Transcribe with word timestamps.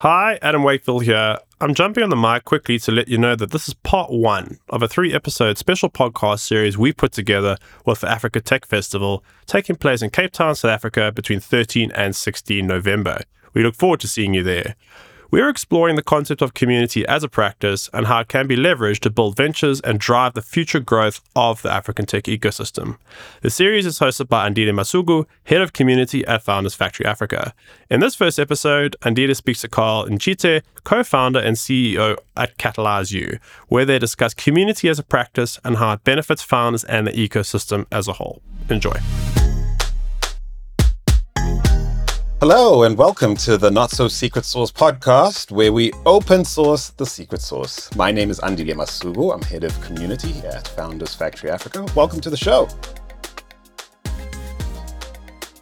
Hi, 0.00 0.38
Adam 0.42 0.62
Wakefield 0.62 1.02
here. 1.02 1.38
I'm 1.60 1.74
jumping 1.74 2.04
on 2.04 2.10
the 2.10 2.14
mic 2.14 2.44
quickly 2.44 2.78
to 2.78 2.92
let 2.92 3.08
you 3.08 3.18
know 3.18 3.34
that 3.34 3.50
this 3.50 3.66
is 3.66 3.74
part 3.74 4.12
one 4.12 4.58
of 4.68 4.80
a 4.80 4.86
three 4.86 5.12
episode 5.12 5.58
special 5.58 5.90
podcast 5.90 6.38
series 6.38 6.78
we 6.78 6.92
put 6.92 7.10
together 7.10 7.56
with 7.84 8.02
the 8.02 8.08
Africa 8.08 8.40
Tech 8.40 8.64
Festival 8.64 9.24
taking 9.46 9.74
place 9.74 10.00
in 10.00 10.10
Cape 10.10 10.30
Town, 10.30 10.54
South 10.54 10.70
Africa 10.70 11.10
between 11.10 11.40
13 11.40 11.90
and 11.96 12.14
16 12.14 12.64
November. 12.64 13.22
We 13.54 13.64
look 13.64 13.74
forward 13.74 13.98
to 13.98 14.06
seeing 14.06 14.34
you 14.34 14.44
there. 14.44 14.76
We're 15.30 15.50
exploring 15.50 15.96
the 15.96 16.02
concept 16.02 16.40
of 16.40 16.54
community 16.54 17.06
as 17.06 17.22
a 17.22 17.28
practice 17.28 17.90
and 17.92 18.06
how 18.06 18.20
it 18.20 18.28
can 18.28 18.46
be 18.46 18.56
leveraged 18.56 19.00
to 19.00 19.10
build 19.10 19.36
ventures 19.36 19.78
and 19.82 20.00
drive 20.00 20.32
the 20.32 20.40
future 20.40 20.80
growth 20.80 21.20
of 21.36 21.60
the 21.60 21.70
African 21.70 22.06
tech 22.06 22.24
ecosystem. 22.24 22.96
The 23.42 23.50
series 23.50 23.84
is 23.84 23.98
hosted 23.98 24.28
by 24.28 24.48
Andile 24.48 24.72
Masuku, 24.72 25.26
Head 25.44 25.60
of 25.60 25.74
Community 25.74 26.26
at 26.26 26.42
Founders 26.44 26.74
Factory 26.74 27.04
Africa. 27.04 27.52
In 27.90 28.00
this 28.00 28.14
first 28.14 28.38
episode, 28.38 28.96
Andile 29.02 29.36
speaks 29.36 29.60
to 29.60 29.68
Karl 29.68 30.06
Nchite, 30.06 30.62
co 30.84 31.04
founder 31.04 31.40
and 31.40 31.56
CEO 31.56 32.16
at 32.34 32.56
Catalyze 32.56 33.38
where 33.68 33.84
they 33.84 33.98
discuss 33.98 34.32
community 34.32 34.88
as 34.88 34.98
a 34.98 35.02
practice 35.02 35.60
and 35.62 35.76
how 35.76 35.92
it 35.92 36.04
benefits 36.04 36.40
founders 36.40 36.84
and 36.84 37.06
the 37.06 37.12
ecosystem 37.12 37.84
as 37.92 38.08
a 38.08 38.14
whole. 38.14 38.40
Enjoy. 38.70 38.94
Hello, 42.40 42.84
and 42.84 42.96
welcome 42.96 43.34
to 43.34 43.58
the 43.58 43.68
Not 43.68 43.90
So 43.90 44.06
Secret 44.06 44.44
Sauce 44.44 44.70
podcast, 44.70 45.50
where 45.50 45.72
we 45.72 45.92
open 46.06 46.44
source 46.44 46.90
the 46.90 47.04
secret 47.04 47.40
sauce. 47.40 47.92
My 47.96 48.12
name 48.12 48.30
is 48.30 48.38
Andile 48.38 48.74
Masuku. 48.74 49.34
I'm 49.34 49.42
head 49.42 49.64
of 49.64 49.80
community 49.80 50.30
here 50.30 50.52
at 50.54 50.68
Founders 50.68 51.16
Factory 51.16 51.50
Africa. 51.50 51.84
Welcome 51.96 52.20
to 52.20 52.30
the 52.30 52.36
show. 52.36 52.68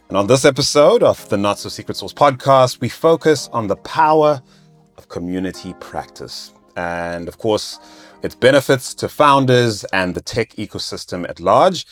And 0.09 0.17
on 0.17 0.27
this 0.27 0.45
episode 0.45 1.01
of 1.01 1.27
the 1.29 1.37
Not 1.37 1.57
So 1.57 1.67
Secret 1.69 1.97
Sauce 1.97 2.13
podcast, 2.13 2.79
we 2.79 2.89
focus 2.89 3.49
on 3.51 3.65
the 3.65 3.77
power 3.77 4.39
of 4.99 5.09
community 5.09 5.73
practice. 5.79 6.53
And 6.75 7.27
of 7.27 7.39
course, 7.39 7.79
its 8.21 8.35
benefits 8.35 8.93
to 8.93 9.09
founders 9.09 9.83
and 9.85 10.13
the 10.13 10.21
tech 10.21 10.51
ecosystem 10.57 11.27
at 11.27 11.39
large. 11.39 11.87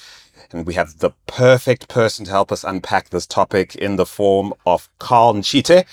And 0.56 0.66
we 0.66 0.76
have 0.76 1.00
the 1.00 1.12
perfect 1.28 1.90
person 1.90 2.24
to 2.24 2.32
help 2.32 2.50
us 2.50 2.64
unpack 2.64 3.10
this 3.10 3.28
topic 3.28 3.76
in 3.76 3.98
the 3.98 4.06
form 4.06 4.54
of 4.66 4.88
Karl 5.00 5.34
Nchite, 5.34 5.84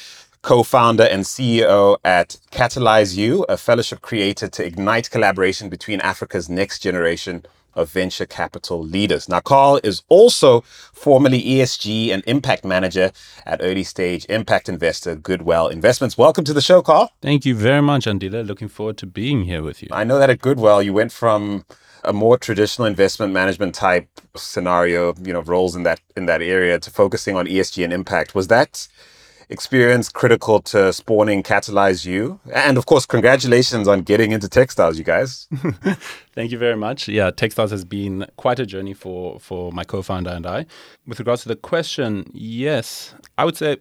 co-founder 0.43 1.03
and 1.03 1.25
CEO 1.25 1.97
at 2.05 2.37
CatalyzU, 2.53 3.45
a 3.49 3.57
fellowship 3.57 4.03
created 4.03 4.53
to 4.53 4.65
ignite 4.65 5.11
collaboration 5.11 5.69
between 5.69 6.01
Africa's 6.01 6.49
next 6.49 6.79
generation 6.79 7.45
of 7.75 7.91
venture 7.91 8.25
capital 8.25 8.81
leaders. 8.81 9.29
Now, 9.29 9.41
Karl 9.41 9.81
is 9.83 10.05
also 10.09 10.61
formerly 10.61 11.43
ESG 11.43 12.11
and 12.11 12.23
impact 12.29 12.65
manager 12.65 13.11
at 13.45 13.61
early 13.65 13.83
stage 13.83 14.27
impact 14.29 14.69
investor 14.69 15.17
Goodwell 15.17 15.67
Investments. 15.67 16.17
Welcome 16.17 16.45
to 16.45 16.53
the 16.53 16.61
show, 16.61 16.83
Karl. 16.83 17.11
Thank 17.21 17.45
you 17.45 17.57
very 17.57 17.83
much, 17.83 18.05
Andile. 18.05 18.47
Looking 18.47 18.69
forward 18.69 18.97
to 18.99 19.07
being 19.07 19.43
here 19.43 19.65
with 19.65 19.83
you. 19.83 19.89
I 19.91 20.05
know 20.05 20.21
that 20.21 20.31
at 20.31 20.41
Goodwell, 20.41 20.85
you 20.85 20.93
went 20.93 21.11
from 21.11 21.65
a 22.05 22.13
more 22.13 22.37
traditional 22.37 22.87
investment 22.87 23.33
management 23.33 23.75
type 23.75 24.09
scenario, 24.37 25.15
you 25.23 25.33
know, 25.33 25.43
roles 25.43 25.77
in 25.77 25.83
that 25.85 26.01
in 26.17 26.27
that 26.27 26.43
area 26.43 26.79
to 26.79 26.91
focusing 26.91 27.37
on 27.37 27.47
ESG 27.47 27.85
and 27.85 27.93
impact. 27.93 28.35
Was 28.35 28.49
that 28.49 28.89
experience 29.49 30.09
critical 30.09 30.61
to 30.63 30.93
spawning 30.93 31.43
CatalyzU? 31.43 32.41
And 32.53 32.79
of 32.79 32.87
course, 32.87 33.07
congratulations 33.07 33.87
on 33.87 34.01
getting 34.03 34.33
into 34.33 34.49
Techstars, 34.49 34.97
you 34.97 35.05
guys. 35.05 35.47
Thank 36.35 36.51
you 36.51 36.59
very 36.59 36.77
much. 36.77 37.09
Yeah, 37.09 37.31
Techstars 37.31 37.71
has 37.71 37.85
been 37.85 38.27
quite 38.37 38.59
a 38.59 38.67
journey 38.67 38.95
for 38.95 39.39
for 39.39 39.73
my 39.73 39.85
co-founder 39.85 40.31
and 40.31 40.47
I. 40.47 40.67
With 41.07 41.19
regards 41.19 41.43
to 41.43 41.49
the 41.49 41.57
question, 41.57 42.31
yes, 42.33 43.15
I 43.39 43.45
would 43.45 43.57
say 43.57 43.77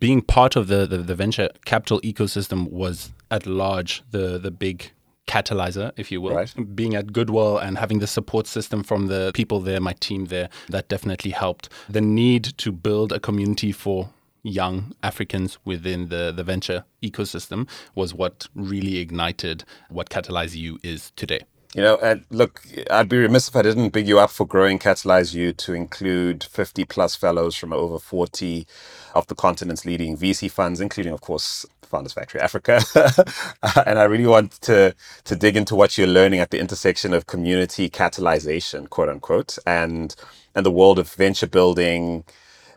being 0.00 0.20
part 0.20 0.56
of 0.56 0.66
the, 0.66 0.84
the, 0.84 0.98
the 0.98 1.14
venture 1.14 1.48
capital 1.64 2.00
ecosystem 2.00 2.68
was 2.70 3.12
at 3.30 3.46
large 3.46 4.02
the 4.10 4.38
the 4.38 4.50
big 4.50 4.90
catalyzer, 5.30 5.92
if 5.96 6.10
you 6.10 6.20
will. 6.20 6.34
Right. 6.34 6.52
Being 6.74 6.96
at 6.96 7.12
Goodwell 7.12 7.58
and 7.58 7.78
having 7.78 8.00
the 8.00 8.06
support 8.06 8.46
system 8.46 8.82
from 8.82 9.06
the 9.06 9.30
people 9.32 9.60
there, 9.60 9.80
my 9.80 9.94
team 10.00 10.26
there, 10.26 10.48
that 10.68 10.88
definitely 10.88 11.30
helped. 11.30 11.68
The 11.88 12.00
need 12.00 12.44
to 12.58 12.72
build 12.72 13.12
a 13.12 13.20
community 13.20 13.70
for 13.72 14.10
young 14.42 14.92
Africans 15.02 15.58
within 15.64 16.08
the, 16.08 16.32
the 16.34 16.42
venture 16.42 16.84
ecosystem 17.02 17.68
was 17.94 18.12
what 18.12 18.48
really 18.54 18.98
ignited 18.98 19.64
what 19.88 20.10
CatalyzU 20.10 20.78
is 20.82 21.12
today. 21.14 21.40
You 21.74 21.82
know, 21.82 21.98
and 21.98 22.24
look, 22.30 22.62
I'd 22.90 23.08
be 23.08 23.18
remiss 23.18 23.46
if 23.46 23.54
I 23.54 23.62
didn't 23.62 23.90
big 23.90 24.08
you 24.08 24.18
up 24.18 24.30
for 24.30 24.44
growing 24.44 24.80
CatalyzU 24.80 25.56
to 25.58 25.72
include 25.72 26.42
50 26.42 26.84
plus 26.86 27.14
fellows 27.14 27.54
from 27.54 27.72
over 27.72 28.00
40 28.00 28.66
of 29.14 29.28
the 29.28 29.36
continent's 29.36 29.84
leading 29.84 30.16
VC 30.16 30.50
funds, 30.50 30.80
including, 30.80 31.12
of 31.12 31.20
course, 31.20 31.64
Founders 31.90 32.14
Factory 32.14 32.40
Africa. 32.42 32.82
Uh, 33.62 33.84
and 33.86 33.98
I 33.98 34.04
really 34.04 34.26
want 34.26 34.52
to, 34.62 34.94
to 35.24 35.36
dig 35.36 35.56
into 35.56 35.76
what 35.76 35.98
you're 35.98 36.06
learning 36.08 36.40
at 36.40 36.50
the 36.50 36.60
intersection 36.60 37.14
of 37.14 37.26
community 37.26 37.90
catalyzation, 37.90 38.88
quote 38.90 39.08
unquote, 39.10 39.58
and, 39.66 40.14
and 40.54 40.66
the 40.66 40.70
world 40.70 40.98
of 40.98 41.12
venture 41.14 41.48
building, 41.48 42.24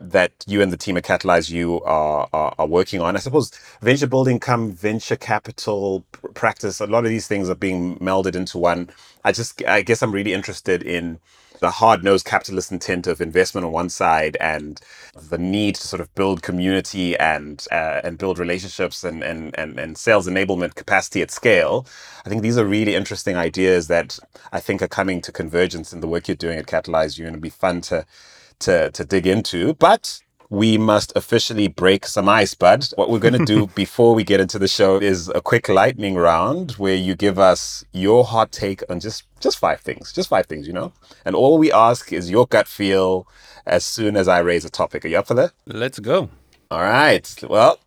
that 0.00 0.32
you 0.46 0.62
and 0.62 0.72
the 0.72 0.76
team 0.76 0.96
at 0.96 1.04
CatalyzU 1.04 1.80
are, 1.86 2.28
are, 2.32 2.54
are 2.58 2.66
working 2.66 3.00
on. 3.00 3.16
I 3.16 3.20
suppose 3.20 3.52
venture 3.82 4.06
building 4.08 4.40
come 4.40 4.72
venture 4.72 5.16
capital 5.16 6.04
practice. 6.34 6.80
A 6.80 6.86
lot 6.86 7.04
of 7.04 7.10
these 7.10 7.28
things 7.28 7.50
are 7.50 7.54
being 7.56 7.98
melded 7.98 8.36
into 8.36 8.58
one. 8.58 8.90
I 9.24 9.32
just, 9.32 9.64
I 9.66 9.82
guess 9.82 10.02
I'm 10.02 10.12
really 10.12 10.34
interested 10.34 10.82
in 10.82 11.20
the 11.60 11.70
hard-nosed 11.70 12.26
capitalist 12.26 12.72
intent 12.72 13.06
of 13.06 13.20
investment 13.20 13.64
on 13.64 13.72
one 13.72 13.88
side 13.88 14.36
and 14.40 14.80
the 15.30 15.38
need 15.38 15.76
to 15.76 15.86
sort 15.86 16.00
of 16.00 16.14
build 16.14 16.42
community 16.42 17.16
and 17.18 17.66
uh, 17.70 18.00
and 18.04 18.18
build 18.18 18.38
relationships 18.38 19.04
and, 19.04 19.22
and 19.22 19.56
and 19.58 19.78
and 19.78 19.96
sales 19.98 20.28
enablement 20.28 20.74
capacity 20.74 21.22
at 21.22 21.30
scale. 21.30 21.86
I 22.24 22.28
think 22.28 22.42
these 22.42 22.58
are 22.58 22.64
really 22.64 22.94
interesting 22.94 23.36
ideas 23.36 23.88
that 23.88 24.18
I 24.52 24.60
think 24.60 24.82
are 24.82 24.88
coming 24.88 25.20
to 25.22 25.32
convergence 25.32 25.92
in 25.92 26.00
the 26.00 26.08
work 26.08 26.28
you're 26.28 26.36
doing 26.36 26.58
at 26.58 26.66
CatalyzU, 26.66 27.20
and 27.20 27.28
it'd 27.28 27.40
be 27.40 27.50
fun 27.50 27.80
to 27.82 28.04
to 28.60 28.90
to 28.90 29.04
dig 29.04 29.26
into. 29.26 29.74
But 29.74 30.20
we 30.54 30.78
must 30.78 31.12
officially 31.16 31.66
break 31.66 32.06
some 32.06 32.28
ice, 32.28 32.54
bud. 32.54 32.86
What 32.94 33.10
we're 33.10 33.18
going 33.18 33.38
to 33.38 33.44
do 33.44 33.66
before 33.74 34.14
we 34.14 34.22
get 34.22 34.40
into 34.40 34.58
the 34.58 34.68
show 34.68 34.98
is 34.98 35.28
a 35.28 35.40
quick 35.40 35.68
lightning 35.68 36.14
round 36.14 36.72
where 36.72 36.94
you 36.94 37.16
give 37.16 37.38
us 37.38 37.84
your 37.92 38.24
hot 38.24 38.52
take 38.52 38.82
on 38.88 39.00
just 39.00 39.24
just 39.40 39.58
five 39.58 39.80
things, 39.80 40.12
just 40.12 40.28
five 40.28 40.46
things, 40.46 40.66
you 40.66 40.72
know. 40.72 40.92
And 41.24 41.34
all 41.34 41.58
we 41.58 41.72
ask 41.72 42.12
is 42.12 42.30
your 42.30 42.46
gut 42.46 42.68
feel 42.68 43.26
as 43.66 43.84
soon 43.84 44.16
as 44.16 44.28
I 44.28 44.38
raise 44.38 44.64
a 44.64 44.70
topic. 44.70 45.04
Are 45.04 45.08
you 45.08 45.18
up 45.18 45.26
for 45.26 45.34
that? 45.34 45.52
Let's 45.66 45.98
go. 45.98 46.30
All 46.70 46.82
right. 46.82 47.34
Well, 47.42 47.78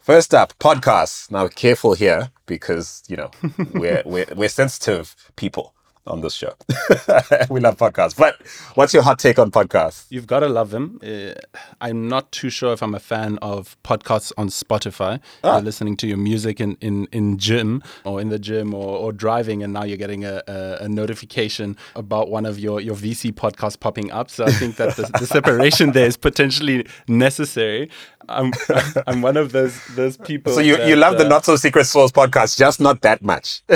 first 0.00 0.32
up, 0.32 0.56
podcasts. 0.58 1.30
Now, 1.30 1.48
careful 1.48 1.94
here 1.94 2.30
because 2.46 3.02
you 3.08 3.16
know 3.16 3.30
we're 3.74 4.02
we're, 4.06 4.26
we're 4.36 4.48
sensitive 4.48 5.16
people 5.34 5.74
on 6.06 6.20
this 6.20 6.34
show. 6.34 6.52
we 7.50 7.60
love 7.60 7.76
podcasts. 7.76 8.16
But 8.16 8.36
what's 8.74 8.92
your 8.92 9.02
hot 9.02 9.18
take 9.18 9.38
on 9.38 9.50
podcasts? 9.50 10.06
You've 10.10 10.26
got 10.26 10.40
to 10.40 10.48
love 10.48 10.70
them. 10.70 10.98
Uh, 11.02 11.34
I'm 11.80 12.08
not 12.08 12.32
too 12.32 12.50
sure 12.50 12.72
if 12.72 12.82
I'm 12.82 12.94
a 12.94 13.00
fan 13.00 13.38
of 13.40 13.76
podcasts 13.84 14.32
on 14.36 14.48
Spotify. 14.48 15.20
Ah. 15.44 15.54
You're 15.54 15.62
listening 15.62 15.96
to 15.98 16.06
your 16.06 16.16
music 16.16 16.60
in, 16.60 16.76
in, 16.80 17.06
in 17.12 17.38
gym 17.38 17.82
or 18.04 18.20
in 18.20 18.30
the 18.30 18.38
gym 18.38 18.74
or, 18.74 18.96
or 18.98 19.12
driving, 19.12 19.62
and 19.62 19.72
now 19.72 19.84
you're 19.84 19.96
getting 19.96 20.24
a, 20.24 20.42
a, 20.48 20.84
a 20.84 20.88
notification 20.88 21.76
about 21.94 22.30
one 22.30 22.46
of 22.46 22.58
your, 22.58 22.80
your 22.80 22.96
VC 22.96 23.32
podcasts 23.32 23.78
popping 23.78 24.10
up. 24.10 24.30
So 24.30 24.44
I 24.44 24.52
think 24.52 24.76
that 24.76 24.96
the, 24.96 25.10
the 25.18 25.26
separation 25.26 25.92
there 25.92 26.06
is 26.06 26.16
potentially 26.16 26.86
necessary. 27.06 27.90
I'm, 28.28 28.52
I'm 29.06 29.22
one 29.22 29.36
of 29.36 29.52
those 29.52 29.84
those 29.94 30.16
people. 30.16 30.52
So 30.52 30.60
you, 30.60 30.76
that, 30.76 30.88
you 30.88 30.96
love 30.96 31.18
the 31.18 31.26
uh, 31.26 31.28
Not 31.28 31.44
So 31.44 31.56
Secret 31.56 31.84
Sauce 31.84 32.12
podcast, 32.12 32.56
just 32.56 32.80
not 32.80 33.02
that 33.02 33.22
much. 33.22 33.62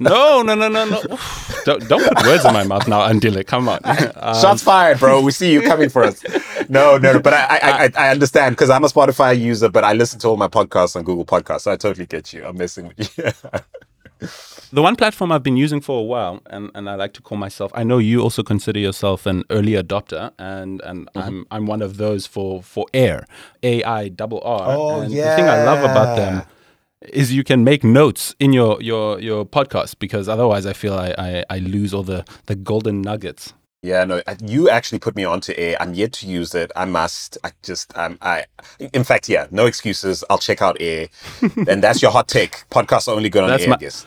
No, 0.00 0.42
no, 0.42 0.54
no, 0.54 0.68
no, 0.68 0.84
no. 0.84 1.00
Don't, 1.64 1.88
don't 1.88 2.02
put 2.16 2.26
words 2.26 2.44
in 2.44 2.52
my 2.52 2.64
mouth 2.64 2.86
now, 2.88 3.06
Andile. 3.08 3.46
Come 3.46 3.68
on. 3.68 3.80
Um, 3.84 4.34
Shots 4.40 4.62
fired, 4.62 4.98
bro. 4.98 5.20
We 5.20 5.30
see 5.32 5.52
you 5.52 5.62
coming 5.62 5.88
for 5.88 6.04
us. 6.04 6.22
No, 6.68 6.96
no, 6.98 7.14
no 7.14 7.20
but 7.20 7.32
I, 7.34 7.44
I, 7.44 7.58
I, 7.84 7.90
I 7.96 8.10
understand 8.10 8.54
because 8.56 8.70
I'm 8.70 8.84
a 8.84 8.88
Spotify 8.88 9.38
user, 9.38 9.68
but 9.68 9.84
I 9.84 9.92
listen 9.92 10.18
to 10.20 10.28
all 10.28 10.36
my 10.36 10.48
podcasts 10.48 10.96
on 10.96 11.04
Google 11.04 11.24
Podcasts. 11.24 11.62
So 11.62 11.72
I 11.72 11.76
totally 11.76 12.06
get 12.06 12.32
you. 12.32 12.44
I'm 12.44 12.56
messing 12.56 12.88
with 12.88 13.18
you. 13.18 13.24
the 14.72 14.82
one 14.82 14.96
platform 14.96 15.30
I've 15.32 15.42
been 15.42 15.56
using 15.56 15.80
for 15.80 16.00
a 16.00 16.02
while, 16.02 16.40
and, 16.46 16.70
and 16.74 16.88
I 16.88 16.94
like 16.94 17.12
to 17.14 17.22
call 17.22 17.38
myself. 17.38 17.70
I 17.74 17.84
know 17.84 17.98
you 17.98 18.20
also 18.22 18.42
consider 18.42 18.78
yourself 18.80 19.26
an 19.26 19.44
early 19.50 19.72
adopter, 19.72 20.32
and 20.38 20.80
and 20.82 21.08
Mm-hmm. 21.14 21.18
I'm 21.18 21.46
I'm 21.50 21.66
one 21.66 21.82
of 21.82 21.96
those 21.98 22.26
for 22.26 22.62
for 22.62 22.86
Airr, 22.94 23.24
A 23.62 23.82
I 23.84 24.08
double 24.08 24.40
R. 24.44 24.66
Oh, 24.76 25.00
and 25.00 25.12
The 25.12 25.36
thing 25.36 25.48
I 25.48 25.64
love 25.64 25.80
about 25.84 26.16
them 26.16 26.42
is 27.12 27.32
you 27.32 27.44
can 27.44 27.64
make 27.64 27.84
notes 27.84 28.34
in 28.38 28.52
your 28.52 28.80
your 28.82 29.20
your 29.20 29.44
podcast 29.44 29.98
because 29.98 30.28
otherwise 30.28 30.66
I 30.66 30.72
feel 30.72 30.94
I 30.94 31.14
I, 31.18 31.44
I 31.50 31.58
lose 31.58 31.92
all 31.94 32.02
the 32.02 32.24
the 32.46 32.54
golden 32.54 33.02
nuggets. 33.02 33.52
Yeah, 33.82 34.04
no, 34.04 34.22
you 34.42 34.70
actually 34.70 34.98
put 34.98 35.14
me 35.14 35.24
onto 35.24 35.52
Airr. 35.58 35.76
I'm 35.78 35.92
yet 35.92 36.14
to 36.14 36.26
use 36.26 36.54
it. 36.54 36.72
I 36.74 36.86
must. 36.86 37.36
I 37.44 37.50
just, 37.62 37.94
um, 37.98 38.16
I, 38.22 38.46
in 38.94 39.04
fact, 39.04 39.28
yeah, 39.28 39.46
no 39.50 39.66
excuses. 39.66 40.24
I'll 40.30 40.38
check 40.38 40.62
out 40.62 40.78
Airr. 40.80 41.08
and 41.68 41.82
that's 41.82 42.00
your 42.00 42.10
hot 42.10 42.26
take. 42.26 42.64
Podcasts 42.70 43.08
are 43.08 43.14
only 43.14 43.28
good 43.28 43.42
on 43.44 43.50
That's 43.50 43.64
Airr, 43.64 43.68
my- 43.68 43.76
I 43.76 43.78
guess. 43.78 44.06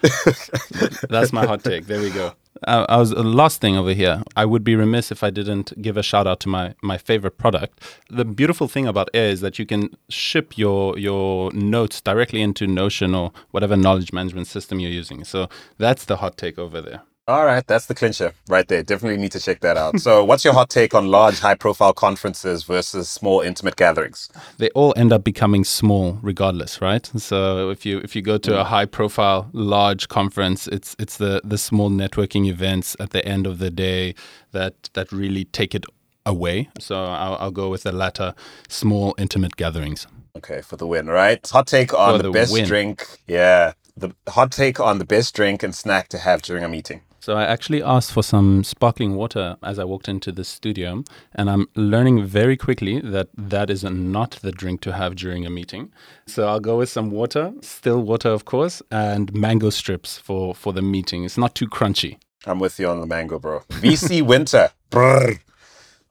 That's 1.12 1.32
my 1.32 1.46
hot 1.46 1.64
take. 1.64 1.86
There 1.86 2.02
we 2.02 2.10
go. 2.10 2.34
Uh, 2.64 2.86
I 2.90 2.98
was 2.98 3.14
uh, 3.14 3.22
last 3.22 3.62
thing 3.62 3.76
over 3.78 3.94
here. 3.94 4.24
I 4.36 4.46
would 4.46 4.64
be 4.64 4.76
remiss 4.76 5.12
if 5.12 5.24
I 5.24 5.30
didn't 5.30 5.82
give 5.82 5.98
a 5.98 6.04
shout 6.04 6.28
out 6.28 6.40
to 6.42 6.50
my 6.50 6.74
my 6.82 6.98
favorite 6.98 7.38
product. 7.38 7.82
The 8.10 8.26
beautiful 8.26 8.68
thing 8.68 8.88
about 8.88 9.10
Airr 9.14 9.32
is 9.32 9.42
that 9.42 9.60
you 9.60 9.66
can 9.66 9.96
ship 10.10 10.58
your 10.58 10.98
your 10.98 11.52
notes 11.52 12.02
directly 12.02 12.42
into 12.42 12.68
Notion 12.68 13.14
or 13.14 13.32
whatever 13.52 13.76
knowledge 13.76 14.14
management 14.14 14.48
system 14.48 14.80
you're 14.80 14.92
using. 14.92 15.24
So 15.24 15.50
that's 15.78 16.06
the 16.06 16.18
hot 16.18 16.38
take 16.38 16.58
over 16.58 16.82
there. 16.82 17.02
All 17.30 17.46
right, 17.46 17.68
that's 17.68 17.88
the 17.88 17.94
clincher 17.94 18.32
right 18.48 18.66
there. 18.70 18.82
Definitely 18.84 19.18
need 19.18 19.34
to 19.34 19.40
check 19.42 19.60
that 19.60 19.76
out. 19.76 20.00
So, 20.00 20.24
what's 20.24 20.46
your 20.46 20.54
hot 20.54 20.70
take 20.70 20.96
on 20.96 21.12
large, 21.12 21.40
high 21.40 21.56
profile 21.56 21.92
conferences 21.92 22.64
versus 22.64 23.10
small, 23.10 23.42
intimate 23.42 23.76
gatherings? 23.76 24.30
They 24.60 24.70
all 24.70 24.94
end 24.96 25.12
up 25.12 25.26
becoming 25.26 25.66
small 25.66 26.20
regardless, 26.22 26.82
right? 26.82 27.06
So, 27.18 27.70
if 27.70 27.86
you 27.86 27.98
if 28.00 28.16
you 28.16 28.22
go 28.22 28.38
to 28.38 28.62
a 28.62 28.64
mm. 28.64 28.68
high 28.68 28.86
profile 28.86 29.50
large 29.52 30.08
conference, 30.08 30.70
it's 30.70 30.96
it's 31.00 31.18
the 31.18 31.42
the 31.44 31.58
small 31.58 31.90
networking 31.90 32.48
events 32.48 32.96
at 32.98 33.10
the 33.10 33.26
end 33.28 33.46
of 33.46 33.60
the 33.60 33.72
day 33.72 34.16
that 34.54 34.90
that 34.94 35.12
really 35.12 35.44
take 35.44 35.76
it 35.76 35.86
away. 36.26 36.70
So, 36.80 36.96
I'll, 36.96 37.36
I'll 37.42 37.52
go 37.52 37.68
with 37.68 37.84
the 37.84 37.92
latter, 37.92 38.36
small 38.70 39.16
intimate 39.18 39.58
gatherings. 39.58 40.08
Okay, 40.38 40.62
for 40.62 40.78
the 40.78 40.88
win, 40.88 41.08
right? 41.08 41.46
Hot 41.50 41.68
take 41.68 41.94
on 41.94 42.20
the, 42.20 42.24
the 42.24 42.32
best 42.32 42.54
win. 42.54 42.66
drink. 42.66 43.06
Yeah, 43.28 43.74
the 43.98 44.16
hot 44.30 44.52
take 44.52 44.80
on 44.80 45.00
the 45.00 45.06
best 45.06 45.36
drink 45.36 45.62
and 45.62 45.76
snack 45.76 46.08
to 46.10 46.20
have 46.20 46.42
during 46.42 46.64
a 46.64 46.70
meeting. 46.70 47.02
So 47.20 47.36
I 47.36 47.44
actually 47.44 47.84
asked 47.84 48.12
for 48.12 48.24
some 48.24 48.64
sparkling 48.64 49.16
water 49.16 49.58
as 49.64 49.80
I 49.80 49.84
walked 49.84 50.08
into 50.08 50.32
the 50.32 50.44
studio, 50.44 51.04
and 51.36 51.50
I'm 51.50 51.68
learning 51.76 52.26
very 52.26 52.56
quickly 52.56 53.02
that 53.02 53.28
that 53.38 53.70
is 53.70 53.84
not 53.84 54.40
the 54.42 54.52
drink 54.52 54.82
to 54.82 54.94
have 54.94 55.16
during 55.16 55.46
a 55.46 55.50
meeting. 55.50 55.92
So 56.26 56.48
I'll 56.48 56.60
go 56.60 56.78
with 56.78 56.90
some 56.90 57.12
water, 57.12 57.54
still 57.62 58.02
water, 58.02 58.30
of 58.30 58.46
course, 58.46 58.82
and 58.92 59.34
mango 59.34 59.70
strips 59.70 60.18
for 60.18 60.56
for 60.56 60.74
the 60.74 60.82
meeting. 60.82 61.26
It's 61.26 61.38
not 61.38 61.56
too 61.56 61.68
crunchy. 61.68 62.18
I'm 62.46 62.60
with 62.60 62.80
you 62.80 62.88
on 62.88 63.02
the 63.02 63.08
mango, 63.08 63.40
bro. 63.40 63.62
VC 63.70 64.22
Winter. 64.22 64.70
Brrr. 64.90 65.40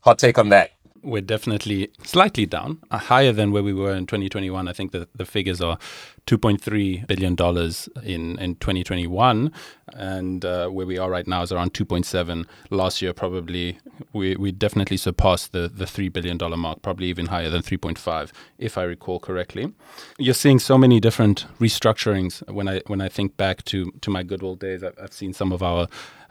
Hot 0.00 0.18
take 0.18 0.38
on 0.38 0.50
that. 0.50 0.75
We're 1.06 1.22
definitely 1.22 1.90
slightly 2.02 2.46
down, 2.46 2.78
uh, 2.90 2.98
higher 2.98 3.30
than 3.32 3.52
where 3.52 3.62
we 3.62 3.72
were 3.72 3.92
in 3.94 4.06
2021. 4.06 4.66
I 4.66 4.72
think 4.72 4.90
that 4.90 5.08
the 5.16 5.24
figures 5.24 5.60
are 5.60 5.78
2.3 6.26 7.06
billion 7.06 7.36
dollars 7.36 7.88
in 8.02 8.36
in 8.40 8.56
2021, 8.56 9.52
and 9.94 10.44
uh, 10.44 10.68
where 10.68 10.84
we 10.84 10.98
are 10.98 11.08
right 11.08 11.28
now 11.28 11.42
is 11.42 11.52
around 11.52 11.74
2.7. 11.74 12.44
Last 12.70 13.00
year, 13.00 13.12
probably 13.12 13.78
we 14.12 14.34
we 14.34 14.50
definitely 14.50 14.96
surpassed 14.96 15.52
the 15.52 15.68
the 15.68 15.86
three 15.86 16.08
billion 16.08 16.36
dollar 16.38 16.56
mark, 16.56 16.82
probably 16.82 17.06
even 17.06 17.26
higher 17.26 17.50
than 17.50 17.62
3.5, 17.62 18.32
if 18.58 18.76
I 18.76 18.82
recall 18.82 19.20
correctly. 19.20 19.72
You're 20.18 20.34
seeing 20.34 20.58
so 20.58 20.76
many 20.76 20.98
different 20.98 21.46
restructurings. 21.60 22.42
When 22.52 22.66
I 22.68 22.80
when 22.88 23.00
I 23.00 23.08
think 23.08 23.36
back 23.36 23.64
to 23.66 23.92
to 24.00 24.10
my 24.10 24.24
good 24.24 24.42
old 24.42 24.58
days, 24.58 24.82
I've, 24.82 24.98
I've 25.00 25.12
seen 25.12 25.32
some 25.32 25.52
of 25.52 25.62
our 25.62 25.86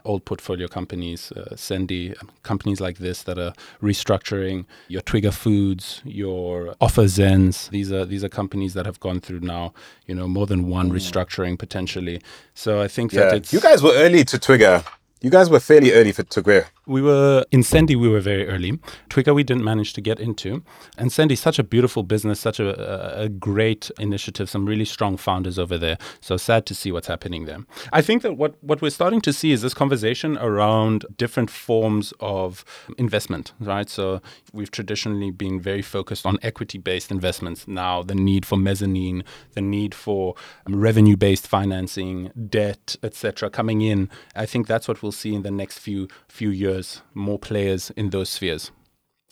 old 0.06 0.26
portfolio 0.26 0.68
companies, 0.68 1.32
uh, 1.34 1.56
Sendy, 1.56 2.16
companies 2.44 2.80
like 2.80 3.00
this 3.00 3.24
that 3.24 3.38
are 3.38 3.54
restructuring. 3.82 4.66
Your 4.88 5.02
Twiga 5.02 5.34
Foods, 5.34 6.02
your 6.06 6.76
OfferZens. 6.82 7.70
These 7.70 7.92
are 7.92 8.06
these 8.06 8.24
are 8.24 8.30
companies 8.30 8.74
that 8.74 8.86
have 8.86 9.00
gone 9.00 9.20
through 9.20 9.42
now, 9.42 9.74
you 10.08 10.16
know, 10.16 10.28
more 10.28 10.48
than 10.48 10.70
one 10.70 10.92
restructuring 10.92 11.58
potentially. 11.58 12.22
So 12.54 12.82
I 12.82 12.88
think 12.88 13.12
that 13.12 13.34
it's 13.34 13.54
You 13.54 13.60
guys 13.60 13.82
were 13.82 13.94
early 13.94 14.24
to 14.26 14.38
Twiga. 14.38 14.86
You 15.26 15.32
guys 15.32 15.50
were 15.50 15.60
fairly 15.60 15.92
early 15.92 16.12
for 16.12 16.22
Twiga. 16.22 16.68
we 16.86 17.02
were 17.02 17.44
in 17.50 17.62
Sendy. 17.62 17.96
We 17.96 18.08
were 18.08 18.20
very 18.20 18.48
early. 18.48 18.80
Twiga, 19.10 19.34
we 19.34 19.44
didn't 19.44 19.64
manage 19.64 19.94
to 19.94 20.02
get 20.02 20.20
into. 20.20 20.62
And 21.00 21.10
Sendy, 21.10 21.36
such 21.36 21.58
a 21.58 21.64
beautiful 21.64 22.04
business, 22.04 22.40
such 22.40 22.60
a, 22.60 23.20
a, 23.20 23.28
great 23.28 23.90
initiative. 23.98 24.52
Some 24.52 24.68
really 24.68 24.86
strong 24.86 25.18
founders 25.18 25.58
over 25.58 25.80
there. 25.80 25.98
So 26.22 26.38
sad 26.38 26.68
to 26.68 26.76
see 26.76 26.92
what's 26.92 27.08
happening 27.08 27.46
there. 27.46 27.66
I 27.92 28.04
think 28.04 28.22
that 28.22 28.38
what 28.38 28.64
what 28.64 28.84
we're 28.84 28.92
starting 28.92 29.20
to 29.22 29.34
see 29.34 29.52
is 29.52 29.64
this 29.64 29.74
conversation 29.74 30.38
around 30.38 31.08
different 31.18 31.50
forms 31.50 32.14
of 32.20 32.64
investment. 33.00 33.54
Right. 33.60 33.90
So 33.90 34.22
we've 34.54 34.70
traditionally 34.70 35.32
been 35.32 35.60
very 35.60 35.82
focused 35.82 36.28
on 36.28 36.38
equity-based 36.44 37.10
investments. 37.10 37.68
Now 37.68 38.04
the 38.04 38.14
need 38.14 38.46
for 38.46 38.58
mezzanine, 38.58 39.24
the 39.56 39.62
need 39.62 39.96
for 39.96 40.36
revenue-based 40.70 41.48
financing, 41.48 42.32
debt, 42.48 42.96
etc., 43.02 43.50
coming 43.50 43.82
in. 43.82 44.12
I 44.36 44.46
think 44.46 44.68
that's 44.68 44.88
what 44.88 45.02
we'll 45.02 45.15
see 45.16 45.34
in 45.34 45.44
the 45.44 45.52
next 45.52 45.80
few 45.80 46.08
few 46.28 46.50
years. 46.50 47.02
More 47.14 47.40
players 47.40 47.92
in 47.96 48.10
those 48.10 48.30
spheres. 48.30 48.72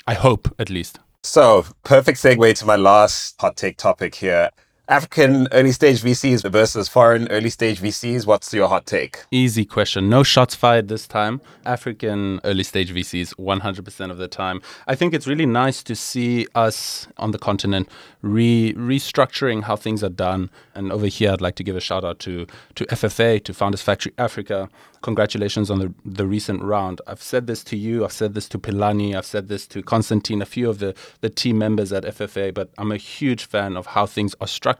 I 0.07 0.15
hope, 0.15 0.53
at 0.59 0.69
least. 0.69 0.99
So, 1.23 1.65
perfect 1.83 2.17
segue 2.19 2.57
to 2.57 2.65
my 2.65 2.75
last 2.75 3.35
hot 3.39 3.55
take 3.55 3.77
topic 3.77 4.15
here. 4.15 4.49
African 4.89 5.47
early 5.53 5.71
stage 5.71 6.01
VCs 6.01 6.51
versus 6.51 6.89
foreign 6.89 7.29
early 7.29 7.49
stage 7.49 7.79
VCs. 7.79 8.25
What's 8.25 8.53
your 8.53 8.67
hot 8.67 8.85
take? 8.85 9.23
Easy 9.31 9.63
question. 9.63 10.09
No 10.09 10.23
shots 10.23 10.55
fired 10.55 10.89
this 10.89 11.07
time. 11.07 11.39
African 11.65 12.41
early 12.43 12.63
stage 12.63 12.93
VCs 12.93 13.33
100% 13.35 14.11
of 14.11 14.17
the 14.17 14.27
time. 14.27 14.61
I 14.85 14.95
think 14.95 15.13
it's 15.13 15.25
really 15.25 15.45
nice 15.45 15.83
to 15.83 15.95
see 15.95 16.47
us 16.53 17.07
on 17.15 17.31
the 17.31 17.39
continent 17.39 17.87
re- 18.21 18.73
restructuring 18.73 19.63
how 19.63 19.77
things 19.77 20.03
are 20.03 20.09
done. 20.09 20.49
And 20.75 20.91
over 20.91 21.07
here, 21.07 21.31
I'd 21.31 21.39
like 21.39 21.55
to 21.55 21.63
give 21.63 21.77
a 21.77 21.81
shout 21.81 22.03
out 22.03 22.19
to, 22.19 22.45
to 22.75 22.85
FFA, 22.87 23.41
to 23.45 23.53
Founders 23.53 23.81
Factory 23.81 24.11
Africa. 24.17 24.67
Congratulations 25.01 25.69
on 25.69 25.79
the, 25.79 25.93
the 26.05 26.25
recent 26.25 26.61
round. 26.61 27.01
I've 27.07 27.21
said 27.21 27.47
this 27.47 27.63
to 27.65 27.77
you, 27.77 28.05
I've 28.05 28.13
said 28.13 28.33
this 28.35 28.47
to 28.49 28.59
Pilani, 28.59 29.15
I've 29.15 29.25
said 29.25 29.49
this 29.49 29.67
to 29.67 29.83
Constantine, 29.83 30.41
a 30.41 30.45
few 30.45 30.69
of 30.69 30.79
the, 30.79 30.95
the 31.19 31.29
team 31.29 31.57
members 31.57 31.91
at 31.91 32.03
FFA, 32.05 32.53
but 32.53 32.69
I'm 32.77 32.89
a 32.89 32.97
huge 32.97 33.43
fan 33.45 33.75
of 33.75 33.87
how 33.87 34.05
things 34.05 34.33
are 34.39 34.47
structured 34.47 34.72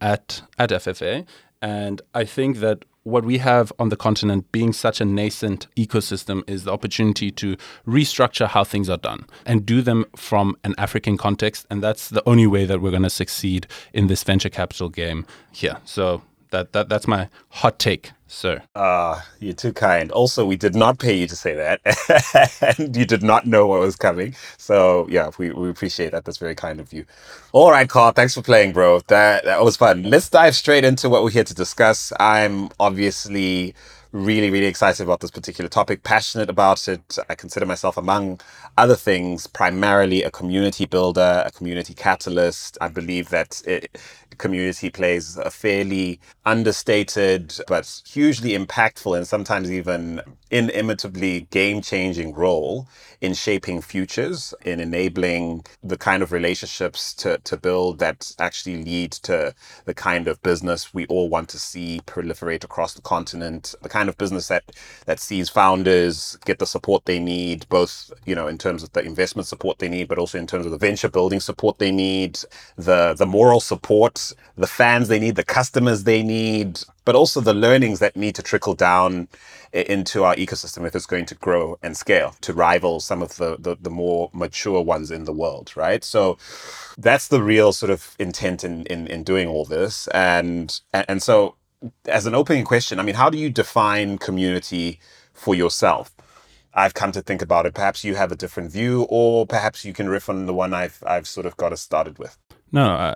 at, 0.00 0.42
at 0.58 0.70
FFA. 0.70 1.26
And 1.62 2.02
I 2.14 2.24
think 2.24 2.58
that 2.58 2.84
what 3.06 3.24
we 3.24 3.38
have 3.38 3.72
on 3.78 3.88
the 3.88 3.96
continent 3.96 4.50
being 4.50 4.72
such 4.72 5.00
a 5.00 5.04
nascent 5.04 5.68
ecosystem 5.76 6.42
is 6.50 6.64
the 6.64 6.72
opportunity 6.72 7.30
to 7.30 7.56
restructure 7.86 8.48
how 8.48 8.64
things 8.64 8.90
are 8.90 8.96
done 8.96 9.26
and 9.46 9.64
do 9.64 9.80
them 9.80 10.04
from 10.16 10.56
an 10.64 10.74
African 10.76 11.16
context. 11.16 11.66
And 11.70 11.80
that's 11.82 12.08
the 12.08 12.22
only 12.28 12.48
way 12.48 12.64
that 12.64 12.80
we're 12.80 12.90
going 12.90 13.04
to 13.04 13.10
succeed 13.10 13.68
in 13.92 14.08
this 14.08 14.24
venture 14.24 14.48
capital 14.48 14.88
game 14.88 15.24
here. 15.52 15.76
So 15.84 16.22
that, 16.50 16.72
that 16.72 16.88
that's 16.88 17.06
my 17.06 17.28
hot 17.50 17.78
take, 17.78 18.10
sir. 18.28 18.62
Ah, 18.74 19.26
you're 19.40 19.54
too 19.54 19.72
kind. 19.72 20.12
Also, 20.12 20.46
we 20.46 20.56
did 20.56 20.74
not 20.74 20.98
pay 20.98 21.16
you 21.16 21.26
to 21.28 21.36
say 21.36 21.54
that, 21.54 21.80
and 22.78 22.96
you 22.96 23.06
did 23.06 23.22
not 23.22 23.46
know 23.46 23.66
what 23.66 23.80
was 23.80 23.96
coming. 23.96 24.34
So, 24.58 25.06
yeah, 25.10 25.30
we, 25.38 25.50
we 25.52 25.70
appreciate 25.70 26.12
that. 26.12 26.24
That's 26.24 26.38
very 26.38 26.54
kind 26.56 26.80
of 26.80 26.92
you. 26.92 27.06
All 27.52 27.70
right, 27.70 27.88
Karl, 27.88 28.12
thanks 28.12 28.34
for 28.34 28.42
playing, 28.42 28.72
bro. 28.72 29.00
That 29.08 29.44
that 29.44 29.64
was 29.64 29.76
fun. 29.76 30.04
Let's 30.04 30.30
dive 30.30 30.56
straight 30.56 30.84
into 30.84 31.08
what 31.08 31.24
we're 31.24 31.30
here 31.30 31.44
to 31.44 31.54
discuss. 31.54 32.12
I'm 32.20 32.70
obviously 32.80 33.74
really, 34.12 34.50
really 34.50 34.66
excited 34.66 35.04
about 35.04 35.20
this 35.20 35.30
particular 35.32 35.68
topic, 35.68 36.02
passionate 36.04 36.50
about 36.50 36.88
it. 36.88 37.18
I 37.28 37.34
consider 37.36 37.66
myself, 37.66 37.96
among 37.96 38.40
other 38.78 38.96
things, 38.96 39.46
primarily 39.46 40.22
a 40.22 40.30
community 40.30 40.86
builder, 40.86 41.42
a 41.46 41.50
community 41.50 41.94
catalyst. 41.94 42.78
I 42.80 42.88
believe 42.88 43.30
that 43.30 43.62
it, 43.66 43.98
community 44.38 44.90
plays 44.90 45.36
a 45.38 45.50
fairly 45.50 46.20
understated 46.44 47.54
but 47.68 48.02
hugely 48.06 48.50
impactful 48.50 49.16
and 49.16 49.26
sometimes 49.26 49.70
even 49.70 50.20
inimitably 50.50 51.42
game 51.50 51.80
changing 51.82 52.34
role 52.34 52.86
in 53.20 53.34
shaping 53.34 53.80
futures, 53.80 54.54
in 54.64 54.80
enabling 54.80 55.64
the 55.82 55.96
kind 55.96 56.22
of 56.22 56.32
relationships 56.32 57.14
to, 57.14 57.38
to 57.38 57.56
build 57.56 57.98
that 57.98 58.32
actually 58.38 58.82
lead 58.84 59.12
to 59.12 59.54
the 59.86 59.94
kind 59.94 60.28
of 60.28 60.42
business 60.42 60.92
we 60.94 61.06
all 61.06 61.28
want 61.28 61.48
to 61.48 61.58
see 61.58 62.00
proliferate 62.06 62.64
across 62.64 62.94
the 62.94 63.02
continent, 63.02 63.74
the 63.82 63.88
kind 63.88 64.08
of 64.08 64.18
business 64.18 64.48
that, 64.48 64.64
that 65.06 65.18
sees 65.20 65.48
founders 65.48 66.38
get 66.44 66.58
the 66.58 66.66
support 66.66 67.04
they 67.06 67.18
need, 67.18 67.68
both, 67.68 68.12
you 68.26 68.34
know, 68.34 68.46
in 68.46 68.58
terms 68.58 68.65
of 68.82 68.92
the 68.92 69.02
investment 69.02 69.46
support 69.46 69.78
they 69.78 69.88
need, 69.88 70.08
but 70.08 70.18
also 70.18 70.38
in 70.38 70.46
terms 70.46 70.66
of 70.66 70.72
the 70.72 70.78
venture 70.78 71.08
building 71.08 71.40
support 71.40 71.78
they 71.78 71.90
need, 71.90 72.38
the, 72.76 73.14
the 73.14 73.26
moral 73.26 73.60
support, 73.60 74.32
the 74.56 74.66
fans 74.66 75.08
they 75.08 75.18
need, 75.18 75.36
the 75.36 75.44
customers 75.44 76.04
they 76.04 76.22
need, 76.22 76.80
but 77.04 77.14
also 77.14 77.40
the 77.40 77.54
learnings 77.54 77.98
that 78.00 78.16
need 78.16 78.34
to 78.34 78.42
trickle 78.42 78.74
down 78.74 79.28
into 79.72 80.24
our 80.24 80.34
ecosystem 80.36 80.86
if 80.86 80.94
it's 80.94 81.06
going 81.06 81.26
to 81.26 81.34
grow 81.34 81.78
and 81.82 81.96
scale 81.96 82.34
to 82.40 82.52
rival 82.52 83.00
some 83.00 83.22
of 83.22 83.36
the, 83.36 83.56
the, 83.58 83.76
the 83.80 83.90
more 83.90 84.30
mature 84.32 84.80
ones 84.80 85.10
in 85.10 85.24
the 85.24 85.32
world, 85.32 85.72
right? 85.76 86.02
So 86.02 86.38
that's 86.96 87.28
the 87.28 87.42
real 87.42 87.72
sort 87.72 87.90
of 87.90 88.14
intent 88.18 88.64
in, 88.64 88.86
in, 88.86 89.06
in 89.06 89.22
doing 89.22 89.48
all 89.48 89.64
this. 89.64 90.08
And, 90.08 90.80
and 90.92 91.22
so 91.22 91.56
as 92.06 92.26
an 92.26 92.34
opening 92.34 92.64
question, 92.64 92.98
I 92.98 93.02
mean, 93.02 93.16
how 93.16 93.30
do 93.30 93.38
you 93.38 93.50
define 93.50 94.18
community 94.18 94.98
for 95.34 95.54
yourself? 95.54 96.10
I've 96.76 96.94
come 96.94 97.10
to 97.12 97.22
think 97.22 97.42
about 97.42 97.66
it. 97.66 97.74
Perhaps 97.74 98.04
you 98.04 98.14
have 98.14 98.30
a 98.30 98.36
different 98.36 98.70
view, 98.70 99.06
or 99.08 99.46
perhaps 99.46 99.84
you 99.84 99.92
can 99.94 100.08
riff 100.08 100.28
on 100.28 100.46
the 100.46 100.54
one 100.54 100.74
I've 100.74 101.02
I've 101.06 101.26
sort 101.26 101.46
of 101.46 101.56
got 101.56 101.72
us 101.72 101.80
started 101.80 102.18
with. 102.18 102.38
No, 102.72 102.94
uh, 102.94 103.14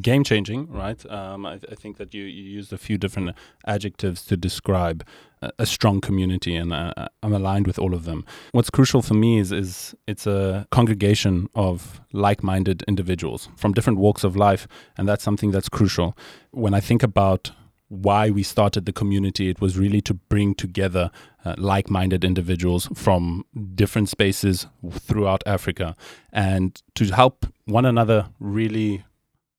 game 0.00 0.24
changing, 0.24 0.70
right? 0.70 1.04
Um, 1.10 1.46
I, 1.46 1.54
I 1.54 1.74
think 1.74 1.96
that 1.96 2.12
you, 2.12 2.24
you 2.24 2.42
used 2.42 2.72
a 2.72 2.78
few 2.78 2.98
different 2.98 3.34
adjectives 3.66 4.24
to 4.26 4.36
describe 4.36 5.04
a, 5.40 5.50
a 5.58 5.66
strong 5.66 6.00
community, 6.00 6.54
and 6.54 6.72
uh, 6.72 7.08
I'm 7.22 7.32
aligned 7.32 7.66
with 7.66 7.78
all 7.78 7.94
of 7.94 8.04
them. 8.04 8.24
What's 8.52 8.70
crucial 8.70 9.02
for 9.02 9.14
me 9.14 9.38
is 9.38 9.52
is 9.52 9.94
it's 10.06 10.26
a 10.26 10.66
congregation 10.70 11.48
of 11.54 12.00
like-minded 12.12 12.84
individuals 12.86 13.48
from 13.56 13.72
different 13.72 13.98
walks 13.98 14.22
of 14.22 14.36
life, 14.36 14.68
and 14.96 15.08
that's 15.08 15.24
something 15.24 15.50
that's 15.50 15.68
crucial. 15.68 16.16
When 16.50 16.74
I 16.74 16.80
think 16.80 17.02
about 17.02 17.52
why 17.90 18.30
we 18.30 18.44
started 18.44 18.86
the 18.86 18.92
community. 18.92 19.50
It 19.50 19.60
was 19.60 19.76
really 19.76 20.00
to 20.02 20.14
bring 20.14 20.54
together 20.54 21.10
uh, 21.44 21.56
like 21.58 21.90
minded 21.90 22.24
individuals 22.24 22.88
from 22.94 23.44
different 23.74 24.08
spaces 24.08 24.68
throughout 24.92 25.42
Africa 25.44 25.96
and 26.32 26.80
to 26.94 27.06
help 27.06 27.46
one 27.64 27.84
another 27.84 28.28
really 28.38 29.04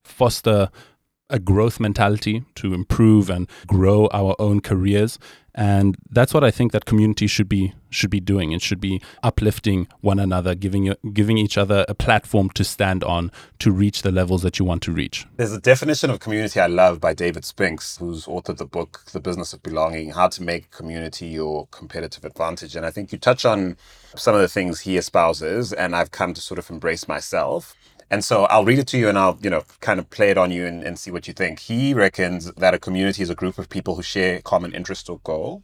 foster 0.04 0.70
a 1.32 1.40
growth 1.40 1.80
mentality 1.80 2.44
to 2.56 2.74
improve 2.74 3.30
and 3.30 3.48
grow 3.68 4.08
our 4.12 4.36
own 4.40 4.62
careers 4.62 5.18
and 5.54 5.98
that's 6.10 6.34
what 6.34 6.44
I 6.44 6.52
think 6.52 6.72
that 6.72 6.86
community 6.86 7.28
should 7.28 7.50
be 7.50 7.74
should 7.90 8.10
be 8.10 8.22
doing. 8.22 8.54
It 8.54 8.62
should 8.62 8.80
be 8.80 9.02
uplifting 9.22 9.88
one 10.00 10.18
another, 10.18 10.56
giving 10.56 10.94
giving 11.12 11.38
each 11.38 11.58
other 11.58 11.86
a 11.90 11.94
platform 11.94 12.50
to 12.52 12.64
stand 12.64 13.04
on 13.04 13.32
to 13.60 13.72
reach 13.72 14.02
the 14.02 14.12
levels 14.12 14.44
that 14.44 14.60
you 14.60 14.66
want 14.66 14.82
to 14.84 14.94
reach. 14.94 15.26
There's 15.36 15.52
a 15.52 15.60
definition 15.60 16.10
of 16.10 16.22
community 16.22 16.60
I 16.60 16.68
love 16.68 17.02
by 17.02 17.14
David 17.14 17.44
Spinks, 17.44 17.98
who's 17.98 18.26
authored 18.26 18.58
the 18.58 18.66
book 18.66 19.04
The 19.12 19.20
Business 19.20 19.52
of 19.52 19.62
Belonging: 19.62 20.12
How 20.12 20.30
to 20.30 20.42
Make 20.42 20.72
Community 20.72 21.28
Your 21.28 21.68
Competitive 21.68 22.24
Advantage. 22.24 22.76
And 22.78 22.86
I 22.86 22.92
think 22.92 23.12
you 23.12 23.18
touch 23.18 23.44
on 23.44 23.76
some 24.16 24.36
of 24.36 24.42
the 24.42 24.48
things 24.48 24.82
he 24.82 24.96
espouses, 24.96 25.74
and 25.74 25.96
I've 25.96 26.12
come 26.12 26.34
to 26.34 26.42
sort 26.42 26.60
of 26.60 26.70
embrace 26.70 27.08
myself. 27.10 27.76
And 28.12 28.24
so 28.24 28.44
I'll 28.44 28.66
read 28.66 28.78
it 28.78 28.88
to 28.88 28.98
you 28.98 29.08
and 29.08 29.18
I'll, 29.18 29.40
you 29.42 29.50
know, 29.50 29.64
kind 29.80 29.98
of 29.98 30.10
play 30.10 30.30
it 30.30 30.38
on 30.38 30.52
you 30.52 30.66
and, 30.66 30.84
and 30.84 31.00
see 31.00 31.10
what 31.12 31.28
you 31.28 31.34
think. 31.34 31.60
He 31.60 31.94
reckons 31.94 32.52
that 32.52 32.74
a 32.74 32.78
community 32.78 33.24
is 33.24 33.30
a 33.30 33.36
group 33.36 33.58
of 33.58 33.70
people 33.70 33.96
who 33.96 34.04
share 34.04 34.42
common 34.42 34.74
interest 34.76 35.10
or 35.10 35.20
goal. 35.24 35.64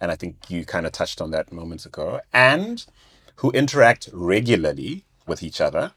And 0.00 0.10
I 0.10 0.16
think 0.16 0.50
you 0.50 0.66
kind 0.66 0.86
of 0.86 0.92
touched 0.92 1.20
on 1.20 1.30
that 1.30 1.52
moments 1.52 1.86
ago. 1.86 2.20
And 2.32 2.84
who 3.36 3.52
interact 3.52 4.08
regularly 4.12 5.04
with 5.26 5.42
each 5.42 5.60
other. 5.60 5.92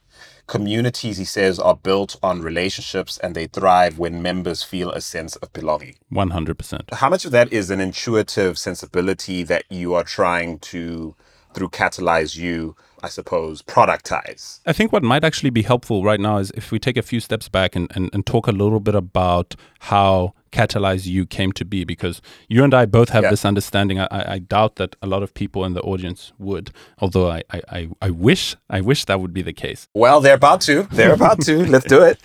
Communities, 0.47 1.17
he 1.17 1.25
says, 1.25 1.59
are 1.59 1.75
built 1.75 2.15
on 2.23 2.41
relationships 2.41 3.17
and 3.17 3.35
they 3.35 3.47
thrive 3.47 3.99
when 3.99 4.21
members 4.21 4.63
feel 4.63 4.91
a 4.91 5.01
sense 5.01 5.35
of 5.37 5.51
belonging. 5.51 5.95
100%. 6.13 6.93
How 6.93 7.09
much 7.09 7.25
of 7.25 7.31
that 7.31 7.51
is 7.51 7.69
an 7.69 7.81
intuitive 7.81 8.57
sensibility 8.57 9.43
that 9.43 9.65
you 9.69 9.93
are 9.93 10.05
trying 10.05 10.59
to, 10.59 11.15
through 11.53 11.69
CatalyzU, 11.69 12.75
I 13.03 13.09
suppose, 13.09 13.61
productize? 13.61 14.59
I 14.65 14.73
think 14.73 14.91
what 14.91 15.03
might 15.03 15.23
actually 15.23 15.49
be 15.49 15.61
helpful 15.61 16.03
right 16.03 16.19
now 16.19 16.37
is 16.37 16.51
if 16.55 16.71
we 16.71 16.79
take 16.79 16.97
a 16.97 17.01
few 17.01 17.19
steps 17.19 17.49
back 17.49 17.75
and, 17.75 17.91
and, 17.95 18.09
and 18.13 18.25
talk 18.25 18.47
a 18.47 18.51
little 18.51 18.79
bit 18.79 18.95
about 18.95 19.55
how 19.79 20.33
CatalyzU 20.51 21.29
came 21.29 21.51
to 21.53 21.65
be, 21.65 21.83
because 21.83 22.21
you 22.47 22.63
and 22.63 22.73
I 22.73 22.85
both 22.85 23.09
have 23.09 23.23
yeah. 23.23 23.29
this 23.29 23.45
understanding. 23.45 23.99
I, 23.99 24.07
I, 24.11 24.39
doubt 24.39 24.77
that 24.77 24.95
a 25.01 25.07
lot 25.07 25.21
of 25.23 25.33
people 25.33 25.65
in 25.65 25.73
the 25.73 25.81
audience 25.81 26.31
would, 26.37 26.71
although 26.99 27.29
I, 27.29 27.43
I, 27.51 27.89
I 28.01 28.09
wish 28.09 28.55
I 28.69 28.81
wish 28.81 29.05
that 29.05 29.19
would 29.19 29.33
be 29.33 29.41
the 29.41 29.53
case. 29.53 29.87
Well, 29.93 30.21
they're 30.21 30.35
about 30.35 30.61
to. 30.61 30.83
They're 30.91 31.13
about 31.13 31.41
to. 31.41 31.65
Let's 31.69 31.85
do 31.85 32.01
it. 32.01 32.19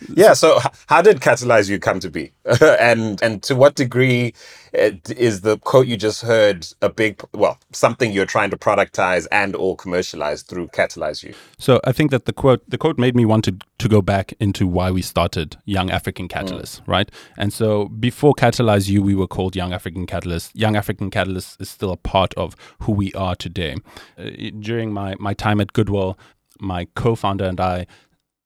yeah. 0.14 0.32
So, 0.34 0.60
how 0.86 1.02
did 1.02 1.20
CatalyzU 1.20 1.80
come 1.80 2.00
to 2.00 2.10
be, 2.10 2.32
and 2.60 3.20
and 3.22 3.42
to 3.42 3.54
what 3.54 3.74
degree 3.74 4.34
is 4.74 5.42
the 5.42 5.58
quote 5.58 5.86
you 5.86 5.96
just 5.96 6.22
heard 6.22 6.66
a 6.82 6.88
big 6.88 7.22
well 7.32 7.58
something 7.72 8.12
you're 8.12 8.26
trying 8.26 8.50
to 8.50 8.56
productize 8.56 9.26
and 9.30 9.54
or 9.56 9.76
commercialize 9.76 10.42
through 10.42 10.68
CatalyzU. 10.68 11.34
So 11.58 11.80
i 11.84 11.92
think 11.92 12.10
that 12.10 12.24
the 12.24 12.32
quote 12.32 12.68
the 12.68 12.78
quote 12.78 12.98
made 12.98 13.14
me 13.14 13.24
want 13.24 13.44
to 13.44 13.56
to 13.78 13.88
go 13.88 14.02
back 14.02 14.34
into 14.40 14.66
why 14.66 14.90
we 14.90 15.02
started 15.02 15.56
young 15.64 15.90
african 15.90 16.28
catalysts 16.28 16.80
mm. 16.80 16.88
right? 16.88 17.10
And 17.36 17.52
so 17.52 17.88
before 17.88 18.34
CatalyzU 18.34 19.00
we 19.00 19.14
were 19.14 19.26
called 19.26 19.56
young 19.56 19.72
african 19.72 20.06
catalysts 20.06 20.50
young 20.54 20.76
african 20.76 21.10
catalysts 21.10 21.60
is 21.60 21.70
still 21.70 21.92
a 21.92 21.96
part 21.96 22.34
of 22.34 22.56
who 22.80 22.92
we 22.92 23.12
are 23.14 23.36
today. 23.36 23.76
Uh, 24.18 24.30
during 24.58 24.92
my 24.92 25.14
my 25.18 25.34
time 25.34 25.60
at 25.60 25.72
Goodwell 25.72 26.18
my 26.60 26.86
co-founder 26.94 27.44
and 27.44 27.60
i 27.60 27.86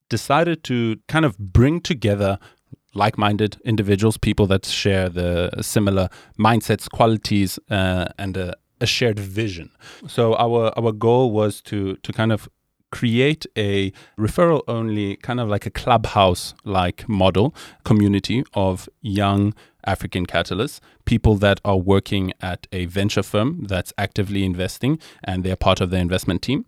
decided 0.09 0.65
to 0.65 0.97
kind 1.07 1.25
of 1.25 1.39
bring 1.39 1.81
together 1.81 2.39
like-minded 2.99 3.57
individuals, 3.65 4.19
people 4.19 4.47
that 4.49 4.67
share 4.67 5.09
the 5.09 5.51
similar 5.63 6.09
mindsets, 6.39 6.91
qualities, 6.91 7.59
uh, 7.71 8.07
and 8.19 8.37
a, 8.37 8.55
a, 8.81 8.87
shared 8.87 9.19
vision. 9.19 9.71
So 10.07 10.35
our 10.37 10.73
our 10.79 10.93
goal 10.93 11.31
was 11.31 11.63
to 11.63 11.97
to 11.97 12.13
kind 12.13 12.33
of 12.33 12.49
create 12.91 13.47
a 13.57 13.93
referral 14.19 14.63
only 14.67 15.17
kind 15.17 15.41
of 15.41 15.49
like 15.49 15.67
a 15.67 15.71
clubhouse 15.71 16.55
like 16.65 17.09
model 17.09 17.55
community 17.85 18.43
of 18.55 18.89
young 19.03 19.55
African 19.85 20.27
catalysts, 20.27 20.81
people 21.05 21.37
that 21.37 21.61
are 21.65 21.77
working 21.77 22.33
at 22.41 22.67
a 22.73 22.87
venture 22.87 23.23
firm 23.23 23.65
that's 23.69 23.93
actively 23.97 24.45
investing 24.45 24.99
and 25.25 25.45
they're 25.45 25.57
part 25.57 25.81
of 25.81 25.91
the 25.91 25.99
investment 25.99 26.43
team. 26.43 26.65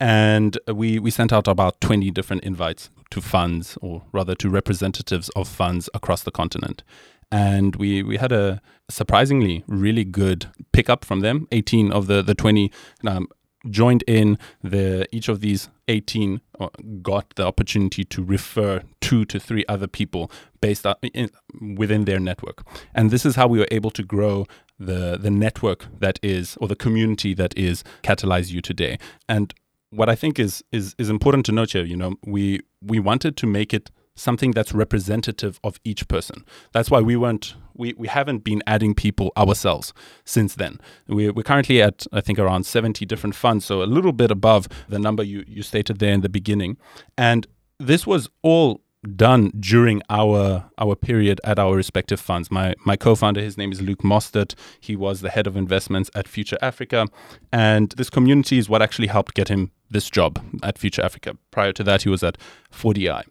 And 0.00 0.58
we, 0.66 0.98
we 0.98 1.10
sent 1.10 1.30
out 1.30 1.46
about 1.46 1.80
20 1.82 2.10
different 2.10 2.42
invites 2.42 2.88
to 3.10 3.20
funds, 3.20 3.76
or 3.82 4.02
rather 4.12 4.34
to 4.36 4.48
representatives 4.48 5.28
of 5.30 5.46
funds 5.46 5.90
across 5.92 6.22
the 6.22 6.30
continent. 6.30 6.82
And 7.30 7.76
we, 7.76 8.02
we 8.02 8.16
had 8.16 8.32
a 8.32 8.62
surprisingly 8.88 9.62
really 9.66 10.04
good 10.04 10.46
pickup 10.72 11.04
from 11.04 11.20
them. 11.20 11.46
18 11.52 11.92
of 11.92 12.06
the, 12.06 12.22
the 12.22 12.34
20 12.34 12.72
um, 13.06 13.28
joined 13.68 14.02
in. 14.06 14.38
The, 14.64 15.06
each 15.12 15.28
of 15.28 15.40
these 15.40 15.68
18 15.88 16.40
uh, 16.58 16.68
got 17.02 17.34
the 17.36 17.46
opportunity 17.46 18.02
to 18.04 18.24
refer 18.24 18.82
two 19.02 19.26
to 19.26 19.38
three 19.38 19.64
other 19.68 19.86
people 19.86 20.30
based 20.62 20.86
in, 21.02 21.30
within 21.76 22.06
their 22.06 22.18
network. 22.18 22.64
And 22.94 23.10
this 23.10 23.26
is 23.26 23.36
how 23.36 23.46
we 23.48 23.58
were 23.58 23.68
able 23.70 23.90
to 23.90 24.02
grow 24.02 24.46
the 24.80 25.18
the 25.20 25.30
network 25.30 25.84
that 26.00 26.18
is 26.22 26.56
or 26.58 26.66
the 26.66 26.74
community 26.74 27.34
that 27.34 27.56
is 27.56 27.84
CatalyzU 28.02 28.62
today 28.62 28.98
and 29.28 29.52
what 29.90 30.08
I 30.08 30.14
think 30.14 30.38
is 30.38 30.62
is 30.72 30.94
is 30.98 31.10
important 31.10 31.46
to 31.46 31.52
note 31.52 31.72
here, 31.72 31.84
you 31.84 31.96
know, 31.96 32.14
we 32.24 32.60
we 32.80 32.98
wanted 32.98 33.36
to 33.38 33.46
make 33.46 33.74
it 33.74 33.90
something 34.14 34.50
that's 34.52 34.72
representative 34.72 35.58
of 35.64 35.80
each 35.84 36.06
person. 36.08 36.44
That's 36.72 36.90
why 36.90 37.00
we 37.00 37.16
weren't 37.16 37.54
we, 37.74 37.94
we 37.96 38.08
haven't 38.08 38.44
been 38.44 38.62
adding 38.66 38.94
people 38.94 39.32
ourselves 39.36 39.94
since 40.24 40.54
then. 40.54 40.78
We, 41.08 41.30
we're 41.30 41.42
currently 41.42 41.80
at 41.82 42.06
I 42.12 42.20
think 42.20 42.38
around 42.38 42.64
70 42.64 43.04
different 43.06 43.34
funds, 43.34 43.64
so 43.64 43.82
a 43.82 43.84
little 43.84 44.12
bit 44.12 44.30
above 44.30 44.68
the 44.88 44.98
number 44.98 45.22
you, 45.22 45.44
you 45.46 45.62
stated 45.62 45.98
there 45.98 46.12
in 46.12 46.20
the 46.20 46.28
beginning. 46.28 46.76
And 47.16 47.46
this 47.78 48.06
was 48.06 48.28
all 48.42 48.82
done 49.16 49.50
during 49.58 50.02
our 50.10 50.70
our 50.78 50.94
period 50.94 51.40
at 51.44 51.58
our 51.58 51.74
respective 51.74 52.20
funds. 52.20 52.50
My 52.50 52.74
my 52.84 52.96
co-founder, 52.96 53.40
his 53.40 53.56
name 53.56 53.72
is 53.72 53.80
Luke 53.80 54.02
Mostert. 54.02 54.54
He 54.80 54.96
was 54.96 55.20
the 55.20 55.30
head 55.30 55.46
of 55.46 55.56
investments 55.56 56.10
at 56.14 56.28
Future 56.28 56.58
Africa, 56.60 57.06
and 57.52 57.90
this 57.96 58.10
community 58.10 58.58
is 58.58 58.68
what 58.68 58.82
actually 58.82 59.08
helped 59.08 59.34
get 59.34 59.48
him 59.48 59.70
this 59.90 60.10
job 60.10 60.38
at 60.62 60.78
Future 60.78 61.02
Africa. 61.02 61.36
Prior 61.50 61.72
to 61.72 61.84
that, 61.84 62.02
he 62.02 62.08
was 62.08 62.22
at 62.22 62.36
4DI, 62.72 63.24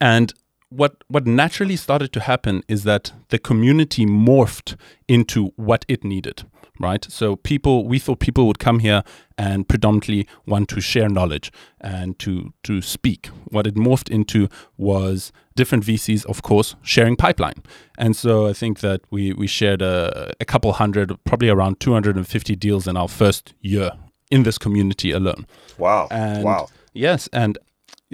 and 0.00 0.32
what 0.72 1.04
what 1.08 1.26
naturally 1.26 1.76
started 1.76 2.12
to 2.12 2.20
happen 2.20 2.62
is 2.68 2.84
that 2.84 3.12
the 3.28 3.38
community 3.38 4.06
morphed 4.06 4.76
into 5.08 5.52
what 5.56 5.84
it 5.88 6.04
needed 6.04 6.44
right? 6.82 7.06
So 7.10 7.36
people, 7.36 7.86
we 7.86 7.98
thought 7.98 8.18
people 8.18 8.46
would 8.46 8.58
come 8.58 8.80
here 8.80 9.02
and 9.38 9.66
predominantly 9.68 10.26
want 10.46 10.68
to 10.70 10.80
share 10.80 11.08
knowledge 11.08 11.52
and 11.80 12.18
to 12.18 12.52
to 12.64 12.82
speak. 12.82 13.28
What 13.50 13.66
it 13.66 13.74
morphed 13.74 14.10
into 14.10 14.48
was 14.76 15.32
different 15.54 15.84
VCs, 15.84 16.26
of 16.26 16.42
course, 16.42 16.74
sharing 16.82 17.16
pipeline. 17.16 17.62
And 17.98 18.16
so 18.16 18.48
I 18.48 18.52
think 18.52 18.80
that 18.80 19.00
we 19.10 19.32
we 19.32 19.46
shared 19.46 19.82
a, 19.82 20.32
a 20.40 20.44
couple 20.44 20.72
hundred, 20.72 21.16
probably 21.24 21.48
around 21.48 21.80
250 21.80 22.56
deals 22.56 22.86
in 22.86 22.96
our 22.96 23.08
first 23.08 23.54
year 23.60 23.92
in 24.30 24.42
this 24.42 24.58
community 24.58 25.12
alone. 25.12 25.46
Wow! 25.78 26.08
And 26.10 26.44
wow! 26.44 26.68
Yes, 26.92 27.28
and 27.32 27.58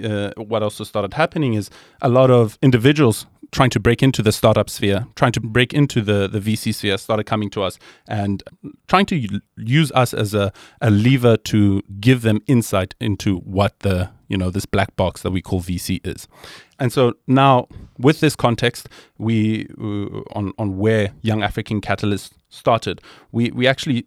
uh, 0.03 0.31
what 0.37 0.63
also 0.63 0.83
started 0.83 1.13
happening 1.13 1.53
is 1.53 1.69
a 2.01 2.09
lot 2.09 2.31
of 2.31 2.57
individuals 2.61 3.25
trying 3.51 3.69
to 3.71 3.79
break 3.79 4.03
into 4.03 4.21
the 4.21 4.31
startup 4.31 4.69
sphere, 4.69 5.07
trying 5.15 5.31
to 5.31 5.41
break 5.41 5.73
into 5.73 6.01
the, 6.01 6.27
the 6.27 6.39
VC 6.39 6.73
sphere, 6.73 6.97
started 6.97 7.25
coming 7.25 7.49
to 7.49 7.63
us 7.63 7.79
and 8.07 8.43
trying 8.87 9.05
to 9.07 9.41
use 9.57 9.91
us 9.93 10.13
as 10.13 10.33
a, 10.33 10.51
a 10.81 10.91
lever 10.91 11.35
to 11.35 11.81
give 11.99 12.21
them 12.21 12.41
insight 12.47 12.93
into 12.99 13.37
what 13.37 13.79
the, 13.79 14.09
you 14.27 14.37
know, 14.37 14.51
this 14.51 14.65
black 14.65 14.95
box 14.95 15.23
that 15.23 15.31
we 15.31 15.41
call 15.41 15.61
VC 15.61 16.05
is. 16.05 16.27
And 16.79 16.93
so 16.93 17.13
now, 17.27 17.67
with 17.97 18.19
this 18.19 18.35
context, 18.35 18.87
we 19.17 19.67
uh, 19.79 20.21
on 20.37 20.53
on 20.57 20.77
where 20.77 21.11
Young 21.21 21.43
African 21.43 21.81
Catalyst 21.81 22.33
started, 22.49 23.01
we 23.33 23.51
we 23.51 23.67
actually 23.67 24.05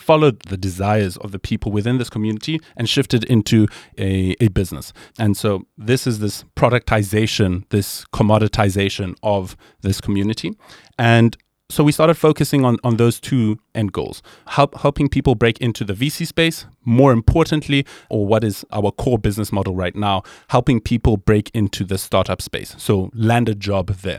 followed 0.00 0.40
the 0.48 0.56
desires 0.56 1.16
of 1.18 1.32
the 1.32 1.38
people 1.38 1.70
within 1.70 1.98
this 1.98 2.10
community 2.10 2.60
and 2.76 2.88
shifted 2.88 3.24
into 3.24 3.66
a, 3.98 4.34
a 4.40 4.48
business. 4.48 4.92
And 5.18 5.36
so 5.36 5.66
this 5.76 6.06
is 6.06 6.18
this 6.18 6.44
productization, 6.56 7.68
this 7.68 8.04
commoditization 8.12 9.14
of 9.22 9.56
this 9.82 10.00
community. 10.00 10.52
And 10.98 11.36
so 11.70 11.84
we 11.84 11.92
started 11.92 12.14
focusing 12.14 12.64
on, 12.64 12.78
on 12.82 12.96
those 12.96 13.20
two 13.20 13.58
end 13.76 13.92
goals 13.92 14.22
help, 14.48 14.76
helping 14.80 15.08
people 15.08 15.36
break 15.36 15.58
into 15.58 15.84
the 15.84 15.92
vc 15.92 16.26
space 16.26 16.66
more 16.84 17.12
importantly 17.12 17.86
or 18.08 18.26
what 18.26 18.42
is 18.42 18.64
our 18.72 18.90
core 18.90 19.18
business 19.18 19.52
model 19.52 19.76
right 19.76 19.94
now 19.94 20.22
helping 20.48 20.80
people 20.80 21.16
break 21.16 21.48
into 21.54 21.84
the 21.84 21.96
startup 21.96 22.42
space 22.42 22.74
so 22.76 23.08
land 23.14 23.48
a 23.48 23.54
job 23.54 23.88
there 23.88 24.18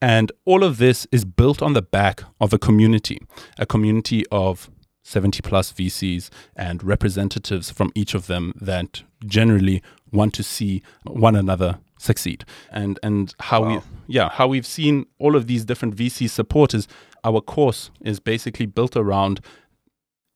and 0.00 0.30
all 0.44 0.62
of 0.62 0.78
this 0.78 1.06
is 1.10 1.24
built 1.24 1.60
on 1.60 1.72
the 1.72 1.82
back 1.82 2.22
of 2.40 2.52
a 2.52 2.58
community 2.58 3.18
a 3.58 3.66
community 3.66 4.24
of 4.30 4.70
70 5.02 5.40
plus 5.42 5.72
VCs 5.72 6.30
and 6.56 6.82
representatives 6.82 7.70
from 7.70 7.90
each 7.94 8.14
of 8.14 8.26
them 8.26 8.52
that 8.60 9.02
generally 9.26 9.82
want 10.12 10.34
to 10.34 10.42
see 10.42 10.82
one 11.04 11.36
another 11.36 11.78
succeed. 11.98 12.44
And 12.70 12.98
and 13.02 13.34
how 13.38 13.64
we 13.64 13.80
yeah, 14.06 14.28
how 14.28 14.48
we've 14.48 14.66
seen 14.66 15.06
all 15.18 15.36
of 15.36 15.46
these 15.46 15.64
different 15.64 15.96
VC 15.96 16.28
supporters. 16.28 16.88
Our 17.24 17.40
course 17.40 17.90
is 18.00 18.18
basically 18.18 18.66
built 18.66 18.96
around 18.96 19.40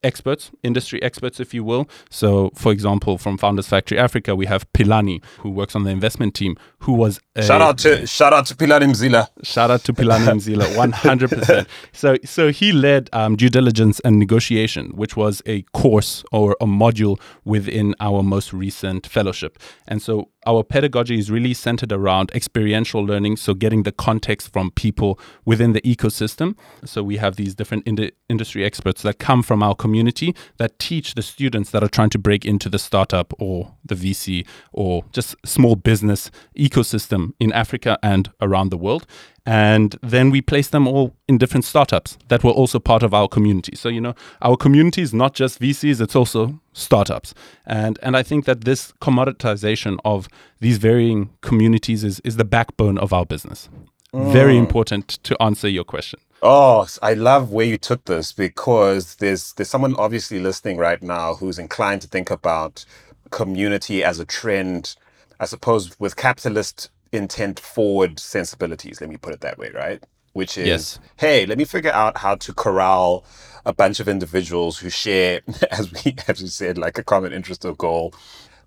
experts, 0.07 0.51
industry 0.63 1.03
experts, 1.03 1.41
if 1.41 1.53
you 1.53 1.65
will. 1.65 1.89
So, 2.11 2.51
for 2.55 2.73
example, 2.73 3.19
from 3.19 3.37
Founders 3.39 3.69
Factory 3.69 3.99
Africa, 3.99 4.35
we 4.35 4.47
have 4.47 4.71
Pilani, 4.73 5.23
who 5.41 5.51
works 5.51 5.75
on 5.75 5.85
the 5.85 5.91
investment 5.91 6.35
team, 6.35 6.57
who 6.81 6.93
was 6.93 7.21
a, 7.35 7.43
Shout 7.43 7.61
out 7.61 7.79
to 7.79 8.07
shout 8.07 8.33
out 8.33 8.47
to 8.47 8.55
Pilani 8.55 8.87
Mzila. 8.93 9.29
Shout 9.43 9.71
out 9.71 9.85
to 9.85 9.93
Pilani 9.93 10.27
Mzila, 10.27 10.77
one 10.83 10.93
hundred 10.93 11.31
percent. 11.31 11.69
So, 11.93 12.17
so 12.25 12.51
he 12.51 12.73
led 12.73 13.11
um, 13.13 13.37
due 13.37 13.51
diligence 13.51 14.01
and 14.01 14.19
negotiation, 14.19 14.91
which 14.91 15.17
was 15.17 15.43
a 15.47 15.63
course 15.73 16.25
or 16.33 16.57
a 16.61 16.67
module 16.67 17.21
within 17.45 17.95
our 18.01 18.23
most 18.23 18.53
recent 18.53 19.07
fellowship. 19.07 19.59
And 19.89 20.01
so, 20.01 20.31
our 20.47 20.63
pedagogy 20.63 21.19
is 21.19 21.31
really 21.31 21.55
centered 21.55 21.93
around 21.93 22.31
experiential 22.35 23.03
learning, 23.05 23.37
so 23.37 23.55
getting 23.55 23.83
the 23.83 23.93
context 23.93 24.53
from 24.53 24.71
people 24.71 25.19
within 25.45 25.73
the 25.73 25.81
ecosystem. 25.81 26.57
So, 26.85 27.03
we 27.03 27.17
have 27.17 27.37
these 27.37 27.55
different 27.55 27.87
ind- 27.87 28.13
industry 28.29 28.65
experts 28.65 29.03
that 29.03 29.19
come 29.19 29.43
from 29.43 29.63
our 29.63 29.75
community 29.75 30.35
that 30.59 30.79
teach 30.79 31.15
the 31.15 31.23
students 31.23 31.71
that 31.71 31.83
are 31.83 31.89
trying 31.89 32.11
to 32.11 32.19
break 32.19 32.45
into 32.45 32.69
the 32.69 32.79
startup 32.79 33.33
or 33.39 33.75
the 33.85 33.95
VC 33.95 34.47
or 34.73 35.05
just 35.13 35.35
small 35.45 35.77
business 35.77 36.31
ecosystem 36.57 37.33
in 37.41 37.53
Africa 37.53 37.99
and 38.03 38.31
around 38.41 38.71
the 38.71 38.77
world. 38.77 39.07
And 39.47 39.97
then 40.03 40.31
we 40.31 40.43
place 40.43 40.69
them 40.69 40.89
all 40.89 41.15
in 41.29 41.39
different 41.39 41.65
startups 41.65 42.19
that 42.29 42.43
were 42.43 42.51
also 42.51 42.81
part 42.81 43.05
of 43.05 43.15
our 43.15 43.29
community. 43.29 43.77
So, 43.77 43.89
you 43.89 44.01
know, 44.01 44.15
our 44.43 44.57
community 44.57 45.03
is 45.03 45.15
not 45.15 45.35
just 45.35 45.61
VCs, 45.61 46.01
it's 46.01 46.17
also 46.17 46.61
startups. 46.73 47.33
And 47.65 47.97
and 48.03 48.17
I 48.17 48.25
think 48.25 48.45
that 48.47 48.65
this 48.65 48.93
commoditization 49.01 49.99
of 50.05 50.29
these 50.59 50.79
varying 50.79 51.31
communities 51.43 52.03
is, 52.03 52.21
is 52.21 52.37
the 52.37 52.45
backbone 52.45 52.99
of 52.99 53.13
our 53.13 53.25
business. 53.25 53.69
Very 54.13 54.55
mm. 54.55 54.61
important 54.61 55.09
to 55.23 55.41
answer 55.41 55.69
your 55.69 55.85
question. 55.85 56.19
Oh, 56.43 56.87
I 57.01 57.15
love 57.15 57.51
where 57.51 57.67
you 57.67 57.79
took 57.79 58.05
this 58.05 58.33
because 58.33 59.17
there's 59.17 59.53
there's 59.55 59.71
someone 59.71 59.95
obviously 59.97 60.41
listening 60.41 60.77
right 60.77 61.03
now 61.03 61.35
who's 61.35 61.59
inclined 61.59 62.03
to 62.03 62.09
think 62.09 62.31
about 62.31 62.85
community 63.31 64.03
as 64.03 64.19
a 64.19 64.25
trend, 64.25 64.97
I 65.39 65.45
suppose, 65.47 65.99
with 66.01 66.17
capitalist 66.17 66.91
intent 67.13 67.59
forward 67.61 68.19
sensibilities. 68.19 69.01
Let 69.01 69.11
me 69.11 69.17
put 69.17 69.35
it 69.35 69.41
that 69.41 69.59
way, 69.59 69.71
right? 69.75 70.03
Which 70.33 70.59
is, 70.59 70.67
Yes. 70.67 71.01
hey, 71.17 71.47
let 71.47 71.57
me 71.59 71.65
figure 71.65 71.93
out 71.93 72.19
how 72.19 72.35
to 72.37 72.53
corral 72.53 73.25
a 73.65 73.73
bunch 73.73 74.01
of 74.01 74.09
individuals 74.09 74.79
who 74.79 74.91
share, 74.91 75.41
as 75.71 75.91
we 75.93 76.15
as 76.29 76.43
we 76.43 76.49
said, 76.49 76.79
like 76.79 76.99
a 76.99 77.05
common 77.05 77.33
interest 77.33 77.65
or 77.65 77.75
goal. 77.75 78.13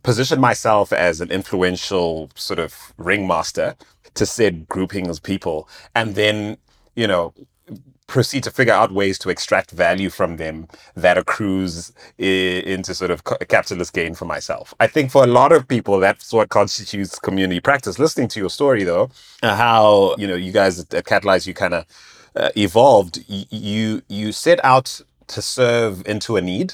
Position 0.02 0.40
myself 0.40 0.94
as 0.94 1.20
an 1.22 1.30
influential 1.30 2.30
sort 2.36 2.58
of 2.60 2.94
ringmaster 2.98 3.76
to 4.14 4.26
said 4.26 4.68
grouping 4.68 5.08
of 5.10 5.22
people, 5.22 5.68
and 5.94 6.16
then 6.16 6.58
you 6.96 7.06
know 7.06 7.34
proceed 8.10 8.44
to 8.44 8.52
figure 8.52 8.74
out 8.74 8.92
ways 8.92 9.18
to 9.20 9.30
extract 9.30 9.72
value 9.72 10.10
from 10.10 10.38
them 10.38 10.68
that 10.96 11.18
accrues 11.18 11.94
i- 12.20 12.64
into 12.74 12.94
sort 12.96 13.12
of 13.12 13.24
ca- 13.24 13.38
capitalist 13.48 13.94
gain 13.94 14.16
for 14.16 14.26
myself. 14.26 14.74
I 14.80 14.88
think 14.88 15.12
for 15.12 15.24
a 15.24 15.28
lot 15.28 15.52
of 15.52 15.68
people, 15.68 16.00
that's 16.00 16.34
what 16.34 16.50
constitutes 16.50 17.20
community 17.20 17.62
practice. 17.62 18.00
Listening 18.00 18.28
to 18.30 18.40
your 18.40 18.50
story, 18.50 18.84
though, 18.84 19.10
uh, 19.44 19.56
how 19.56 20.16
you 20.18 20.28
know 20.28 20.36
you 20.36 20.52
guys 20.52 20.80
at 20.80 20.90
Catalyze, 21.06 21.48
you 21.48 21.54
kind 21.54 21.76
of 21.76 21.86
uh, 22.36 22.50
evolved. 22.58 23.24
You 23.28 24.02
you 24.10 24.32
set 24.32 24.60
out 24.66 25.02
to 25.28 25.42
serve 25.42 26.04
into 26.08 26.36
a 26.38 26.42
need, 26.42 26.74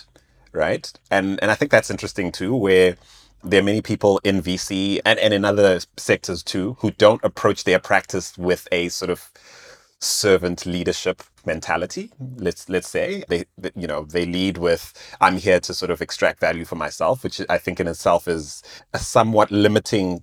right? 0.53 0.91
And 1.11 1.39
and 1.41 1.51
I 1.51 1.55
think 1.55 1.71
that's 1.71 1.91
interesting 1.91 2.31
too, 2.31 2.55
where 2.55 2.95
there 3.43 3.59
are 3.59 3.63
many 3.63 3.81
people 3.81 4.19
in 4.23 4.41
VC 4.41 4.99
and, 5.05 5.19
and 5.19 5.33
in 5.33 5.45
other 5.45 5.79
sectors 5.97 6.41
too 6.43 6.77
who 6.79 6.91
don't 6.91 7.23
approach 7.23 7.63
their 7.65 7.79
practice 7.79 8.35
with 8.37 8.67
a 8.71 8.89
sort 8.89 9.11
of 9.11 9.29
servant 10.01 10.65
leadership 10.65 11.23
mentality 11.45 12.11
let's 12.37 12.69
let's 12.69 12.87
say. 12.87 13.23
They, 13.27 13.45
you 13.75 13.87
know 13.87 14.05
they 14.05 14.25
lead 14.25 14.57
with 14.57 14.93
i'm 15.21 15.37
here 15.37 15.59
to 15.61 15.73
sort 15.73 15.91
of 15.91 16.01
extract 16.01 16.39
value 16.39 16.65
for 16.65 16.75
myself 16.75 17.23
which 17.23 17.41
i 17.49 17.57
think 17.57 17.79
in 17.79 17.87
itself 17.87 18.27
is 18.27 18.61
a 18.93 18.99
somewhat 18.99 19.51
limiting 19.51 20.21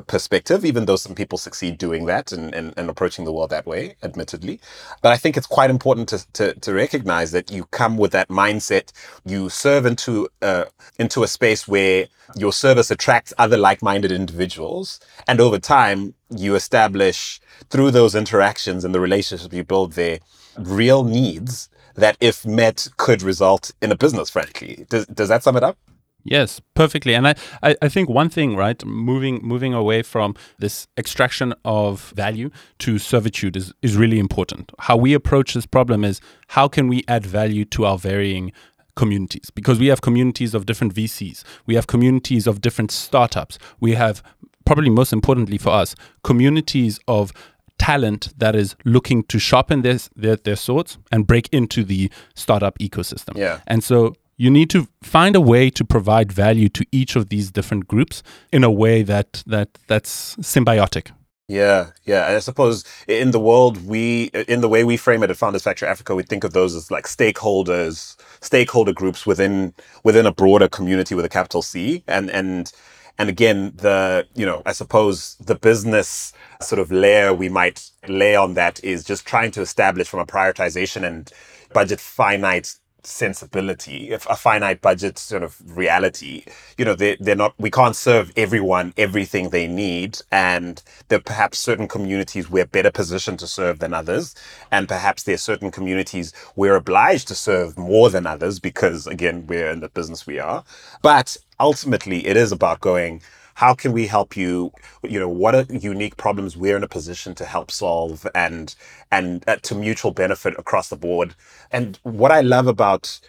perspective 0.00 0.64
even 0.64 0.86
though 0.86 0.96
some 0.96 1.14
people 1.14 1.38
succeed 1.38 1.78
doing 1.78 2.06
that 2.06 2.32
and, 2.32 2.54
and, 2.54 2.74
and 2.76 2.90
approaching 2.90 3.24
the 3.24 3.32
world 3.32 3.50
that 3.50 3.66
way 3.66 3.96
admittedly. 4.02 4.60
But 5.02 5.12
i 5.12 5.16
think 5.16 5.36
it's 5.36 5.46
quite 5.46 5.70
important 5.70 6.08
to, 6.10 6.32
to, 6.32 6.54
to 6.60 6.72
recognize 6.72 7.30
that 7.32 7.50
you 7.50 7.64
come 7.66 7.96
with 7.96 8.12
that 8.12 8.28
mindset. 8.28 8.92
You 9.24 9.48
serve 9.48 9.86
into 9.86 10.28
uh, 10.42 10.66
into 10.98 11.22
a 11.22 11.28
space 11.28 11.68
where 11.68 12.06
your 12.36 12.52
service 12.52 12.90
attracts 12.90 13.32
other 13.38 13.56
like-minded 13.56 14.10
individuals. 14.10 15.00
And 15.28 15.40
over 15.40 15.58
time 15.58 16.14
you 16.30 16.54
establish 16.54 17.40
through 17.70 17.90
those 17.90 18.14
interactions 18.14 18.84
and 18.84 18.94
the 18.94 19.00
relationships 19.00 19.54
you 19.54 19.64
build 19.64 19.92
there 19.92 20.18
real 20.58 21.04
needs 21.04 21.68
that 21.96 22.16
if 22.20 22.44
met 22.44 22.88
could 22.96 23.22
result 23.22 23.72
in 23.80 23.92
a 23.92 23.96
business 23.96 24.30
frankly. 24.30 24.86
Does, 24.88 25.06
does 25.06 25.28
that 25.28 25.42
sum 25.42 25.56
it 25.56 25.62
up 25.62 25.76
Yes, 26.24 26.60
perfectly. 26.74 27.14
And 27.14 27.28
I, 27.28 27.34
I, 27.62 27.76
I 27.82 27.88
think 27.88 28.08
one 28.08 28.30
thing, 28.30 28.56
right, 28.56 28.82
moving 28.84 29.40
moving 29.42 29.74
away 29.74 30.02
from 30.02 30.34
this 30.58 30.88
extraction 30.96 31.54
of 31.64 32.10
value 32.16 32.50
to 32.80 32.98
servitude 32.98 33.56
is, 33.56 33.72
is 33.82 33.96
really 33.96 34.18
important. 34.18 34.72
How 34.78 34.96
we 34.96 35.12
approach 35.12 35.52
this 35.54 35.66
problem 35.66 36.02
is 36.02 36.20
how 36.48 36.66
can 36.66 36.88
we 36.88 37.04
add 37.06 37.26
value 37.26 37.64
to 37.66 37.84
our 37.84 37.98
varying 37.98 38.52
communities? 38.96 39.50
Because 39.50 39.78
we 39.78 39.88
have 39.88 40.00
communities 40.00 40.54
of 40.54 40.64
different 40.64 40.94
VCs, 40.94 41.44
we 41.66 41.74
have 41.74 41.86
communities 41.86 42.46
of 42.46 42.62
different 42.62 42.90
startups, 42.90 43.58
we 43.80 43.92
have 43.92 44.22
probably 44.64 44.88
most 44.88 45.12
importantly 45.12 45.58
for 45.58 45.70
us, 45.70 45.94
communities 46.22 46.98
of 47.06 47.32
talent 47.78 48.32
that 48.38 48.54
is 48.56 48.76
looking 48.84 49.24
to 49.24 49.38
sharpen 49.38 49.82
their, 49.82 49.98
their 50.16 50.36
their 50.36 50.56
swords 50.56 50.96
and 51.12 51.26
break 51.26 51.48
into 51.52 51.84
the 51.84 52.10
startup 52.34 52.78
ecosystem. 52.78 53.36
Yeah. 53.36 53.60
And 53.66 53.84
so 53.84 54.14
you 54.36 54.50
need 54.50 54.70
to 54.70 54.88
find 55.02 55.36
a 55.36 55.40
way 55.40 55.70
to 55.70 55.84
provide 55.84 56.32
value 56.32 56.68
to 56.70 56.84
each 56.90 57.16
of 57.16 57.28
these 57.28 57.50
different 57.50 57.86
groups 57.88 58.22
in 58.52 58.64
a 58.64 58.70
way 58.70 59.02
that 59.02 59.42
that 59.46 59.78
that's 59.86 60.36
symbiotic. 60.36 61.12
Yeah, 61.46 61.90
yeah. 62.04 62.26
I 62.28 62.38
suppose 62.38 62.84
in 63.06 63.32
the 63.32 63.40
world 63.40 63.86
we, 63.86 64.30
in 64.48 64.62
the 64.62 64.68
way 64.68 64.82
we 64.82 64.96
frame 64.96 65.22
it 65.22 65.30
at 65.30 65.36
Founders 65.36 65.62
Factory 65.62 65.86
Africa, 65.86 66.14
we 66.14 66.22
think 66.22 66.42
of 66.42 66.54
those 66.54 66.74
as 66.74 66.90
like 66.90 67.04
stakeholders, 67.04 68.16
stakeholder 68.40 68.94
groups 68.94 69.26
within 69.26 69.74
within 70.04 70.24
a 70.24 70.32
broader 70.32 70.68
community 70.68 71.14
with 71.14 71.24
a 71.24 71.28
capital 71.28 71.60
C, 71.60 72.02
and 72.08 72.30
and 72.30 72.72
and 73.18 73.28
again, 73.28 73.72
the 73.76 74.26
you 74.34 74.46
know, 74.46 74.62
I 74.64 74.72
suppose 74.72 75.36
the 75.36 75.54
business 75.54 76.32
sort 76.62 76.80
of 76.80 76.90
layer 76.90 77.34
we 77.34 77.50
might 77.50 77.90
lay 78.08 78.34
on 78.34 78.54
that 78.54 78.82
is 78.82 79.04
just 79.04 79.26
trying 79.26 79.50
to 79.52 79.60
establish 79.60 80.08
from 80.08 80.20
a 80.20 80.26
prioritization 80.26 81.06
and 81.06 81.30
budget 81.74 82.00
finite 82.00 82.74
sensibility, 83.06 84.10
if 84.10 84.26
a 84.28 84.36
finite 84.36 84.80
budget 84.80 85.18
sort 85.18 85.42
of 85.42 85.56
reality. 85.76 86.44
You 86.78 86.84
know, 86.84 86.94
they, 86.94 87.16
they're 87.20 87.36
not, 87.36 87.54
we 87.58 87.70
can't 87.70 87.96
serve 87.96 88.32
everyone 88.36 88.92
everything 88.96 89.50
they 89.50 89.66
need. 89.66 90.18
And 90.32 90.82
there 91.08 91.18
are 91.18 91.22
perhaps 91.22 91.58
certain 91.58 91.88
communities 91.88 92.50
we're 92.50 92.66
better 92.66 92.90
positioned 92.90 93.38
to 93.40 93.46
serve 93.46 93.78
than 93.78 93.94
others. 93.94 94.34
And 94.70 94.88
perhaps 94.88 95.24
there 95.24 95.34
are 95.34 95.38
certain 95.38 95.70
communities 95.70 96.32
we're 96.56 96.76
obliged 96.76 97.28
to 97.28 97.34
serve 97.34 97.78
more 97.78 98.10
than 98.10 98.26
others 98.26 98.58
because, 98.58 99.06
again, 99.06 99.46
we're 99.46 99.70
in 99.70 99.80
the 99.80 99.88
business 99.88 100.26
we 100.26 100.38
are. 100.38 100.64
But 101.02 101.36
ultimately, 101.60 102.26
it 102.26 102.36
is 102.36 102.52
about 102.52 102.80
going, 102.80 103.22
how 103.54 103.74
can 103.74 103.92
we 103.92 104.06
help 104.06 104.36
you? 104.36 104.72
You 105.02 105.20
know 105.20 105.28
what 105.28 105.54
are 105.54 105.66
unique 105.70 106.16
problems 106.16 106.56
we're 106.56 106.76
in 106.76 106.82
a 106.82 106.88
position 106.88 107.34
to 107.36 107.44
help 107.44 107.70
solve 107.70 108.26
and 108.34 108.74
and 109.10 109.44
uh, 109.48 109.56
to 109.62 109.74
mutual 109.74 110.10
benefit 110.10 110.54
across 110.58 110.88
the 110.88 110.96
board? 110.96 111.34
And 111.72 111.98
what 112.02 112.32
i 112.32 112.40
love 112.40 112.66
about 112.66 113.20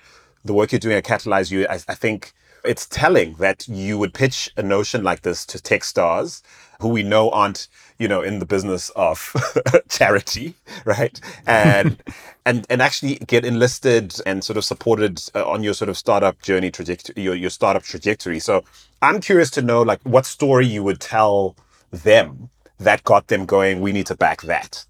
the 0.44 0.54
work 0.54 0.72
you're 0.72 0.80
doing 0.80 0.98
at 0.98 1.04
CatalyzU 1.04 1.68
I, 1.70 1.76
I 1.88 1.96
think 1.96 2.34
it's 2.64 2.88
telling 2.88 3.36
that 3.36 3.68
you 3.68 3.98
would 3.98 4.14
pitch 4.14 4.52
a 4.58 4.64
notion 4.64 5.04
like 5.04 5.22
this 5.22 5.46
to 5.48 5.58
Techstars 5.60 6.42
who 6.82 6.90
we 6.90 7.04
know 7.04 7.30
aren't 7.30 7.68
you 7.98 8.08
know 8.08 8.22
in 8.22 8.40
the 8.40 8.46
business 8.46 8.90
of 8.96 9.36
charity 9.90 10.56
right 10.86 11.20
and 11.48 12.02
and 12.46 12.66
and 12.70 12.82
actually 12.82 13.16
get 13.28 13.46
enlisted 13.46 14.16
and 14.26 14.44
sort 14.44 14.58
of 14.58 14.66
supported 14.66 15.22
uh, 15.34 15.48
on 15.50 15.64
your 15.64 15.74
sort 15.74 15.90
of 15.90 15.98
startup 15.98 16.42
journey 16.42 16.72
trajectory 16.72 17.22
your, 17.22 17.36
your 17.36 17.50
startup 17.50 17.84
trajectory 17.84 18.40
so 18.40 18.64
i'm 19.02 19.22
curious 19.22 19.50
to 19.50 19.62
know 19.62 19.82
like 19.82 20.02
what 20.04 20.26
story 20.26 20.66
you 20.66 20.84
would 20.84 21.00
tell 21.00 21.56
them 21.92 22.50
that 22.80 23.04
got 23.04 23.28
them 23.28 23.46
going 23.46 23.80
we 23.80 23.92
need 23.92 24.06
to 24.06 24.16
back 24.16 24.42
that 24.42 24.86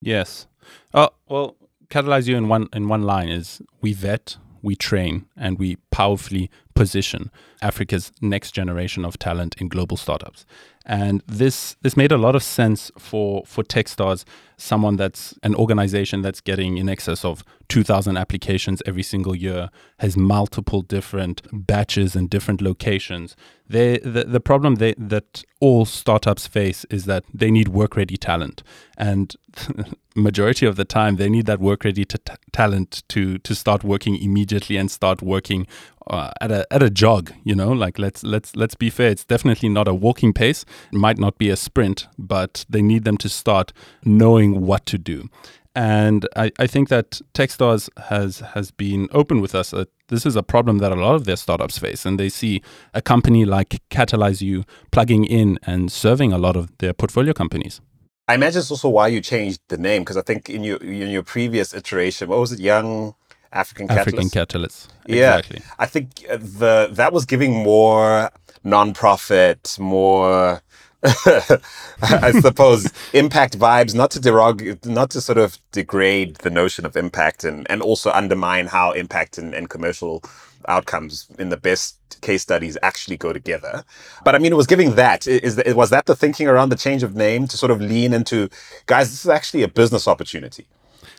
Yes. 0.00 0.46
Oh 0.94 1.10
well, 1.28 1.56
CatalyzU 1.88 2.36
in 2.36 2.48
one 2.48 2.68
in 2.72 2.88
one 2.88 3.02
line 3.02 3.28
is 3.28 3.62
we 3.80 3.92
vet, 3.92 4.36
we 4.62 4.76
train, 4.76 5.26
and 5.36 5.58
we 5.58 5.76
powerfully 5.90 6.50
position 6.74 7.30
Africa's 7.60 8.12
next 8.20 8.52
generation 8.52 9.04
of 9.04 9.18
talent 9.18 9.56
in 9.58 9.68
global 9.68 9.96
startups. 9.96 10.46
And 10.88 11.22
this 11.26 11.76
this 11.82 11.96
made 11.96 12.10
a 12.10 12.16
lot 12.16 12.34
of 12.34 12.42
sense 12.42 12.90
for 12.98 13.44
for 13.44 13.62
Techstars, 13.62 14.24
someone 14.56 14.96
that's 14.96 15.38
an 15.42 15.54
organization 15.54 16.22
that's 16.22 16.40
getting 16.40 16.78
in 16.78 16.88
excess 16.88 17.24
of 17.26 17.44
2000 17.68 18.16
applications 18.16 18.82
every 18.86 19.02
single 19.02 19.36
year, 19.36 19.68
has 19.98 20.16
multiple 20.16 20.80
different 20.80 21.42
batches 21.52 22.16
and 22.16 22.30
different 22.30 22.62
locations 22.62 23.36
They, 23.68 23.98
the, 23.98 24.24
the 24.24 24.40
problem 24.40 24.76
they, 24.76 24.94
that 24.96 25.44
all 25.60 25.84
startups 25.84 26.46
face 26.46 26.86
is 26.90 27.04
that 27.04 27.24
they 27.34 27.50
need 27.50 27.68
work 27.68 27.96
ready 27.96 28.16
talent. 28.16 28.62
And 28.96 29.34
majority 30.18 30.66
of 30.66 30.76
the 30.76 30.84
time, 30.84 31.16
they 31.16 31.28
need 31.28 31.46
that 31.46 31.60
work 31.60 31.84
ready 31.84 32.04
t- 32.04 32.18
talent 32.52 33.02
to, 33.08 33.38
to 33.38 33.54
start 33.54 33.84
working 33.84 34.16
immediately 34.16 34.76
and 34.76 34.90
start 34.90 35.22
working 35.22 35.66
uh, 36.06 36.30
at 36.40 36.50
a 36.50 36.66
at 36.72 36.82
a 36.82 36.90
jog. 36.90 37.32
You 37.44 37.54
know, 37.54 37.70
like 37.72 37.98
let's 37.98 38.22
let's 38.22 38.56
let's 38.56 38.74
be 38.74 38.90
fair. 38.90 39.10
It's 39.10 39.24
definitely 39.24 39.68
not 39.68 39.88
a 39.88 39.94
walking 39.94 40.32
pace. 40.32 40.64
It 40.92 40.98
might 40.98 41.18
not 41.18 41.38
be 41.38 41.50
a 41.50 41.56
sprint, 41.56 42.08
but 42.18 42.64
they 42.68 42.82
need 42.82 43.04
them 43.04 43.16
to 43.18 43.28
start 43.28 43.72
knowing 44.04 44.62
what 44.66 44.86
to 44.86 44.98
do. 44.98 45.28
And 45.74 46.26
I, 46.34 46.50
I 46.58 46.66
think 46.66 46.88
that 46.88 47.20
Techstars 47.34 47.88
has 48.04 48.40
has 48.40 48.70
been 48.70 49.08
open 49.12 49.40
with 49.40 49.54
us 49.54 49.70
that 49.70 49.88
this 50.08 50.26
is 50.26 50.34
a 50.34 50.42
problem 50.42 50.78
that 50.78 50.90
a 50.90 50.96
lot 50.96 51.14
of 51.14 51.24
their 51.24 51.36
startups 51.36 51.78
face, 51.78 52.04
and 52.04 52.18
they 52.18 52.30
see 52.30 52.62
a 52.94 53.02
company 53.02 53.44
like 53.44 53.80
CatalyzU 53.90 54.64
plugging 54.90 55.24
in 55.24 55.58
and 55.62 55.92
serving 55.92 56.32
a 56.32 56.38
lot 56.38 56.56
of 56.56 56.76
their 56.78 56.92
portfolio 56.92 57.32
companies. 57.32 57.80
I 58.28 58.34
imagine 58.34 58.60
it's 58.60 58.70
also 58.70 58.90
why 58.90 59.08
you 59.08 59.22
changed 59.22 59.60
the 59.68 59.78
name 59.78 60.02
because 60.02 60.18
I 60.18 60.22
think 60.22 60.50
in 60.50 60.62
your 60.62 60.76
in 60.78 61.08
your 61.08 61.22
previous 61.22 61.72
iteration, 61.72 62.28
what 62.28 62.38
was 62.38 62.52
it, 62.52 62.60
Young 62.60 63.14
African 63.52 63.88
Catalyst? 63.88 64.08
African 64.08 64.30
Catalyst. 64.30 64.92
Yeah, 65.06 65.38
Exactly. 65.38 65.62
I 65.78 65.86
think 65.86 66.26
uh, 66.30 66.36
the 66.36 66.90
that 66.92 67.12
was 67.12 67.24
giving 67.24 67.54
more 67.54 68.30
non-profit, 68.64 69.78
more 69.80 70.60
I 71.02 72.32
suppose 72.40 72.92
impact 73.14 73.58
vibes, 73.58 73.94
not 73.94 74.10
to 74.10 74.20
derog, 74.20 74.84
not 74.84 75.10
to 75.10 75.20
sort 75.22 75.38
of 75.38 75.58
degrade 75.72 76.36
the 76.36 76.50
notion 76.50 76.84
of 76.84 76.96
impact 76.96 77.44
and 77.44 77.66
and 77.70 77.80
also 77.80 78.10
undermine 78.10 78.66
how 78.66 78.92
impact 78.92 79.38
and, 79.38 79.54
and 79.54 79.70
commercial 79.70 80.22
outcomes 80.68 81.28
in 81.38 81.48
the 81.50 81.56
best 81.56 81.98
case 82.22 82.42
studies 82.42 82.78
actually 82.82 83.16
go 83.16 83.32
together. 83.32 83.84
But 84.24 84.34
I 84.34 84.38
mean, 84.38 84.52
it 84.52 84.56
was 84.56 84.66
giving 84.66 84.94
that. 84.96 85.26
I- 85.28 85.32
Is 85.42 85.60
was 85.74 85.90
that 85.90 86.06
the 86.06 86.16
thinking 86.16 86.48
around 86.48 86.70
the 86.70 86.76
change 86.76 87.02
of 87.02 87.16
name 87.16 87.48
to 87.48 87.56
sort 87.56 87.70
of 87.72 87.80
lean 87.80 88.12
into, 88.14 88.48
guys, 88.86 89.10
this 89.10 89.24
is 89.24 89.30
actually 89.30 89.62
a 89.64 89.68
business 89.68 90.08
opportunity. 90.08 90.66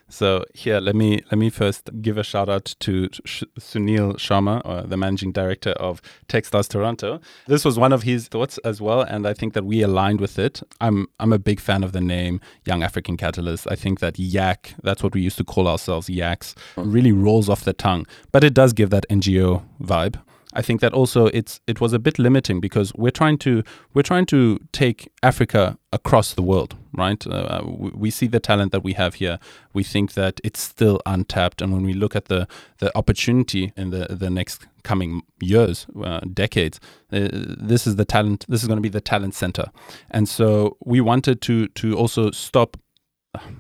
So 0.10 0.44
here, 0.56 0.80
let 0.80 0.96
me 0.96 1.22
let 1.32 1.38
me 1.38 1.50
first 1.50 1.90
give 2.02 2.18
a 2.18 2.24
shout 2.24 2.50
out 2.50 2.76
to 2.80 3.10
Sh- 3.26 3.44
Sunil 3.60 4.16
Sharma, 4.16 4.62
uh, 4.66 4.82
the 4.82 4.98
managing 4.98 5.32
director 5.32 5.72
of 5.72 6.02
Techstars 6.28 6.68
Toronto. 6.68 7.22
This 7.48 7.64
was 7.64 7.78
one 7.78 7.94
of 7.94 8.04
his 8.04 8.28
thoughts 8.28 8.58
as 8.60 8.82
well, 8.82 9.02
and 9.02 9.28
I 9.28 9.34
think 9.34 9.54
that 9.54 9.66
we 9.66 9.84
aligned 9.84 10.20
with 10.20 10.40
it. 10.40 10.64
I'm 10.82 11.08
I'm 11.20 11.32
a 11.32 11.40
big 11.40 11.60
fan 11.60 11.84
of 11.84 11.92
the 11.92 12.02
name 12.02 12.42
Young 12.66 12.82
African 12.82 13.18
Catalyst. 13.18 13.68
I 13.70 13.76
think 13.76 14.00
that 14.00 14.18
Yak, 14.18 14.74
that's 14.84 15.04
what 15.04 15.14
we 15.14 15.22
used 15.22 15.38
to 15.38 15.44
call 15.44 15.68
ourselves, 15.68 16.10
Yaks, 16.10 16.56
really 16.76 17.12
rolls 17.12 17.48
off 17.48 17.64
the 17.64 17.74
tongue, 17.74 18.08
but 18.32 18.44
it 18.44 18.56
does 18.56 18.74
give 18.74 18.90
that 18.90 19.06
NGO 19.10 19.64
vibe. 19.82 20.20
I 20.54 20.64
think 20.64 20.82
that 20.82 20.94
also 20.94 21.28
it's 21.28 21.62
it 21.68 21.80
was 21.80 21.94
a 21.94 22.00
bit 22.00 22.18
limiting 22.18 22.60
because 22.60 22.92
we're 22.96 23.12
trying 23.12 23.38
to 23.40 23.64
we're 23.94 24.02
trying 24.02 24.26
to 24.28 24.60
take 24.72 25.12
Africa 25.22 25.78
across 25.94 26.34
the 26.34 26.42
world, 26.42 26.76
right? 26.94 27.26
Uh, 27.26 27.62
we, 27.66 27.90
we 27.92 28.10
see 28.12 28.28
the 28.28 28.40
talent 28.40 28.72
that 28.72 28.84
we 28.84 28.94
have 28.94 29.16
here. 29.16 29.40
We 29.74 29.84
think 29.84 30.14
that 30.14 30.40
it's 30.44 30.62
still 30.62 31.02
untapped, 31.06 31.62
and 31.62 31.74
when 31.74 31.84
we 31.84 31.94
look 31.94 32.16
at 32.16 32.26
the 32.26 32.48
the 32.80 32.96
opportunity 32.98 33.74
in 33.76 33.90
the 33.92 34.08
the 34.10 34.30
next 34.30 34.68
coming 34.84 35.22
years, 35.42 35.88
uh, 36.04 36.22
decades, 36.34 36.80
uh, 37.12 37.30
this 37.32 37.86
is 37.88 37.96
the 37.96 38.06
talent. 38.06 38.46
This 38.48 38.62
is 38.62 38.68
going 38.68 38.78
to 38.78 38.82
be 38.82 38.90
the 38.90 39.02
talent 39.02 39.36
center, 39.36 39.66
and 40.12 40.28
so 40.28 40.78
we 40.86 41.02
wanted 41.02 41.42
to 41.42 41.68
to 41.68 41.98
also 41.98 42.32
stop 42.32 42.78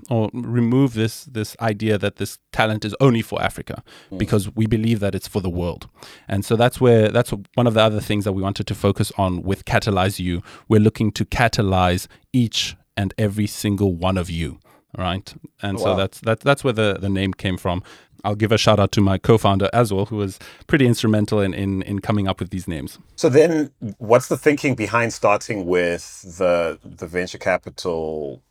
or 0.09 0.29
remove 0.33 0.93
this 0.93 1.25
this 1.25 1.55
idea 1.61 1.97
that 1.97 2.15
this 2.15 2.39
talent 2.51 2.83
is 2.83 2.95
only 2.99 3.21
for 3.21 3.41
Africa 3.41 3.83
because 4.17 4.53
we 4.55 4.65
believe 4.65 4.99
that 4.99 5.13
it's 5.13 5.27
for 5.27 5.41
the 5.41 5.49
world. 5.49 5.87
And 6.27 6.43
so 6.43 6.55
that's 6.55 6.81
where 6.81 7.09
that's 7.09 7.31
one 7.53 7.67
of 7.67 7.75
the 7.75 7.81
other 7.81 7.99
things 7.99 8.25
that 8.25 8.33
we 8.33 8.41
wanted 8.41 8.65
to 8.67 8.75
focus 8.75 9.11
on 9.17 9.43
with 9.43 9.65
CatalyzU. 9.65 10.43
We're 10.67 10.79
looking 10.79 11.11
to 11.13 11.25
catalyze 11.25 12.07
each 12.33 12.75
and 12.99 13.15
every 13.17 13.47
single 13.47 13.95
one 13.95 14.17
of 14.19 14.29
you, 14.29 14.59
right? 14.97 15.33
And 15.63 15.79
so 15.79 15.91
Wow. 15.91 15.95
that's 15.95 16.21
that, 16.21 16.41
that's 16.41 16.63
where 16.65 16.73
the, 16.73 16.99
the 17.01 17.09
name 17.09 17.33
came 17.33 17.57
from. 17.57 17.83
I'll 18.25 18.35
give 18.35 18.53
a 18.53 18.59
shout 18.59 18.79
out 18.79 18.91
to 18.93 19.01
my 19.01 19.17
co-founder 19.19 19.69
as 19.73 19.93
well, 19.93 20.07
who 20.07 20.17
was 20.17 20.39
pretty 20.67 20.87
instrumental 20.87 21.41
in, 21.41 21.53
in, 21.55 21.83
in 21.83 21.99
coming 22.01 22.27
up 22.29 22.39
with 22.41 22.51
these 22.51 22.67
names. 22.67 22.99
So 23.17 23.29
then, 23.29 23.71
what's 23.99 24.29
the 24.29 24.37
thinking 24.37 24.75
behind 24.75 25.13
starting 25.13 25.65
with 25.67 26.37
the 26.39 26.79
the 26.83 27.07
venture 27.07 27.39
capital? 27.39 28.43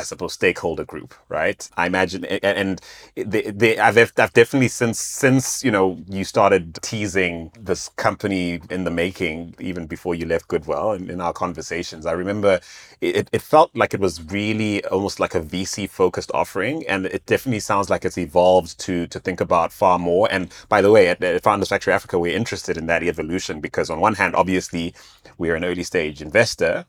I 0.00 0.04
suppose 0.04 0.32
stakeholder 0.32 0.84
group, 0.84 1.14
right? 1.28 1.68
I 1.76 1.86
imagine, 1.86 2.24
and 2.24 2.80
they, 3.14 3.42
they, 3.42 3.78
I've, 3.78 3.98
I've 3.98 4.32
definitely 4.32 4.68
since 4.68 4.98
since 4.98 5.62
you 5.62 5.70
know 5.70 6.02
you 6.08 6.24
started 6.24 6.78
teasing 6.82 7.52
this 7.60 7.90
company 7.90 8.60
in 8.70 8.84
the 8.84 8.90
making, 8.90 9.54
even 9.60 9.86
before 9.86 10.14
you 10.14 10.24
left 10.24 10.48
Goodwell, 10.48 10.92
in, 10.92 11.10
in 11.10 11.20
our 11.20 11.34
conversations, 11.34 12.06
I 12.06 12.12
remember 12.12 12.60
it, 13.02 13.28
it 13.30 13.42
felt 13.42 13.70
like 13.76 13.92
it 13.92 14.00
was 14.00 14.22
really 14.32 14.82
almost 14.86 15.20
like 15.20 15.34
a 15.34 15.40
VC 15.40 15.88
focused 15.88 16.30
offering, 16.32 16.86
and 16.88 17.04
it 17.06 17.26
definitely 17.26 17.60
sounds 17.60 17.90
like 17.90 18.06
it's 18.06 18.18
evolved 18.18 18.78
to 18.80 19.06
to 19.08 19.20
think 19.20 19.40
about 19.40 19.70
far 19.72 19.98
more. 19.98 20.28
And 20.30 20.50
by 20.70 20.80
the 20.80 20.90
way, 20.90 21.08
at, 21.08 21.22
at 21.22 21.42
Founders 21.42 21.68
Factory 21.68 21.92
Africa, 21.92 22.18
we're 22.18 22.36
interested 22.36 22.78
in 22.78 22.86
that 22.86 23.02
evolution 23.02 23.60
because 23.60 23.90
on 23.90 24.00
one 24.00 24.14
hand, 24.14 24.34
obviously, 24.34 24.94
we're 25.36 25.56
an 25.56 25.64
early 25.64 25.84
stage 25.84 26.22
investor, 26.22 26.86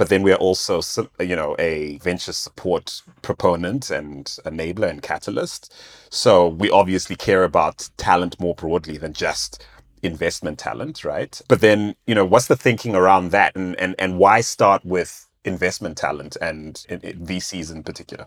but 0.00 0.08
then 0.08 0.22
we 0.22 0.32
are 0.32 0.36
also 0.36 0.80
you 1.20 1.36
know 1.36 1.54
a 1.58 1.98
venture 1.98 2.32
support 2.32 3.02
proponent 3.20 3.90
and 3.90 4.24
enabler 4.46 4.88
and 4.88 5.02
catalyst. 5.02 5.74
So 6.08 6.48
we 6.48 6.70
obviously 6.70 7.16
care 7.16 7.44
about 7.44 7.90
talent 7.98 8.40
more 8.40 8.54
broadly 8.54 8.96
than 8.96 9.12
just 9.12 9.62
investment 10.02 10.58
talent 10.58 11.04
right? 11.04 11.38
But 11.48 11.60
then 11.60 11.96
you 12.06 12.14
know 12.14 12.24
what's 12.24 12.46
the 12.46 12.56
thinking 12.56 12.94
around 12.96 13.30
that? 13.32 13.54
And 13.54 13.78
and, 13.78 13.94
and 13.98 14.16
why 14.16 14.40
start 14.40 14.82
with 14.86 15.28
investment 15.44 15.98
talent 15.98 16.34
and 16.40 16.82
in, 16.88 17.00
in 17.00 17.26
vcs 17.26 17.70
in 17.70 17.82
particular 17.82 18.26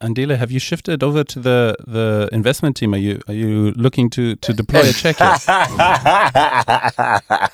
Andile, 0.00 0.36
have 0.36 0.50
you 0.50 0.58
shifted 0.58 1.02
over 1.02 1.24
to 1.24 1.40
the, 1.40 1.76
the 1.86 2.28
investment 2.32 2.76
team? 2.76 2.94
Are 2.94 2.98
you 2.98 3.20
are 3.28 3.34
you 3.34 3.72
looking 3.72 4.10
to, 4.10 4.36
to 4.36 4.52
deploy 4.52 4.80
a 4.80 4.92
check 4.92 5.18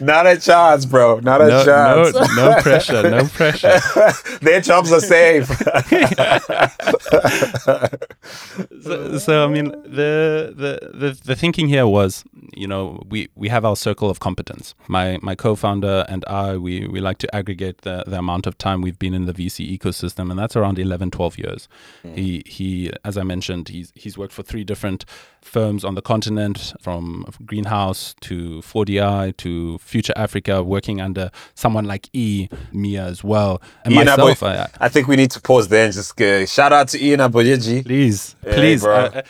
not 0.00 0.26
a 0.26 0.38
chance 0.38 0.84
bro 0.84 1.18
not 1.20 1.40
a 1.40 1.48
no, 1.48 1.64
chance 1.64 2.14
no, 2.14 2.26
no 2.34 2.60
pressure, 2.60 3.08
no 3.08 3.24
pressure. 3.28 3.80
their 4.42 4.60
jobs 4.60 4.92
are 4.92 5.00
safe 5.00 5.46
so, 8.82 9.18
so 9.18 9.44
I 9.44 9.48
mean, 9.48 9.70
the, 9.70 10.52
the 10.56 10.90
the 10.94 11.20
the 11.24 11.36
thinking 11.36 11.68
here 11.68 11.86
was, 11.86 12.24
you 12.54 12.66
know, 12.66 13.02
we 13.08 13.28
we 13.34 13.48
have 13.48 13.64
our 13.64 13.76
circle 13.76 14.10
of 14.10 14.20
competence. 14.20 14.74
My 14.88 15.18
my 15.22 15.34
co-founder 15.34 16.04
and 16.08 16.24
I, 16.26 16.56
we 16.56 16.86
we 16.86 17.00
like 17.00 17.18
to 17.18 17.34
aggregate 17.34 17.82
the 17.82 18.04
the 18.06 18.18
amount 18.18 18.46
of 18.46 18.58
time 18.58 18.82
we've 18.82 18.98
been 18.98 19.14
in 19.14 19.26
the 19.26 19.32
VC 19.32 19.78
ecosystem, 19.78 20.30
and 20.30 20.38
that's 20.38 20.56
around 20.56 20.78
11, 20.78 21.10
12 21.10 21.38
years. 21.38 21.68
He 22.14 22.42
he, 22.46 22.90
as 23.04 23.16
I 23.16 23.22
mentioned, 23.22 23.68
he's 23.68 23.92
he's 23.94 24.16
worked 24.18 24.32
for 24.32 24.42
three 24.42 24.64
different 24.64 25.04
firms 25.40 25.84
on 25.84 25.94
the 25.94 26.02
continent, 26.02 26.74
from 26.80 27.24
Greenhouse 27.44 28.14
to 28.20 28.60
4DI 28.62 29.36
to 29.38 29.78
Future 29.78 30.12
Africa, 30.16 30.62
working 30.62 31.00
under 31.00 31.30
someone 31.54 31.84
like 31.84 32.08
E, 32.12 32.48
Mia 32.72 33.04
as 33.04 33.22
well, 33.22 33.62
and 33.84 33.94
Ian 33.94 34.06
myself. 34.06 34.42
I, 34.42 34.68
I 34.80 34.88
think 34.88 35.08
we 35.08 35.16
need 35.16 35.30
to 35.32 35.40
pause 35.40 35.68
there 35.68 35.84
and 35.84 35.94
just 35.94 36.16
go, 36.16 36.44
shout 36.46 36.72
out 36.72 36.88
to 36.88 36.98
Iyin 36.98 37.18
Aboyeji. 37.28 37.84
Please, 37.84 38.34
please, 38.42 38.84
uh, 38.84 39.22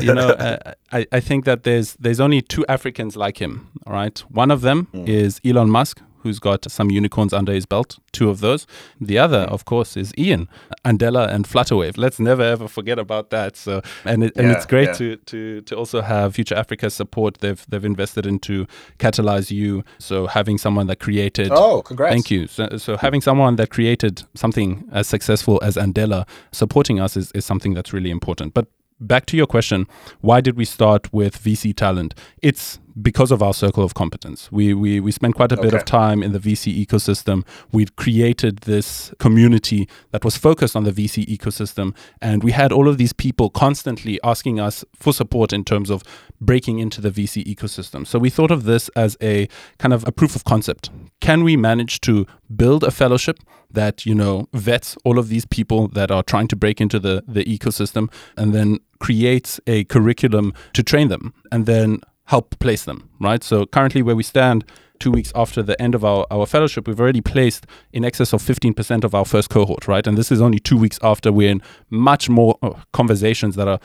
you 0.00 0.14
know, 0.14 0.28
uh, 0.38 0.72
I, 0.92 1.06
I 1.12 1.20
think 1.20 1.44
that 1.44 1.64
there's 1.64 1.94
there's 1.94 2.20
only 2.20 2.33
two 2.40 2.64
Africans 2.68 3.16
like 3.16 3.38
him. 3.38 3.70
All 3.86 3.92
right, 3.92 4.18
one 4.30 4.50
of 4.50 4.60
them 4.60 4.88
mm. 4.92 5.08
is 5.08 5.40
Elon 5.44 5.70
Musk, 5.70 6.00
who's 6.24 6.38
got 6.38 6.68
some 6.70 6.90
unicorns 6.90 7.34
under 7.34 7.52
his 7.52 7.66
belt. 7.66 7.98
Two 8.12 8.30
of 8.30 8.40
those. 8.40 8.66
The 8.98 9.18
other, 9.18 9.46
mm. 9.46 9.50
of 9.50 9.66
course, 9.66 9.94
is 9.96 10.10
Iyin 10.12 10.48
Andela 10.84 11.28
and 11.28 11.46
Flutterwave. 11.46 11.98
Let's 11.98 12.18
never 12.18 12.42
ever 12.42 12.66
forget 12.66 12.98
about 12.98 13.30
that. 13.30 13.56
So, 13.56 13.82
and 14.04 14.24
it, 14.24 14.32
and 14.36 14.48
Yeah, 14.48 14.56
it's 14.56 14.66
great 14.66 14.88
yeah. 14.88 14.94
to 14.94 15.16
to 15.16 15.60
to 15.60 15.76
also 15.76 16.00
have 16.00 16.34
Future 16.34 16.54
Africa 16.54 16.88
support. 16.90 17.38
They've 17.38 17.64
they've 17.68 17.84
invested 17.84 18.26
into 18.26 18.66
CatalyzU. 18.98 19.84
So 19.98 20.26
having 20.26 20.58
someone 20.58 20.86
that 20.86 20.98
created 20.98 21.50
Oh, 21.52 21.82
congrats. 21.82 22.12
Thank 22.14 22.30
you. 22.30 22.46
So, 22.46 22.78
so 22.78 22.96
having 22.96 23.20
someone 23.20 23.56
that 23.56 23.68
created 23.68 24.22
something 24.34 24.88
as 24.92 25.06
successful 25.06 25.60
as 25.62 25.76
Andela 25.76 26.26
supporting 26.52 27.00
us 27.00 27.16
is, 27.16 27.30
is 27.32 27.44
something 27.44 27.74
that's 27.74 27.92
really 27.92 28.10
important. 28.10 28.54
But 28.54 28.66
back 29.00 29.26
to 29.26 29.36
your 29.36 29.46
question, 29.46 29.86
why 30.20 30.40
did 30.40 30.56
we 30.56 30.64
start 30.64 31.12
with 31.12 31.42
VC 31.42 31.74
talent? 31.74 32.14
It's 32.42 32.78
because 33.00 33.32
of 33.32 33.42
our 33.42 33.54
circle 33.54 33.84
of 33.84 33.94
competence. 33.94 34.50
We 34.52 34.74
we, 34.74 35.00
we 35.00 35.10
spent 35.12 35.34
quite 35.34 35.52
a 35.52 35.56
bit 35.56 35.74
of 35.74 35.84
time 35.84 36.22
in 36.22 36.32
the 36.32 36.38
VC 36.38 36.84
ecosystem. 36.84 37.44
We'd 37.72 37.96
created 37.96 38.58
this 38.58 39.12
community 39.18 39.88
that 40.12 40.24
was 40.24 40.36
focused 40.36 40.76
on 40.76 40.84
the 40.84 40.92
VC 40.92 41.26
ecosystem, 41.26 41.94
and 42.20 42.44
we 42.44 42.52
had 42.52 42.72
all 42.72 42.88
of 42.88 42.98
these 42.98 43.12
people 43.12 43.50
constantly 43.50 44.20
asking 44.22 44.60
us 44.60 44.84
for 44.94 45.12
support 45.12 45.52
in 45.52 45.64
terms 45.64 45.90
of 45.90 46.02
breaking 46.40 46.78
into 46.78 47.00
the 47.00 47.10
VC 47.10 47.44
ecosystem. 47.44 48.06
So 48.06 48.18
we 48.18 48.30
thought 48.30 48.50
of 48.50 48.64
this 48.64 48.88
as 48.90 49.16
a 49.20 49.48
kind 49.78 49.92
of 49.92 50.06
a 50.06 50.12
proof 50.12 50.36
of 50.36 50.44
concept. 50.44 50.90
Can 51.20 51.42
we 51.42 51.56
manage 51.56 52.00
to 52.02 52.26
build 52.54 52.84
a 52.84 52.90
fellowship 52.90 53.38
that 53.70 54.06
you 54.06 54.14
know 54.14 54.48
vets 54.52 54.96
all 55.04 55.18
of 55.18 55.28
these 55.28 55.44
people 55.44 55.88
that 55.88 56.10
are 56.10 56.22
trying 56.22 56.48
to 56.48 56.56
break 56.56 56.80
into 56.80 56.98
the 56.98 57.24
the 57.26 57.44
ecosystem, 57.44 58.10
and 58.36 58.54
then 58.54 58.78
creates 59.00 59.60
a 59.66 59.84
curriculum 59.84 60.54
to 60.72 60.82
train 60.82 61.08
them, 61.08 61.34
and 61.50 61.66
then 61.66 62.00
help 62.26 62.58
place 62.58 62.84
them, 62.84 63.08
right? 63.20 63.42
So 63.42 63.66
currently 63.66 64.02
where 64.02 64.16
we 64.16 64.22
stand, 64.22 64.64
two 64.98 65.10
weeks 65.10 65.32
after 65.34 65.62
the 65.62 65.80
end 65.80 65.94
of 65.94 66.04
our, 66.04 66.26
our 66.30 66.46
fellowship, 66.46 66.86
we've 66.86 67.00
already 67.00 67.20
placed 67.20 67.66
in 67.92 68.04
excess 68.04 68.32
of 68.32 68.42
15% 68.42 69.04
of 69.04 69.14
our 69.14 69.24
first 69.24 69.50
cohort, 69.50 69.88
right? 69.88 70.06
And 70.06 70.16
this 70.16 70.30
is 70.30 70.40
only 70.40 70.58
two 70.58 70.78
weeks 70.78 70.98
after 71.02 71.32
we're 71.32 71.50
in 71.50 71.62
much 71.90 72.28
more 72.28 72.58
uh, 72.62 72.70
conversations 72.92 73.56
that 73.56 73.68
are, 73.68 73.80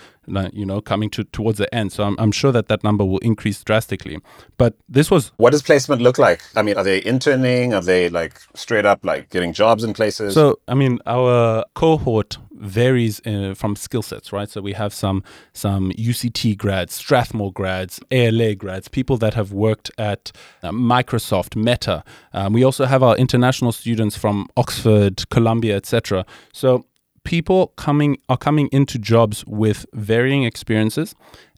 you 0.53 0.65
know, 0.65 0.81
coming 0.81 1.09
to 1.11 1.23
towards 1.23 1.57
the 1.57 1.73
end. 1.73 1.91
So 1.91 2.03
I'm, 2.03 2.15
I'm 2.19 2.31
sure 2.31 2.51
that 2.51 2.67
that 2.67 2.83
number 2.83 3.05
will 3.05 3.19
increase 3.19 3.63
drastically. 3.63 4.19
But 4.57 4.75
this 4.87 5.09
was. 5.11 5.31
What 5.37 5.51
does 5.51 5.61
placement 5.61 6.01
look 6.01 6.17
like? 6.17 6.41
I 6.55 6.61
mean, 6.61 6.77
are 6.77 6.83
they 6.83 7.03
interning? 7.03 7.73
Are 7.73 7.81
they 7.81 8.09
like 8.09 8.39
straight 8.55 8.85
up 8.85 9.03
like 9.03 9.29
getting 9.29 9.53
jobs 9.53 9.83
in 9.83 9.93
places? 9.93 10.33
So, 10.33 10.59
I 10.67 10.75
mean, 10.75 10.99
our 11.05 11.65
cohort 11.73 12.37
varies 12.59 13.25
uh, 13.25 13.53
from 13.55 13.75
skill 13.75 14.01
sets, 14.01 14.31
right? 14.31 14.49
So 14.49 14.61
we 14.61 14.73
have 14.73 14.93
some 14.93 15.23
some 15.53 15.91
UCT 15.91 16.57
grads, 16.57 16.93
Strathmore 16.93 17.53
grads, 17.53 17.99
ALA 18.11 18.55
grads, 18.55 18.87
people 18.87 19.17
that 19.17 19.33
have 19.33 19.51
worked 19.51 19.91
at 19.97 20.31
uh, 20.61 20.71
Microsoft, 20.71 21.55
Meta. 21.55 22.03
Um, 22.33 22.53
we 22.53 22.63
also 22.63 22.85
have 22.85 23.01
our 23.01 23.15
international 23.17 23.71
students 23.71 24.17
from 24.17 24.47
Oxford, 24.57 25.29
Columbia, 25.29 25.75
etc. 25.77 26.25
So 26.53 26.85
people 27.23 27.67
coming 27.75 28.17
are 28.27 28.37
coming 28.37 28.69
into 28.71 28.97
jobs 28.97 29.45
with 29.45 29.85
varying 29.93 30.43
experiences. 30.43 31.15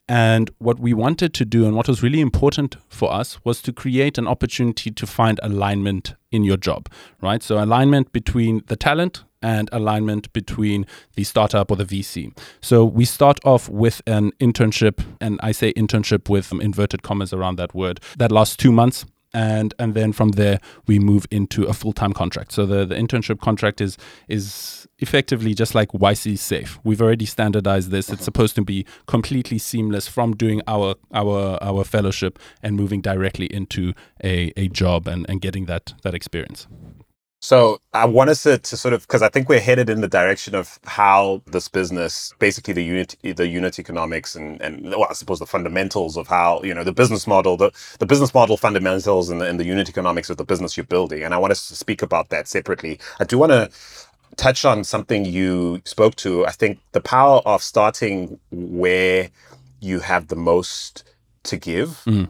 And 0.08 0.50
what 0.58 0.80
we 0.80 0.92
wanted 0.92 1.32
to 1.34 1.44
do, 1.44 1.64
and 1.64 1.76
what 1.76 1.86
was 1.88 2.02
really 2.02 2.20
important 2.20 2.76
for 2.88 3.12
us, 3.12 3.38
was 3.44 3.62
to 3.62 3.72
create 3.72 4.18
an 4.18 4.26
opportunity 4.26 4.90
to 4.90 5.06
find 5.06 5.38
alignment 5.42 6.14
in 6.32 6.42
your 6.42 6.56
job, 6.56 6.88
right? 7.20 7.42
So, 7.42 7.62
alignment 7.62 8.12
between 8.12 8.62
the 8.66 8.76
talent 8.76 9.22
and 9.42 9.68
alignment 9.72 10.32
between 10.32 10.86
the 11.16 11.24
startup 11.24 11.70
or 11.70 11.76
the 11.76 11.84
VC. 11.84 12.36
So 12.60 12.84
we 12.84 13.04
start 13.04 13.40
off 13.44 13.68
with 13.68 14.00
an 14.06 14.32
internship, 14.40 15.04
and 15.20 15.38
I 15.42 15.52
say 15.52 15.72
internship 15.74 16.28
with 16.28 16.52
inverted 16.52 17.02
commas 17.02 17.32
around 17.32 17.56
that 17.56 17.74
word, 17.74 18.00
that 18.16 18.32
lasts 18.32 18.56
two 18.56 18.72
months. 18.72 19.04
And 19.34 19.72
and 19.78 19.94
then 19.94 20.12
from 20.12 20.32
there 20.32 20.60
we 20.86 20.98
move 20.98 21.26
into 21.30 21.64
a 21.64 21.72
full 21.72 21.92
time 21.92 22.12
contract. 22.12 22.52
So 22.52 22.66
the, 22.66 22.84
the 22.84 22.94
internship 22.94 23.40
contract 23.40 23.80
is 23.80 23.96
is 24.28 24.86
effectively 24.98 25.54
just 25.54 25.74
like 25.74 25.88
YC 25.92 26.38
Safe. 26.38 26.78
We've 26.84 27.00
already 27.00 27.26
standardized 27.26 27.90
this. 27.90 28.08
It's 28.08 28.20
uh-huh. 28.20 28.24
supposed 28.24 28.54
to 28.56 28.62
be 28.62 28.86
completely 29.06 29.58
seamless 29.58 30.06
from 30.06 30.34
doing 30.34 30.60
our 30.66 30.96
our 31.12 31.58
our 31.62 31.84
fellowship 31.84 32.38
and 32.62 32.76
moving 32.76 33.00
directly 33.00 33.46
into 33.46 33.94
a, 34.22 34.52
a 34.56 34.68
job 34.68 35.08
and, 35.08 35.24
and 35.28 35.40
getting 35.40 35.66
that 35.66 35.94
that 36.02 36.14
experience. 36.14 36.66
So 37.42 37.80
I 37.92 38.04
want 38.04 38.30
us 38.30 38.44
to, 38.44 38.56
to 38.56 38.76
sort 38.76 38.94
of 38.94 39.02
because 39.02 39.20
I 39.20 39.28
think 39.28 39.48
we're 39.48 39.58
headed 39.58 39.90
in 39.90 40.00
the 40.00 40.06
direction 40.06 40.54
of 40.54 40.78
how 40.84 41.42
this 41.46 41.66
business, 41.66 42.32
basically 42.38 42.72
the 42.72 42.84
unit 42.84 43.16
the 43.22 43.48
unit 43.48 43.80
economics 43.80 44.36
and 44.36 44.62
and 44.62 44.84
well, 44.84 45.08
I 45.10 45.14
suppose 45.14 45.40
the 45.40 45.46
fundamentals 45.46 46.16
of 46.16 46.28
how 46.28 46.62
you 46.62 46.72
know 46.72 46.84
the 46.84 46.92
business 46.92 47.26
model, 47.26 47.56
the 47.56 47.72
the 47.98 48.06
business 48.06 48.32
model 48.32 48.56
fundamentals 48.56 49.28
and 49.28 49.40
the, 49.40 49.46
and 49.48 49.58
the 49.58 49.64
unit 49.64 49.88
economics 49.88 50.30
of 50.30 50.36
the 50.36 50.44
business 50.44 50.76
you're 50.76 50.84
building. 50.86 51.24
And 51.24 51.34
I 51.34 51.38
want 51.38 51.50
us 51.50 51.66
to 51.68 51.74
speak 51.74 52.00
about 52.00 52.28
that 52.28 52.46
separately. 52.46 53.00
I 53.18 53.24
do 53.24 53.38
want 53.38 53.50
to 53.50 53.70
touch 54.36 54.64
on 54.64 54.84
something 54.84 55.24
you 55.24 55.82
spoke 55.84 56.14
to. 56.16 56.46
I 56.46 56.52
think 56.52 56.78
the 56.92 57.00
power 57.00 57.40
of 57.44 57.60
starting 57.60 58.38
where 58.52 59.30
you 59.80 59.98
have 59.98 60.28
the 60.28 60.36
most 60.36 61.02
to 61.42 61.56
give. 61.56 62.02
Mm. 62.06 62.28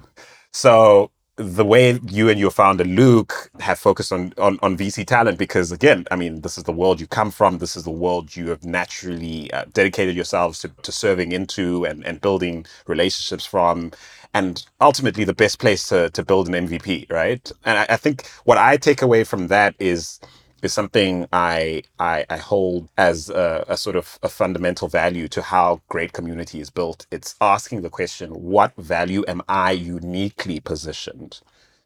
So 0.53 1.12
the 1.37 1.65
way 1.65 1.99
you 2.09 2.29
and 2.29 2.39
your 2.39 2.51
founder 2.51 2.85
Luke 2.85 3.51
have 3.61 3.79
focused 3.79 4.13
on, 4.13 4.35
on, 4.37 4.59
on 4.63 4.77
VC 4.77 5.07
talent, 5.07 5.39
because 5.39 5.73
again, 5.73 6.05
I 6.11 6.17
mean, 6.17 6.43
this 6.43 6.59
is 6.59 6.65
the 6.65 6.73
world 6.73 7.01
you 7.01 7.07
come 7.07 7.31
from. 7.31 7.59
This 7.59 7.75
is 7.77 7.85
the 7.85 7.91
world 7.91 8.37
you 8.37 8.49
have 8.51 8.65
naturally 8.65 9.51
uh, 9.53 9.65
dedicated 9.73 10.15
yourselves 10.15 10.59
to, 10.61 10.69
to 10.69 10.93
serving 10.93 11.33
into 11.33 11.85
and, 11.87 12.05
and 12.05 12.21
building 12.21 12.67
relationships 12.87 13.47
from, 13.47 13.93
and 14.35 14.67
ultimately 14.81 15.25
the 15.25 15.35
best 15.35 15.59
place 15.59 15.89
to, 15.89 16.11
to 16.11 16.23
build 16.23 16.49
an 16.49 16.69
MVP, 16.69 17.11
right? 17.11 17.51
And 17.65 17.79
I, 17.79 17.87
I 17.91 17.97
think 17.97 18.27
what 18.45 18.59
I 18.59 18.77
take 18.77 19.01
away 19.01 19.25
from 19.25 19.49
that 19.49 19.75
is 19.79 20.21
is 20.63 20.73
something 20.73 21.27
I, 21.33 21.83
I, 21.99 22.25
I 22.31 22.39
hold 22.39 22.89
as 22.97 23.31
a, 23.31 23.65
a, 23.69 23.77
sort 23.77 23.97
of 23.97 24.19
a 24.23 24.29
fundamental 24.29 24.89
value 24.89 25.29
to 25.29 25.43
how 25.43 25.83
great 25.89 26.13
community 26.13 26.61
is 26.61 26.71
built. 26.71 27.07
It's 27.11 27.35
asking 27.41 27.83
the 27.83 27.91
question, 27.91 28.31
what 28.31 28.75
value 28.77 29.25
am 29.29 29.43
I 29.49 29.73
uniquely 29.73 30.61
positioned 30.61 31.41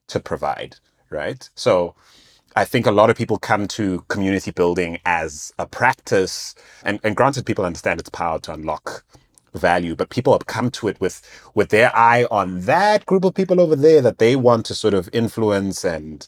to 0.08 0.20
provide? 0.20 0.76
Right. 1.10 1.48
So 1.54 1.94
I 2.56 2.64
think 2.64 2.86
a 2.86 2.90
lot 2.90 3.10
of 3.10 3.16
people 3.16 3.38
come 3.38 3.68
to 3.68 4.04
community 4.08 4.50
building 4.50 4.98
as 5.04 5.52
a 5.58 5.66
practice, 5.66 6.54
and, 6.84 6.98
and 7.04 7.14
granted, 7.14 7.46
people 7.46 7.66
understand 7.66 8.00
its 8.00 8.10
power 8.10 8.38
to 8.40 8.52
unlock 8.54 9.04
value, 9.54 9.94
but 9.94 10.10
people 10.10 10.32
have 10.32 10.46
come 10.46 10.70
to 10.70 10.88
it 10.88 11.00
with 11.00 11.22
with 11.54 11.68
their 11.70 11.94
eye 11.96 12.26
on 12.30 12.62
that 12.62 13.06
group 13.06 13.24
of 13.24 13.34
people 13.34 13.60
over 13.60 13.76
there 13.76 14.00
that 14.02 14.18
they 14.18 14.36
want 14.36 14.66
to 14.66 14.74
sort 14.74 14.94
of 14.94 15.08
influence 15.12 15.84
and 15.84 16.26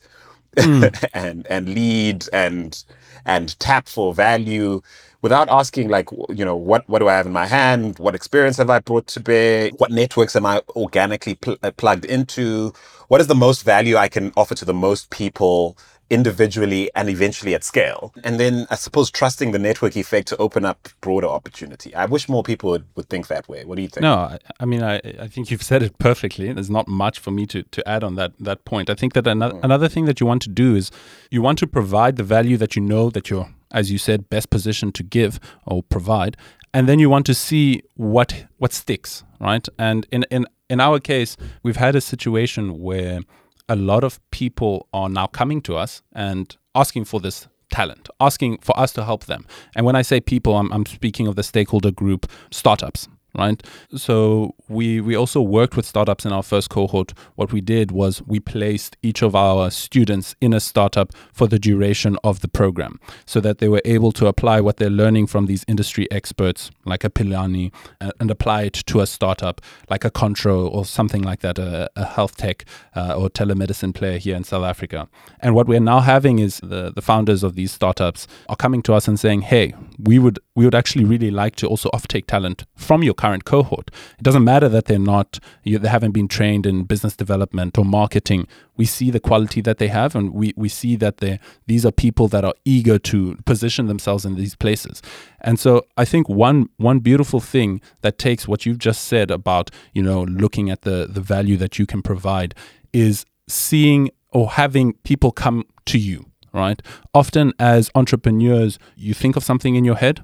mm. 0.58 1.08
and 1.14 1.46
and 1.48 1.68
lead 1.74 2.26
and 2.32 2.84
and 3.24 3.58
tap 3.60 3.88
for 3.88 4.14
value 4.14 4.80
without 5.22 5.48
asking 5.48 5.88
like 5.88 6.08
you 6.30 6.44
know 6.44 6.56
what 6.56 6.88
what 6.88 7.00
do 7.00 7.08
i 7.08 7.14
have 7.14 7.26
in 7.26 7.32
my 7.32 7.46
hand? 7.46 7.98
What 7.98 8.14
experience 8.14 8.56
have 8.58 8.70
i 8.70 8.78
brought 8.80 9.06
to 9.08 9.20
bear? 9.20 9.70
What 9.78 9.90
networks 9.90 10.36
am 10.36 10.46
i 10.46 10.62
organically 10.76 11.34
pl- 11.36 11.58
uh, 11.62 11.70
plugged 11.72 12.04
into? 12.04 12.72
What 13.08 13.20
is 13.20 13.26
the 13.26 13.34
most 13.34 13.62
value 13.62 13.96
i 13.96 14.08
can 14.08 14.32
offer 14.36 14.54
to 14.54 14.64
the 14.64 14.74
most 14.74 15.10
people 15.10 15.76
individually 16.10 16.90
and 16.94 17.08
eventually 17.08 17.54
at 17.54 17.62
scale. 17.64 18.14
And 18.24 18.40
then 18.40 18.66
I 18.70 18.76
suppose 18.76 19.10
trusting 19.10 19.52
the 19.52 19.58
network 19.58 19.96
effect 19.96 20.28
to 20.28 20.36
open 20.38 20.64
up 20.64 20.88
broader 21.00 21.26
opportunity. 21.26 21.94
I 21.94 22.06
wish 22.06 22.28
more 22.28 22.42
people 22.42 22.70
would, 22.70 22.86
would 22.96 23.08
think 23.08 23.28
that 23.28 23.48
way. 23.48 23.64
What 23.64 23.76
do 23.76 23.82
you 23.82 23.88
think? 23.88 24.02
No, 24.02 24.14
I, 24.14 24.38
I 24.60 24.64
mean, 24.64 24.82
I, 24.82 24.96
I 25.20 25.28
think 25.28 25.50
you've 25.50 25.62
said 25.62 25.82
it 25.82 25.98
perfectly. 25.98 26.52
There's 26.52 26.70
not 26.70 26.88
much 26.88 27.18
for 27.18 27.30
me 27.30 27.46
to, 27.46 27.62
to 27.62 27.88
add 27.88 28.02
on 28.02 28.14
that, 28.14 28.32
that 28.40 28.64
point. 28.64 28.88
I 28.88 28.94
think 28.94 29.12
that 29.14 29.26
another, 29.26 29.54
mm. 29.54 29.64
another 29.64 29.88
thing 29.88 30.06
that 30.06 30.20
you 30.20 30.26
want 30.26 30.42
to 30.42 30.48
do 30.48 30.74
is 30.74 30.90
you 31.30 31.42
want 31.42 31.58
to 31.58 31.66
provide 31.66 32.16
the 32.16 32.24
value 32.24 32.56
that 32.56 32.74
you 32.74 32.82
know 32.82 33.10
that 33.10 33.28
you're, 33.28 33.48
as 33.70 33.90
you 33.90 33.98
said, 33.98 34.30
best 34.30 34.48
positioned 34.50 34.94
to 34.94 35.02
give 35.02 35.38
or 35.66 35.82
provide. 35.82 36.36
And 36.72 36.88
then 36.88 36.98
you 36.98 37.10
want 37.10 37.26
to 37.26 37.34
see 37.34 37.82
what 37.94 38.44
what 38.58 38.72
sticks, 38.72 39.24
right? 39.40 39.66
And 39.78 40.06
in, 40.12 40.24
in, 40.30 40.46
in 40.68 40.80
our 40.80 41.00
case, 41.00 41.36
we've 41.62 41.76
had 41.76 41.96
a 41.96 42.00
situation 42.00 42.78
where 42.78 43.20
a 43.68 43.76
lot 43.76 44.04
of 44.04 44.18
people 44.30 44.88
are 44.92 45.08
now 45.08 45.26
coming 45.26 45.60
to 45.62 45.76
us 45.76 46.02
and 46.12 46.56
asking 46.74 47.04
for 47.04 47.20
this 47.20 47.48
talent, 47.70 48.08
asking 48.20 48.58
for 48.58 48.78
us 48.78 48.92
to 48.94 49.04
help 49.04 49.26
them. 49.26 49.46
And 49.74 49.84
when 49.84 49.96
I 49.96 50.02
say 50.02 50.20
people, 50.20 50.56
I'm, 50.56 50.72
I'm 50.72 50.86
speaking 50.86 51.26
of 51.26 51.36
the 51.36 51.42
stakeholder 51.42 51.90
group 51.90 52.26
startups 52.50 53.08
right? 53.38 53.62
So 53.94 54.54
we 54.68 55.00
we 55.00 55.16
also 55.16 55.40
worked 55.40 55.76
with 55.76 55.86
startups 55.86 56.26
in 56.26 56.32
our 56.32 56.42
first 56.42 56.68
cohort. 56.70 57.14
What 57.36 57.52
we 57.52 57.60
did 57.60 57.92
was 57.92 58.22
we 58.26 58.40
placed 58.40 58.96
each 59.02 59.22
of 59.22 59.34
our 59.34 59.70
students 59.70 60.34
in 60.40 60.52
a 60.52 60.60
startup 60.60 61.12
for 61.32 61.46
the 61.46 61.58
duration 61.58 62.18
of 62.24 62.40
the 62.40 62.48
program, 62.48 63.00
so 63.24 63.40
that 63.40 63.58
they 63.58 63.68
were 63.68 63.82
able 63.84 64.12
to 64.12 64.26
apply 64.26 64.60
what 64.60 64.76
they're 64.76 64.90
learning 64.90 65.28
from 65.28 65.46
these 65.46 65.64
industry 65.68 66.10
experts 66.10 66.70
like 66.84 67.04
a 67.04 67.10
Pilani 67.10 67.72
and 68.20 68.30
apply 68.30 68.62
it 68.62 68.74
to 68.74 69.00
a 69.00 69.06
startup 69.06 69.60
like 69.88 70.04
a 70.04 70.10
Contro 70.10 70.66
or 70.66 70.84
something 70.84 71.22
like 71.22 71.40
that, 71.40 71.58
a, 71.58 71.90
a 71.96 72.04
health 72.04 72.36
tech 72.36 72.64
uh, 72.96 73.14
or 73.14 73.30
telemedicine 73.30 73.94
player 73.94 74.18
here 74.18 74.36
in 74.36 74.44
South 74.44 74.64
Africa. 74.64 75.08
And 75.40 75.54
what 75.54 75.68
we're 75.68 75.80
now 75.80 76.00
having 76.00 76.38
is 76.38 76.60
the 76.62 76.92
the 76.94 77.02
founders 77.02 77.42
of 77.42 77.54
these 77.54 77.72
startups 77.72 78.26
are 78.48 78.56
coming 78.56 78.82
to 78.82 78.94
us 78.94 79.08
and 79.08 79.18
saying, 79.20 79.42
"Hey, 79.42 79.74
we 79.98 80.18
would 80.18 80.38
we 80.54 80.64
would 80.64 80.74
actually 80.74 81.04
really 81.04 81.30
like 81.30 81.54
to 81.56 81.66
also 81.68 81.88
offtake 81.90 82.26
talent 82.26 82.64
from 82.74 83.02
your 83.02 83.14
current 83.28 83.44
cohort. 83.44 83.90
It 84.18 84.22
doesn't 84.22 84.44
matter 84.44 84.68
that 84.70 84.86
they're 84.86 84.98
not, 84.98 85.38
they 85.64 85.88
haven't 85.88 86.12
been 86.12 86.28
trained 86.28 86.64
in 86.64 86.84
business 86.84 87.14
development 87.14 87.76
or 87.76 87.84
marketing. 87.84 88.46
We 88.76 88.86
see 88.86 89.10
the 89.10 89.20
quality 89.20 89.60
that 89.62 89.78
they 89.78 89.88
have, 89.88 90.16
and 90.16 90.32
we, 90.32 90.54
we 90.56 90.68
see 90.68 90.96
that 90.96 91.18
they 91.18 91.38
these 91.66 91.84
are 91.84 91.92
people 91.92 92.28
that 92.28 92.44
are 92.44 92.54
eager 92.64 92.98
to 93.10 93.36
position 93.44 93.86
themselves 93.86 94.24
in 94.24 94.36
these 94.36 94.54
places. 94.54 95.02
And 95.40 95.58
so 95.60 95.84
I 95.96 96.04
think 96.04 96.28
one 96.28 96.68
one 96.76 97.00
beautiful 97.00 97.40
thing 97.40 97.80
that 98.00 98.18
takes 98.18 98.48
what 98.48 98.64
you've 98.64 98.78
just 98.78 99.04
said 99.04 99.30
about 99.30 99.70
you 99.92 100.02
know 100.02 100.22
looking 100.22 100.70
at 100.70 100.82
the 100.82 101.06
the 101.10 101.20
value 101.20 101.56
that 101.58 101.78
you 101.78 101.86
can 101.86 102.02
provide 102.02 102.54
is 102.92 103.26
seeing 103.48 104.10
or 104.30 104.52
having 104.62 104.94
people 105.10 105.32
come 105.32 105.64
to 105.86 105.98
you 105.98 106.24
right? 106.50 106.80
Often, 107.12 107.52
as 107.58 107.90
entrepreneurs, 107.94 108.78
you 108.96 109.12
think 109.12 109.36
of 109.36 109.44
something 109.44 109.74
in 109.76 109.84
your 109.84 109.96
head 109.96 110.22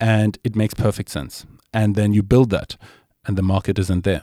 and 0.00 0.38
it 0.44 0.56
makes 0.56 0.74
perfect 0.74 1.10
sense 1.10 1.46
and 1.74 1.96
then 1.96 2.14
you 2.14 2.22
build 2.22 2.50
that 2.50 2.76
and 3.26 3.36
the 3.36 3.42
market 3.42 3.78
isn't 3.78 4.04
there. 4.04 4.22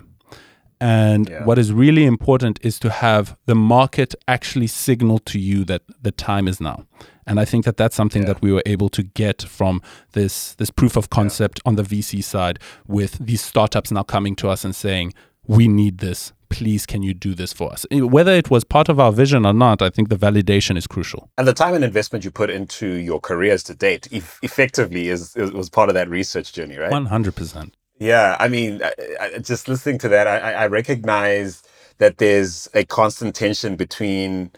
And 0.79 1.29
yeah. 1.29 1.45
what 1.45 1.59
is 1.59 1.71
really 1.71 2.05
important 2.05 2.59
is 2.63 2.79
to 2.79 2.89
have 2.89 3.37
the 3.45 3.53
market 3.53 4.15
actually 4.27 4.65
signal 4.65 5.19
to 5.19 5.37
you 5.37 5.63
that 5.65 5.83
the 6.01 6.11
time 6.11 6.47
is 6.47 6.59
now. 6.59 6.87
And 7.27 7.39
I 7.39 7.45
think 7.45 7.65
that 7.65 7.77
that's 7.77 7.95
something 7.95 8.23
yeah. 8.23 8.29
that 8.29 8.41
we 8.41 8.51
were 8.51 8.63
able 8.65 8.89
to 8.89 9.03
get 9.03 9.43
from 9.43 9.83
this 10.13 10.55
this 10.55 10.71
proof 10.71 10.97
of 10.97 11.11
concept 11.11 11.59
yeah. 11.59 11.69
on 11.69 11.75
the 11.75 11.83
VC 11.83 12.23
side 12.23 12.57
with 12.87 13.23
these 13.23 13.41
startups 13.41 13.91
now 13.91 14.01
coming 14.01 14.35
to 14.37 14.49
us 14.49 14.65
and 14.65 14.75
saying, 14.75 15.13
"We 15.45 15.67
need 15.67 15.99
this. 15.99 16.33
Please, 16.51 16.85
can 16.85 17.01
you 17.01 17.13
do 17.13 17.33
this 17.33 17.53
for 17.53 17.71
us?" 17.73 17.85
Whether 17.91 18.33
it 18.33 18.49
was 18.49 18.63
part 18.63 18.89
of 18.89 18.99
our 18.99 19.11
vision 19.11 19.45
or 19.45 19.53
not, 19.53 19.81
I 19.81 19.89
think 19.89 20.09
the 20.09 20.17
validation 20.17 20.77
is 20.77 20.85
crucial. 20.85 21.29
And 21.37 21.47
the 21.47 21.53
time 21.53 21.73
and 21.73 21.83
investment 21.83 22.23
you 22.25 22.31
put 22.31 22.49
into 22.49 22.87
your 23.09 23.19
careers 23.19 23.63
to 23.63 23.73
date, 23.73 24.07
effectively, 24.11 25.09
is, 25.09 25.35
is 25.35 25.51
was 25.51 25.69
part 25.69 25.89
of 25.89 25.95
that 25.95 26.09
research 26.09 26.53
journey, 26.53 26.77
right? 26.77 26.91
One 26.91 27.07
hundred 27.07 27.35
percent. 27.35 27.73
Yeah, 27.99 28.35
I 28.39 28.47
mean, 28.47 28.81
I, 28.83 28.93
I, 29.21 29.37
just 29.39 29.67
listening 29.67 29.99
to 29.99 30.09
that, 30.09 30.27
I, 30.27 30.53
I 30.63 30.67
recognize 30.67 31.61
that 31.99 32.17
there's 32.17 32.67
a 32.73 32.83
constant 32.83 33.35
tension 33.35 33.75
between 33.75 34.51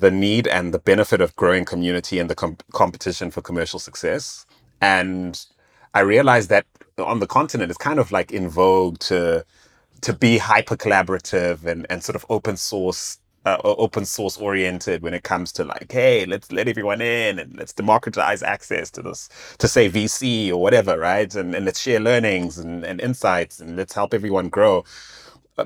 the 0.00 0.10
need 0.10 0.46
and 0.46 0.72
the 0.72 0.78
benefit 0.78 1.20
of 1.20 1.34
growing 1.34 1.64
community 1.64 2.20
and 2.20 2.30
the 2.30 2.34
com- 2.36 2.56
competition 2.72 3.30
for 3.32 3.42
commercial 3.42 3.80
success. 3.80 4.46
And 4.80 5.44
I 5.92 6.00
realized 6.00 6.50
that 6.50 6.66
on 6.98 7.18
the 7.18 7.26
continent, 7.26 7.70
it's 7.70 7.78
kind 7.78 7.98
of 7.98 8.12
like 8.12 8.30
in 8.30 8.48
vogue 8.48 8.98
to 9.00 9.44
to 10.02 10.12
be 10.12 10.38
hyper 10.38 10.76
collaborative 10.76 11.64
and, 11.64 11.86
and 11.90 12.02
sort 12.02 12.16
of 12.16 12.24
open 12.30 12.56
source 12.56 13.18
uh, 13.46 13.56
open 13.64 14.04
source 14.04 14.36
oriented 14.36 15.02
when 15.02 15.14
it 15.14 15.22
comes 15.22 15.52
to 15.52 15.64
like 15.64 15.90
hey 15.90 16.26
let's 16.26 16.52
let 16.52 16.68
everyone 16.68 17.00
in 17.00 17.38
and 17.38 17.56
let's 17.56 17.72
democratize 17.72 18.42
access 18.42 18.90
to 18.90 19.00
this 19.00 19.28
to 19.58 19.66
say 19.68 19.88
vc 19.88 20.50
or 20.50 20.58
whatever 20.60 20.98
right? 20.98 21.34
And, 21.34 21.54
and 21.54 21.64
let's 21.64 21.80
share 21.80 22.00
learnings 22.00 22.58
and, 22.58 22.84
and 22.84 23.00
insights 23.00 23.60
and 23.60 23.76
let's 23.76 23.94
help 23.94 24.12
everyone 24.14 24.48
grow. 24.48 24.84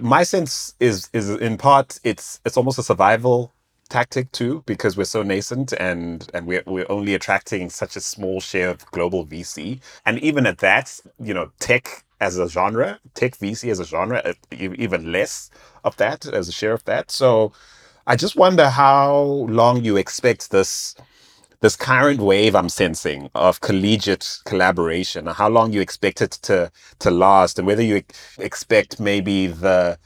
My 0.01 0.23
sense 0.23 0.75
is 0.81 1.09
is 1.13 1.31
in 1.31 1.59
part 1.59 1.99
it's 2.05 2.41
it's 2.45 2.57
almost 2.57 2.79
a 2.79 2.83
survival 2.83 3.53
tactic 3.93 4.33
too 4.33 4.63
because 4.65 4.97
we're 4.97 5.05
so 5.05 5.23
nascent 5.23 5.75
and 5.75 6.31
and 6.33 6.47
we're, 6.47 6.63
we're 6.67 6.91
only 6.91 7.13
attracting 7.15 7.69
such 7.69 7.95
a 7.95 8.01
small 8.01 8.41
share 8.41 8.71
of 8.71 8.91
global 8.91 9.27
vc 9.27 9.79
and 10.07 10.19
even 10.21 10.47
at 10.47 10.59
that 10.59 10.99
you 11.21 11.35
know 11.35 11.51
tech 11.61 12.03
as 12.19 12.39
a 12.39 12.49
genre 12.49 12.99
tech 13.15 13.33
vc 13.37 13.71
as 13.71 13.81
a 13.81 13.85
genre 13.85 14.23
uh, 14.25 14.33
even 14.51 15.13
less 15.13 15.51
of 15.85 15.95
that 15.99 16.25
as 16.27 16.49
a 16.49 16.53
share 16.53 16.73
of 16.73 16.83
that. 16.87 17.11
So 17.11 17.53
i 18.07 18.17
just 18.17 18.35
wonder 18.35 18.69
how 18.71 19.13
long 19.61 19.85
you 19.85 19.99
expect 19.99 20.51
this 20.51 20.97
this 21.63 21.77
current 21.77 22.21
wave 22.21 22.57
I'm 22.57 22.69
sensing 22.69 23.31
of 23.37 23.61
collegiate 23.61 24.41
collaboration, 24.45 25.27
how 25.27 25.49
long 25.49 25.73
you 25.73 25.81
expect 25.81 26.21
it 26.21 26.33
to 26.43 26.73
to 26.99 27.11
last, 27.11 27.59
and 27.59 27.67
whether 27.69 27.83
you 27.83 28.03
expect 28.39 28.99
maybe 29.01 29.47
the 29.47 29.99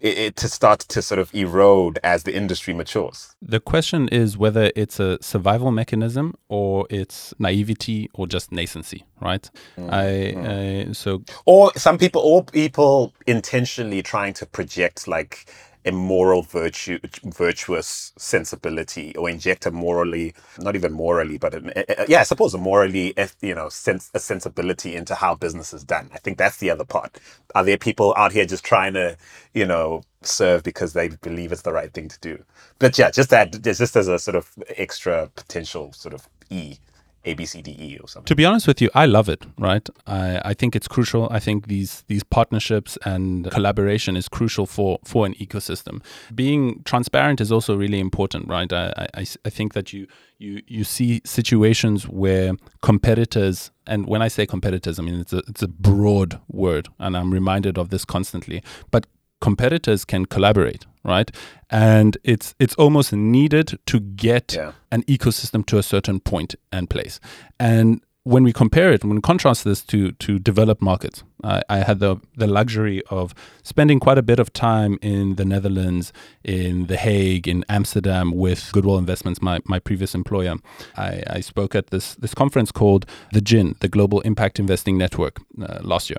it, 0.00 0.18
it, 0.18 0.36
to 0.36 0.48
start 0.48 0.80
to 0.80 1.02
sort 1.02 1.18
of 1.18 1.34
erode 1.34 1.98
as 2.02 2.22
the 2.22 2.34
industry 2.34 2.74
matures. 2.74 3.34
The 3.40 3.60
question 3.60 4.08
is 4.08 4.36
whether 4.36 4.70
it's 4.76 5.00
a 5.00 5.18
survival 5.22 5.70
mechanism 5.70 6.34
or 6.48 6.86
it's 6.90 7.34
naivety 7.38 8.10
or 8.14 8.26
just 8.26 8.50
nascency, 8.50 9.02
right? 9.20 9.50
Mm, 9.78 10.88
I 10.88 10.92
so 10.92 11.22
or 11.46 11.72
some 11.76 11.98
people 11.98 12.22
or 12.22 12.44
people 12.44 13.12
intentionally 13.26 14.02
trying 14.02 14.34
to 14.34 14.46
project 14.46 15.08
like 15.08 15.46
a 15.88 15.92
moral 15.92 16.42
virtue, 16.42 17.00
virtuous 17.24 18.12
sensibility, 18.18 19.16
or 19.16 19.30
inject 19.30 19.66
a 19.66 19.72
morally, 19.72 20.34
not 20.60 20.76
even 20.76 20.92
morally, 20.92 21.38
but 21.38 21.54
an, 21.54 21.72
a, 21.76 22.02
a, 22.02 22.06
yeah, 22.08 22.20
I 22.20 22.24
suppose 22.24 22.54
a 22.54 22.58
morally, 22.58 23.14
you 23.42 23.54
know, 23.56 23.70
sense 23.70 24.10
a 24.14 24.20
sensibility 24.20 24.96
into 24.96 25.16
how 25.16 25.36
business 25.36 25.74
is 25.74 25.84
done. 25.84 26.10
I 26.14 26.18
think 26.18 26.38
that's 26.38 26.58
the 26.58 26.70
other 26.70 26.86
part. 26.86 27.20
Are 27.56 27.64
there 27.64 27.78
people 27.78 28.14
out 28.18 28.32
here 28.32 28.46
just 28.46 28.64
trying 28.64 28.94
to, 28.94 29.16
you 29.54 29.66
know, 29.66 30.02
serve 30.22 30.64
because 30.64 30.94
they 30.94 31.08
believe 31.10 31.52
it's 31.52 31.62
the 31.62 31.74
right 31.74 31.92
thing 31.94 32.08
to 32.08 32.20
do? 32.20 32.44
But 32.80 32.98
yeah, 32.98 33.10
just 33.10 33.30
that, 33.30 33.62
just 33.62 33.96
as 33.96 34.08
a 34.08 34.18
sort 34.18 34.36
of 34.36 34.52
extra 34.76 35.30
potential 35.36 35.92
sort 35.94 36.14
of 36.14 36.28
e 36.50 36.78
a 37.24 37.34
B 37.34 37.44
C 37.44 37.62
D 37.62 37.76
E 37.78 37.98
or 38.00 38.08
something. 38.08 38.26
To 38.26 38.34
be 38.34 38.44
honest 38.44 38.66
with 38.66 38.80
you, 38.80 38.90
I 38.94 39.06
love 39.06 39.28
it. 39.28 39.44
Right, 39.58 39.88
I, 40.06 40.40
I 40.44 40.54
think 40.54 40.76
it's 40.76 40.88
crucial. 40.88 41.28
I 41.30 41.38
think 41.38 41.66
these 41.66 42.04
these 42.06 42.22
partnerships 42.22 42.98
and 43.04 43.50
collaboration 43.50 44.16
is 44.16 44.28
crucial 44.28 44.66
for 44.66 44.98
for 45.04 45.26
an 45.26 45.34
ecosystem. 45.34 46.02
Being 46.34 46.82
transparent 46.84 47.40
is 47.40 47.52
also 47.52 47.76
really 47.76 48.00
important. 48.00 48.48
Right, 48.48 48.72
I 48.72 49.08
I, 49.14 49.26
I 49.44 49.50
think 49.50 49.74
that 49.74 49.92
you 49.92 50.06
you 50.38 50.62
you 50.66 50.84
see 50.84 51.20
situations 51.24 52.08
where 52.08 52.54
competitors 52.82 53.70
and 53.86 54.06
when 54.06 54.22
I 54.22 54.28
say 54.28 54.46
competitors, 54.46 54.98
I 54.98 55.02
mean 55.02 55.20
it's 55.20 55.32
a 55.32 55.42
it's 55.48 55.62
a 55.62 55.68
broad 55.68 56.40
word, 56.48 56.88
and 56.98 57.16
I'm 57.16 57.32
reminded 57.32 57.78
of 57.78 57.88
this 57.90 58.04
constantly. 58.04 58.62
But 58.90 59.06
competitors 59.40 60.04
can 60.04 60.26
collaborate 60.26 60.86
right? 61.04 61.30
And 61.70 62.18
it's 62.22 62.54
it's 62.58 62.74
almost 62.74 63.12
needed 63.12 63.78
to 63.86 64.00
get 64.00 64.54
yeah. 64.54 64.72
an 64.92 65.02
ecosystem 65.04 65.64
to 65.66 65.78
a 65.78 65.82
certain 65.82 66.20
point 66.20 66.54
and 66.70 66.88
place. 66.88 67.18
And 67.58 68.00
when 68.24 68.44
we 68.44 68.52
compare 68.52 68.92
it 68.92 69.02
when 69.02 69.14
we 69.14 69.22
contrast 69.22 69.64
this 69.64 69.82
to 69.82 70.12
to 70.12 70.38
developed 70.38 70.82
markets 70.82 71.22
I, 71.44 71.62
I 71.70 71.78
had 71.78 71.98
the 71.98 72.16
the 72.36 72.46
luxury 72.46 73.02
of 73.08 73.34
spending 73.62 74.00
quite 74.00 74.18
a 74.18 74.22
bit 74.22 74.38
of 74.38 74.52
time 74.52 74.98
in 75.00 75.36
the 75.36 75.46
Netherlands 75.46 76.12
in 76.44 76.88
the 76.88 76.96
Hague 76.96 77.48
in 77.48 77.64
Amsterdam 77.70 78.32
with 78.32 78.70
Goodwell 78.72 78.98
Investments 78.98 79.40
my, 79.40 79.60
my 79.64 79.78
previous 79.78 80.14
employer. 80.14 80.56
I, 80.96 81.22
I 81.38 81.40
spoke 81.40 81.74
at 81.74 81.86
this 81.86 82.16
this 82.16 82.34
conference 82.34 82.70
called 82.70 83.06
the 83.32 83.40
GIN 83.40 83.76
the 83.80 83.88
Global 83.88 84.20
Impact 84.22 84.58
Investing 84.58 84.98
Network 84.98 85.40
uh, 85.62 85.78
last 85.82 86.10
year 86.10 86.18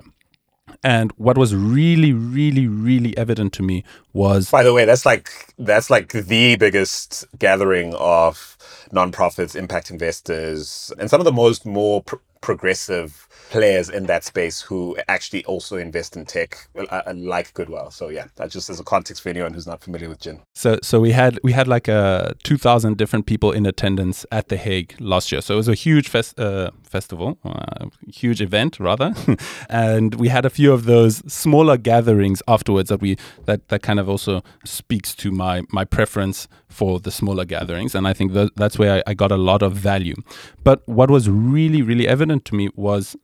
and 0.82 1.12
what 1.12 1.36
was 1.36 1.54
really, 1.54 2.12
really, 2.12 2.66
really 2.66 3.16
evident 3.16 3.52
to 3.54 3.62
me 3.62 3.84
was. 4.12 4.50
By 4.50 4.62
the 4.62 4.72
way, 4.72 4.84
that's 4.84 5.04
like 5.04 5.30
that's 5.58 5.90
like 5.90 6.12
the 6.12 6.56
biggest 6.56 7.26
gathering 7.38 7.94
of 7.94 8.56
nonprofits, 8.92 9.54
impact 9.54 9.90
investors, 9.90 10.92
and 10.98 11.10
some 11.10 11.20
of 11.20 11.24
the 11.24 11.32
most 11.32 11.66
more 11.66 12.02
pr- 12.02 12.16
progressive 12.40 13.28
players 13.50 13.90
in 13.90 14.06
that 14.06 14.24
space 14.24 14.60
who 14.60 14.96
actually 15.08 15.44
also 15.44 15.76
invest 15.76 16.16
in 16.16 16.24
tech, 16.24 16.68
uh, 16.78 16.84
uh, 16.84 17.12
like 17.14 17.52
Goodwell. 17.52 17.90
So 17.90 18.08
yeah, 18.08 18.26
that 18.36 18.50
just 18.50 18.70
as 18.70 18.80
a 18.80 18.84
context 18.84 19.22
for 19.22 19.28
anyone 19.28 19.52
who's 19.52 19.66
not 19.66 19.82
familiar 19.82 20.08
with 20.08 20.20
Gin. 20.20 20.40
So 20.54 20.78
so 20.82 21.00
we 21.00 21.10
had 21.10 21.38
we 21.42 21.52
had 21.52 21.68
like 21.68 21.88
a 21.88 21.92
uh, 21.92 22.32
two 22.42 22.56
thousand 22.56 22.96
different 22.96 23.26
people 23.26 23.52
in 23.52 23.66
attendance 23.66 24.24
at 24.32 24.48
the 24.48 24.56
Hague 24.56 24.94
last 25.00 25.32
year. 25.32 25.40
So 25.40 25.54
it 25.54 25.56
was 25.58 25.68
a 25.68 25.74
huge 25.74 26.08
fest, 26.08 26.38
uh, 26.38 26.70
festival, 26.90 27.38
uh, 27.44 27.86
huge 28.08 28.42
event 28.42 28.78
rather, 28.80 29.14
and 29.70 30.14
we 30.16 30.28
had 30.28 30.44
a 30.44 30.50
few 30.50 30.72
of 30.72 30.84
those 30.84 31.22
smaller 31.32 31.76
gatherings 31.76 32.42
afterwards 32.48 32.88
that 32.88 33.00
we 33.00 33.16
that 33.46 33.68
that 33.68 33.82
kind 33.82 34.00
of 34.00 34.08
also 34.08 34.42
speaks 34.64 35.14
to 35.14 35.30
my 35.30 35.62
my 35.70 35.84
preference 35.84 36.48
for 36.68 37.00
the 37.00 37.10
smaller 37.10 37.44
gatherings, 37.44 37.94
and 37.94 38.06
I 38.06 38.12
think 38.12 38.32
that 38.32 38.56
that's 38.56 38.78
where 38.78 38.96
I, 38.98 39.10
I 39.10 39.14
got 39.14 39.32
a 39.32 39.36
lot 39.36 39.62
of 39.62 39.72
value. 39.72 40.16
But 40.64 40.86
what 40.86 41.10
was 41.10 41.28
really 41.28 41.82
really 41.82 42.06
evident 42.06 42.44
to 42.46 42.54
me 42.54 42.70
was 42.74 43.16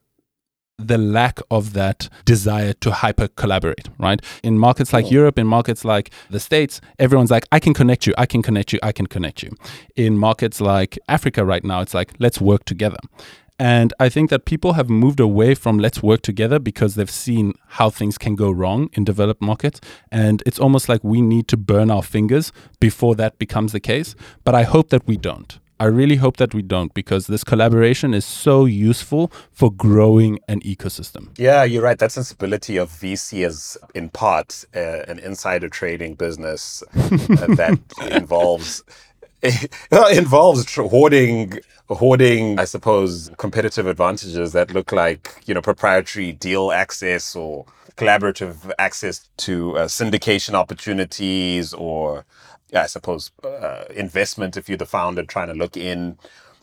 the 0.79 0.99
lack 0.99 1.41
of 1.51 1.73
that 1.73 2.09
desire 2.25 2.73
to 2.75 2.91
hyper 2.91 3.29
collaborate, 3.29 3.89
right? 3.99 4.21
In 4.43 4.59
markets 4.59 4.93
like 4.93 5.11
Europe, 5.11 5.39
in 5.39 5.47
markets 5.47 5.85
like 5.85 6.11
the 6.31 6.41
States, 6.41 6.81
everyone's 6.99 7.31
like, 7.31 7.47
I 7.51 7.61
can 7.61 7.73
connect 7.73 8.07
you, 8.07 8.15
I 8.19 8.27
can 8.27 8.43
connect 8.43 8.73
you, 8.73 8.79
I 8.83 8.93
can 8.93 9.07
connect 9.07 9.43
you. 9.43 9.51
In 9.95 10.19
markets 10.19 10.61
like 10.61 10.99
Africa 11.09 11.45
right 11.45 11.65
now, 11.65 11.81
it's 11.81 11.95
like, 11.95 12.13
let's 12.19 12.41
work 12.41 12.65
together. 12.65 12.99
And 13.59 13.95
I 13.99 14.09
think 14.09 14.31
that 14.31 14.45
people 14.45 14.75
have 14.75 14.91
moved 14.91 15.21
away 15.21 15.55
from 15.55 15.79
let's 15.79 16.03
work 16.03 16.23
together 16.23 16.59
because 16.59 16.95
they've 16.95 17.11
seen 17.11 17.55
how 17.69 17.91
things 17.91 18.19
can 18.19 18.35
go 18.35 18.51
wrong 18.51 18.91
in 18.93 19.05
developed 19.05 19.41
markets. 19.41 19.81
And 20.13 20.43
it's 20.45 20.59
almost 20.59 20.89
like 20.89 21.03
we 21.03 21.23
need 21.23 21.49
to 21.49 21.57
burn 21.57 21.91
our 21.91 22.03
fingers 22.03 22.53
before 22.81 23.15
that 23.17 23.39
becomes 23.39 23.73
the 23.73 23.81
case. 23.81 24.15
But 24.45 24.55
I 24.55 24.65
hope 24.65 24.91
that 24.91 25.07
we 25.07 25.17
don't. 25.17 25.59
I 25.79 25.85
really 25.87 26.17
hope 26.17 26.39
that 26.39 26.55
we 26.55 26.63
don't 26.63 26.95
because 26.95 27.27
this 27.27 27.45
collaboration 27.45 28.15
is 28.15 28.25
so 28.25 28.65
useful 28.65 29.31
for 29.53 29.71
growing 29.71 30.39
an 30.49 30.61
ecosystem. 30.61 31.39
Yeah, 31.39 31.65
you're 31.65 31.83
right. 31.83 31.99
That 31.99 32.13
sensibility 32.13 32.79
of 32.79 32.91
VC 32.91 33.47
is 33.47 33.77
in 33.95 34.09
part 34.09 34.65
uh, 34.75 35.03
an 35.07 35.19
insider 35.19 35.69
trading 35.69 36.15
business 36.15 36.83
uh, 36.95 37.09
that 37.57 37.79
involves 38.11 38.85
involves 40.13 40.75
hoarding 40.75 41.59
hoarding 41.89 42.59
i 42.59 42.65
suppose 42.65 43.31
competitive 43.37 43.87
advantages 43.87 44.53
that 44.53 44.73
look 44.73 44.93
like 44.93 45.43
you 45.47 45.55
know 45.55 45.63
proprietary 45.63 46.33
deal 46.33 46.73
access 46.73 47.37
or 47.37 47.65
collaborative 47.97 48.71
access 48.79 49.29
to 49.37 49.77
uh, 49.79 49.85
syndication 49.87 50.55
opportunities 50.55 51.73
or 51.75 52.25
I 52.75 52.87
suppose, 52.87 53.31
uh, 53.45 53.85
investment 53.95 54.57
if 54.57 54.69
you're 54.69 54.79
the 54.79 54.87
founder 54.87 55.23
trying 55.23 55.49
to 55.49 55.55
look 55.55 55.77
in. 55.77 56.19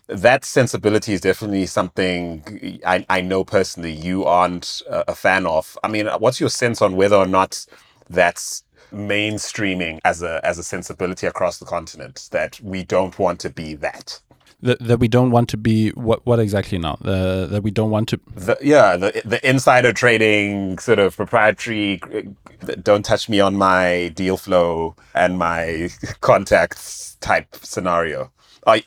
That 0.08 0.44
sensibility 0.44 1.14
is 1.14 1.22
definitely 1.22 1.66
something 1.66 2.80
I, 2.86 3.06
I 3.10 3.22
know 3.22 3.44
personally 3.46 3.94
you 3.94 4.26
aren't 4.26 4.82
a 4.88 5.16
fan 5.16 5.46
of. 5.46 5.78
I 5.84 5.88
mean, 5.88 6.08
what's 6.20 6.40
your 6.42 6.50
sense 6.50 6.82
on 6.82 6.96
whether 6.96 7.16
or 7.16 7.26
not 7.26 7.66
that's 8.10 8.64
mainstreaming 8.94 10.00
as 10.06 10.22
a 10.22 10.40
as 10.44 10.58
a 10.58 10.64
sensibility 10.64 11.28
across 11.28 11.58
the 11.58 11.66
continent 11.66 12.28
that 12.32 12.60
we 12.62 12.84
don't 12.84 13.18
want 13.20 13.40
to 13.40 13.50
be 13.50 13.74
that? 13.76 14.20
that, 14.64 14.80
that 14.80 15.00
we 15.00 15.08
don't 15.08 15.30
want 15.30 15.50
to 15.50 15.58
be 15.58 15.90
what 15.90 16.26
what 16.26 16.40
exactly 16.40 16.78
now 16.78 16.98
the, 17.02 17.48
that 17.52 17.62
we 17.62 17.70
don't 17.70 17.92
want 17.92 18.08
to 18.10 18.20
the, 18.34 18.58
yeah 18.62 18.96
the 18.96 19.22
the 19.26 19.48
insider 19.48 19.94
trading 19.94 20.80
sort 20.80 21.00
of 21.00 21.16
proprietary 21.16 22.02
don't 22.82 23.04
touch 23.04 23.28
me 23.30 23.40
on 23.40 23.56
my 23.56 24.08
deal 24.16 24.38
flow 24.38 24.96
and 25.14 25.38
my 25.38 25.90
contacts 26.22 27.18
type 27.20 27.56
scenario 27.62 28.32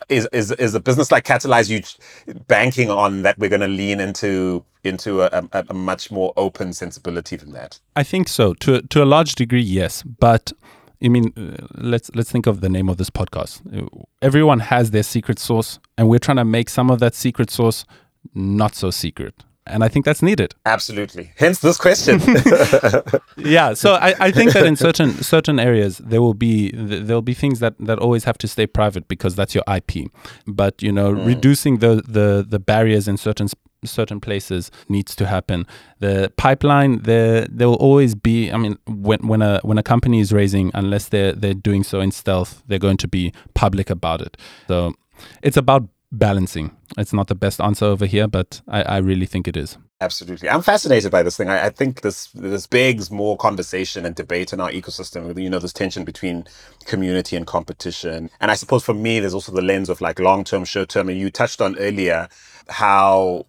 is 0.09 0.27
is 0.33 0.53
is 0.53 0.74
a 0.74 0.81
business 0.81 1.11
like 1.11 1.24
CatalyzU 1.24 1.99
banking 2.47 2.91
on 2.91 3.22
that 3.22 3.39
we're 3.39 3.51
going 3.51 3.61
to 3.61 3.68
lean 3.68 4.01
into 4.01 4.64
into 4.85 5.22
a, 5.22 5.49
a, 5.53 5.64
a 5.68 5.74
much 5.74 6.11
more 6.11 6.33
open 6.37 6.72
sensibility 6.72 7.37
than 7.37 7.53
that? 7.53 7.81
I 7.95 8.03
think 8.03 8.29
so 8.29 8.55
to 8.55 8.83
to 8.83 9.03
a 9.03 9.05
large 9.05 9.35
degree, 9.35 9.62
yes, 9.62 10.03
but 10.03 10.53
I 11.03 11.09
mean, 11.09 11.33
uh, 11.37 11.66
let's 11.74 12.11
let's 12.14 12.31
think 12.31 12.47
of 12.47 12.61
the 12.61 12.68
name 12.68 12.89
of 12.89 12.97
this 12.97 13.11
podcast. 13.11 13.61
Everyone 14.22 14.61
has 14.61 14.91
their 14.91 15.03
secret 15.03 15.39
sauce, 15.39 15.79
and 15.99 16.09
we're 16.09 16.18
trying 16.18 16.39
to 16.39 16.45
make 16.45 16.70
some 16.70 16.91
of 16.91 17.01
that 17.01 17.14
secret 17.14 17.51
sauce 17.51 17.85
not 18.35 18.74
so 18.74 18.91
secret, 18.91 19.45
And 19.67 19.83
I 19.85 19.89
think 19.89 20.05
that's 20.05 20.23
needed. 20.23 20.55
Absolutely. 20.64 21.33
Hence 21.37 21.59
this 21.61 21.77
question. 21.77 22.21
yeah. 23.37 23.75
So 23.75 23.95
I, 23.95 24.14
I 24.21 24.31
think 24.31 24.53
that 24.53 24.64
in 24.64 24.77
certain 24.77 25.23
certain 25.23 25.59
areas 25.59 25.99
there 25.99 26.23
will 26.23 26.35
be 26.35 26.71
there'll 26.73 27.23
be 27.23 27.35
things 27.35 27.61
that, 27.61 27.75
that 27.81 27.99
always 27.99 28.25
have 28.25 28.39
to 28.39 28.49
stay 28.49 28.67
private 28.67 29.09
because 29.09 29.35
that's 29.35 29.55
your 29.55 29.64
IP. 29.73 30.11
But 30.47 30.83
you 30.83 30.93
know, 30.93 31.12
mm. 31.12 31.27
reducing 31.27 31.79
the, 31.79 32.03
the 32.07 32.47
the 32.49 32.59
barriers 32.59 33.09
in 33.09 33.17
certain 33.17 33.49
certain 33.85 34.21
places 34.21 34.71
needs 34.89 35.14
to 35.17 35.27
happen. 35.27 35.67
The 35.99 36.33
pipeline 36.37 37.03
there 37.03 37.47
there 37.51 37.69
will 37.69 37.77
always 37.77 38.14
be. 38.14 38.51
I 38.51 38.57
mean, 38.57 38.79
when 38.87 39.27
when 39.27 39.43
a 39.43 39.61
when 39.62 39.79
a 39.79 39.83
company 39.83 40.21
is 40.21 40.33
raising, 40.33 40.71
unless 40.75 41.09
they're 41.09 41.33
they're 41.33 41.55
doing 41.55 41.85
so 41.85 42.01
in 42.01 42.11
stealth, 42.11 42.62
they're 42.67 42.79
going 42.79 42.99
to 42.99 43.09
be 43.09 43.33
public 43.55 43.91
about 43.91 44.21
it. 44.21 44.37
So 44.69 44.95
it's 45.43 45.57
about 45.57 45.89
balancing. 46.13 46.77
It's 46.97 47.13
not 47.13 47.29
the 47.29 47.35
best 47.35 47.61
answer 47.61 47.85
over 47.85 48.07
here, 48.07 48.27
but 48.27 48.61
I, 48.69 48.83
I 48.83 48.97
really 48.99 49.27
think 49.27 49.49
it 49.49 49.57
is. 49.57 49.79
Absolutely. 50.01 50.51
I'm 50.51 50.63
fascinated 50.63 51.11
by 51.11 51.23
this 51.23 51.37
thing. 51.37 51.49
I, 51.49 51.67
I, 51.67 51.71
think 51.71 52.03
this 52.03 52.27
this 52.33 52.67
begs 52.67 53.11
more 53.11 53.37
conversation 53.37 54.05
and 54.05 54.15
debate 54.15 54.53
in 54.53 54.61
our 54.61 54.71
ecosystem. 54.71 55.41
You 55.43 55.49
know, 55.49 55.59
this 55.59 55.73
tension 55.73 56.05
between 56.05 56.45
community 56.85 57.35
and 57.35 57.47
competition. 57.47 58.31
And 58.41 58.51
I 58.51 58.55
suppose 58.55 58.85
for 58.85 58.93
me, 58.93 59.21
there's 59.21 59.35
also 59.35 59.53
the 59.53 59.63
lens 59.63 59.89
of 59.89 60.03
like 60.03 60.19
long 60.21 60.45
term, 60.45 60.65
short 60.67 60.91
term. 60.91 61.09
And 61.09 61.19
you 61.19 61.31
touched 61.31 61.63
on 61.63 61.79
earlier 61.79 62.29
how 62.69 63.47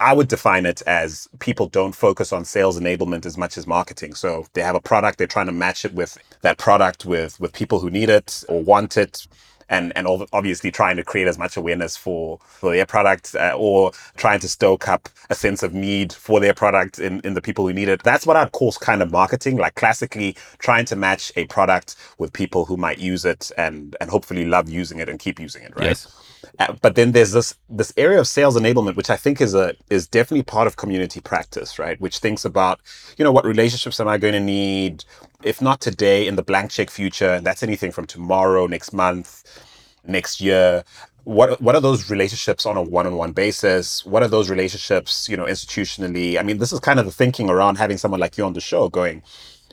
I 0.00 0.12
would 0.12 0.28
define 0.28 0.66
it 0.66 0.82
as 0.86 1.28
people 1.38 1.68
don't 1.68 1.94
focus 1.94 2.32
on 2.32 2.44
sales 2.44 2.78
enablement 2.78 3.26
as 3.26 3.38
much 3.38 3.56
as 3.56 3.66
marketing. 3.66 4.14
So 4.14 4.46
they 4.54 4.62
have 4.62 4.74
a 4.74 4.80
product, 4.80 5.18
they're 5.18 5.26
trying 5.26 5.46
to 5.46 5.52
match 5.52 5.84
it 5.84 5.94
with 5.94 6.18
that 6.42 6.58
product 6.58 7.06
with 7.06 7.38
with 7.40 7.52
people 7.52 7.80
who 7.80 7.90
need 7.90 8.10
it 8.10 8.44
or 8.48 8.62
want 8.62 8.96
it 8.96 9.26
and 9.68 9.92
and 9.96 10.06
obviously 10.32 10.70
trying 10.70 10.96
to 10.96 11.04
create 11.04 11.28
as 11.28 11.38
much 11.38 11.56
awareness 11.56 11.96
for 11.96 12.38
for 12.46 12.72
their 12.72 12.86
product 12.86 13.34
uh, 13.34 13.54
or 13.56 13.92
trying 14.16 14.40
to 14.40 14.48
stoke 14.48 14.88
up 14.88 15.08
a 15.30 15.34
sense 15.34 15.62
of 15.62 15.74
need 15.74 16.12
for 16.12 16.40
their 16.40 16.54
product 16.54 16.98
in, 16.98 17.20
in 17.20 17.34
the 17.34 17.42
people 17.42 17.66
who 17.66 17.72
need 17.72 17.88
it. 17.88 18.02
That's 18.02 18.26
what 18.26 18.36
I'd 18.36 18.52
call 18.52 18.72
kind 18.72 19.02
of 19.02 19.10
marketing, 19.10 19.56
like 19.56 19.74
classically 19.74 20.36
trying 20.58 20.84
to 20.86 20.96
match 20.96 21.32
a 21.36 21.46
product 21.46 21.96
with 22.18 22.32
people 22.32 22.64
who 22.64 22.76
might 22.76 22.98
use 22.98 23.24
it 23.24 23.50
and 23.56 23.96
and 24.00 24.10
hopefully 24.10 24.44
love 24.44 24.68
using 24.68 24.98
it 24.98 25.08
and 25.08 25.18
keep 25.18 25.40
using 25.40 25.62
it, 25.62 25.74
right? 25.76 25.86
Yes. 25.86 26.22
Uh, 26.58 26.74
but 26.80 26.94
then 26.94 27.12
there's 27.12 27.32
this 27.32 27.54
this 27.68 27.92
area 27.96 28.20
of 28.20 28.26
sales 28.26 28.56
enablement, 28.56 28.96
which 28.96 29.10
I 29.10 29.16
think 29.16 29.40
is 29.40 29.54
a 29.54 29.74
is 29.90 30.06
definitely 30.06 30.44
part 30.44 30.66
of 30.66 30.76
community 30.76 31.20
practice, 31.20 31.78
right? 31.78 32.00
Which 32.00 32.18
thinks 32.18 32.44
about, 32.44 32.80
you 33.16 33.24
know, 33.24 33.32
what 33.32 33.44
relationships 33.44 34.00
am 34.00 34.08
I 34.08 34.18
going 34.18 34.34
to 34.34 34.40
need? 34.40 35.04
If 35.42 35.60
not 35.60 35.80
today, 35.80 36.26
in 36.26 36.36
the 36.36 36.42
blank 36.42 36.70
check 36.70 36.90
future, 36.90 37.30
and 37.30 37.46
that's 37.46 37.62
anything 37.62 37.92
from 37.92 38.06
tomorrow, 38.06 38.66
next 38.66 38.92
month, 38.92 39.44
next 40.06 40.40
year. 40.40 40.84
What 41.24 41.60
what 41.60 41.74
are 41.74 41.80
those 41.80 42.08
relationships 42.10 42.66
on 42.66 42.76
a 42.76 42.82
one-on-one 42.82 43.32
basis? 43.32 44.06
What 44.06 44.22
are 44.22 44.28
those 44.28 44.48
relationships, 44.48 45.28
you 45.28 45.36
know, 45.36 45.46
institutionally? 45.46 46.38
I 46.38 46.42
mean, 46.42 46.58
this 46.58 46.72
is 46.72 46.80
kind 46.80 47.00
of 47.00 47.06
the 47.06 47.12
thinking 47.12 47.50
around 47.50 47.76
having 47.76 47.98
someone 47.98 48.20
like 48.20 48.38
you 48.38 48.44
on 48.44 48.52
the 48.52 48.60
show 48.60 48.88
going, 48.88 49.22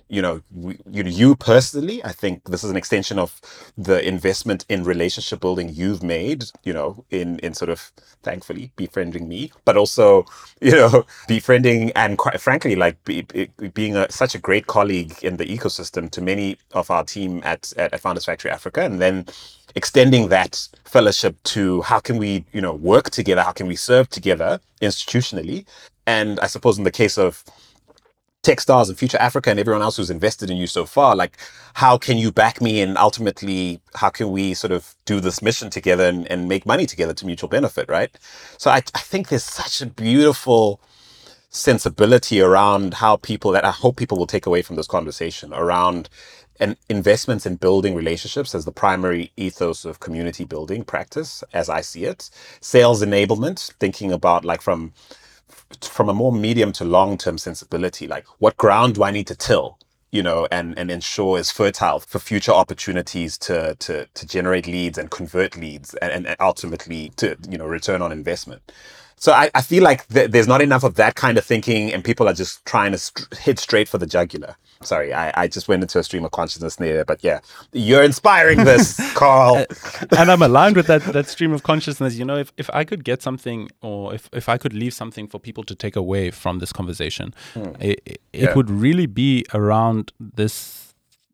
you 0.10 0.22
know, 0.22 0.42
you 0.90 1.04
you 1.04 1.36
personally, 1.36 2.04
I 2.04 2.12
think 2.12 2.46
this 2.46 2.64
is 2.64 2.70
an 2.72 2.78
extension 2.78 3.20
of 3.20 3.40
the 3.78 4.06
investment 4.08 4.66
in 4.70 4.84
relationship 4.84 5.40
building 5.42 5.70
you've 5.74 6.04
made, 6.04 6.46
you 6.64 6.74
know, 6.74 7.06
in 7.10 7.40
in 7.40 7.54
sort 7.54 7.70
of 7.70 7.92
thankfully 8.24 8.72
befriending 8.76 9.28
me, 9.28 9.52
but 9.66 9.78
also, 9.78 10.26
you 10.62 10.72
know, 10.72 11.06
befriending 11.28 11.92
and 11.92 12.18
quite 12.18 12.40
frankly, 12.42 12.76
like 12.76 13.04
be, 13.06 13.22
be, 13.24 13.50
being 13.74 13.96
a, 13.96 14.12
such 14.12 14.36
a 14.36 14.40
great 14.40 14.68
colleague 14.68 15.14
in 15.24 15.38
the 15.38 15.46
ecosystem 15.46 16.10
to 16.12 16.22
many 16.22 16.58
of 16.74 16.92
our 16.92 17.04
team 17.04 17.42
at, 17.44 17.74
at 17.78 18.00
Founders 18.02 18.26
Factory 18.26 18.52
Africa, 18.52 18.82
and 18.82 19.02
then 19.02 19.26
extending 19.76 20.30
that 20.30 20.68
fellowship 20.86 21.36
to 21.44 21.82
how 21.84 22.00
can 22.00 22.18
we, 22.18 22.46
you 22.54 22.62
know, 22.62 22.74
work 22.74 23.10
together, 23.10 23.42
how 23.42 23.52
can 23.52 23.68
we 23.68 23.76
serve 23.76 24.10
together 24.10 24.60
institutionally, 24.82 25.66
and 26.06 26.40
I 26.40 26.48
suppose 26.48 26.78
in 26.78 26.84
the 26.84 26.92
case 26.92 27.18
of 27.18 27.44
Techstars 28.44 28.90
and 28.90 28.98
Future 28.98 29.18
Africa 29.20 29.50
and 29.50 29.60
everyone 29.60 29.82
else 29.82 29.98
who's 29.98 30.10
invested 30.10 30.50
in 30.50 30.58
you 30.58 30.68
so 30.68 30.86
far, 30.86 31.16
like 31.16 31.38
how 31.76 31.98
can 31.98 32.18
you 32.18 32.32
back 32.32 32.62
me 32.62 32.82
and 32.82 32.98
ultimately 32.98 33.80
how 33.96 34.10
can 34.10 34.32
we 34.32 34.54
sort 34.54 34.72
of 34.74 34.96
do 35.06 35.22
this 35.22 35.42
mission 35.42 35.70
together 35.70 36.06
and, 36.06 36.30
and 36.30 36.50
make 36.50 36.66
money 36.66 36.86
together 36.86 37.14
to 37.14 37.26
mutual 37.26 37.50
benefit, 37.50 37.88
right? 37.90 38.12
So 38.58 38.70
I, 38.70 38.84
I 38.94 39.00
think 39.00 39.30
there's 39.30 39.46
such 39.46 39.82
a 39.82 39.86
beautiful 39.86 40.82
sensibility 41.50 42.42
around 42.42 42.96
how 42.96 43.16
people 43.18 43.52
that 43.52 43.64
I 43.64 43.72
hope 43.72 43.96
people 43.96 44.18
will 44.18 44.28
take 44.28 44.46
away 44.46 44.62
from 44.62 44.76
this 44.76 44.88
conversation 44.88 45.54
around 45.54 46.10
and 46.60 46.76
investments 46.90 47.46
in 47.46 47.56
building 47.56 47.96
relationships 47.96 48.54
as 48.54 48.66
the 48.66 48.72
primary 48.72 49.32
ethos 49.38 49.86
of 49.86 50.00
community 50.00 50.44
building 50.44 50.84
practice 50.84 51.44
as 51.54 51.70
I 51.70 51.82
see 51.82 52.06
it. 52.06 52.30
Sales 52.62 53.04
enablement, 53.04 53.74
thinking 53.80 54.12
about 54.12 54.46
like 54.46 54.62
from 54.62 54.94
from 55.82 56.10
a 56.10 56.14
more 56.14 56.32
medium 56.32 56.72
to 56.74 56.86
long 56.86 57.18
term 57.18 57.38
sensibility, 57.38 58.08
like 58.08 58.26
what 58.40 58.58
ground 58.58 58.96
do 58.96 59.04
I 59.04 59.12
need 59.12 59.28
to 59.28 59.36
till? 59.36 59.78
you 60.14 60.22
know, 60.22 60.48
and, 60.52 60.78
and 60.78 60.92
ensure 60.92 61.40
is 61.40 61.50
fertile 61.50 62.00
for 62.00 62.20
future 62.20 62.52
opportunities 62.52 63.36
to, 63.36 63.76
to, 63.80 64.06
to 64.14 64.28
generate 64.28 64.68
leads 64.68 65.00
and 65.00 65.10
convert 65.10 65.58
leads 65.58 65.96
and, 65.96 66.28
and 66.28 66.36
ultimately 66.40 67.12
to, 67.16 67.36
you 67.50 67.58
know, 67.58 67.66
return 67.66 68.00
on 68.00 68.12
investment. 68.12 68.72
So 69.16 69.32
I, 69.32 69.50
I 69.56 69.64
feel 69.64 69.82
like 69.82 70.08
th- 70.10 70.30
there's 70.30 70.48
not 70.48 70.62
enough 70.62 70.84
of 70.84 70.96
that 70.96 71.16
kind 71.16 71.36
of 71.40 71.44
thinking 71.44 71.92
and 71.92 72.04
people 72.04 72.28
are 72.28 72.34
just 72.34 72.64
trying 72.64 72.92
to 72.92 73.00
st- 73.00 73.34
hit 73.40 73.58
straight 73.58 73.90
for 73.90 73.98
the 73.98 74.06
jugular. 74.06 74.56
Sorry, 74.84 75.14
I, 75.14 75.32
I 75.36 75.48
just 75.48 75.68
went 75.68 75.84
into 75.84 76.00
a 76.00 76.04
stream 76.04 76.26
of 76.26 76.32
consciousness 76.32 76.76
there, 76.76 77.06
but 77.06 77.24
yeah, 77.24 77.40
you're 77.72 78.04
inspiring 78.04 78.64
this, 78.64 79.00
Karl. 79.14 79.66
and 80.18 80.32
I'm 80.32 80.42
aligned 80.42 80.76
with 80.76 80.88
that 80.88 81.04
that 81.14 81.28
stream 81.28 81.54
of 81.54 81.64
consciousness. 81.64 82.16
You 82.16 82.26
know, 82.26 82.38
if, 82.38 82.52
if 82.58 82.70
I 82.74 82.84
could 82.84 83.04
get 83.04 83.22
something 83.22 83.70
or 83.82 84.14
if, 84.14 84.30
if 84.34 84.50
I 84.50 84.58
could 84.58 84.74
leave 84.74 84.94
something 84.94 85.28
for 85.28 85.40
people 85.40 85.64
to 85.66 85.76
take 85.76 85.96
away 85.96 86.32
from 86.32 86.60
this 86.60 86.72
conversation, 86.72 87.34
hmm. 87.54 87.72
it, 87.80 88.02
it, 88.06 88.22
yeah. 88.34 88.54
would 88.54 88.70
really 88.70 89.06
be 89.06 89.46
around 89.54 90.12
this 90.20 90.84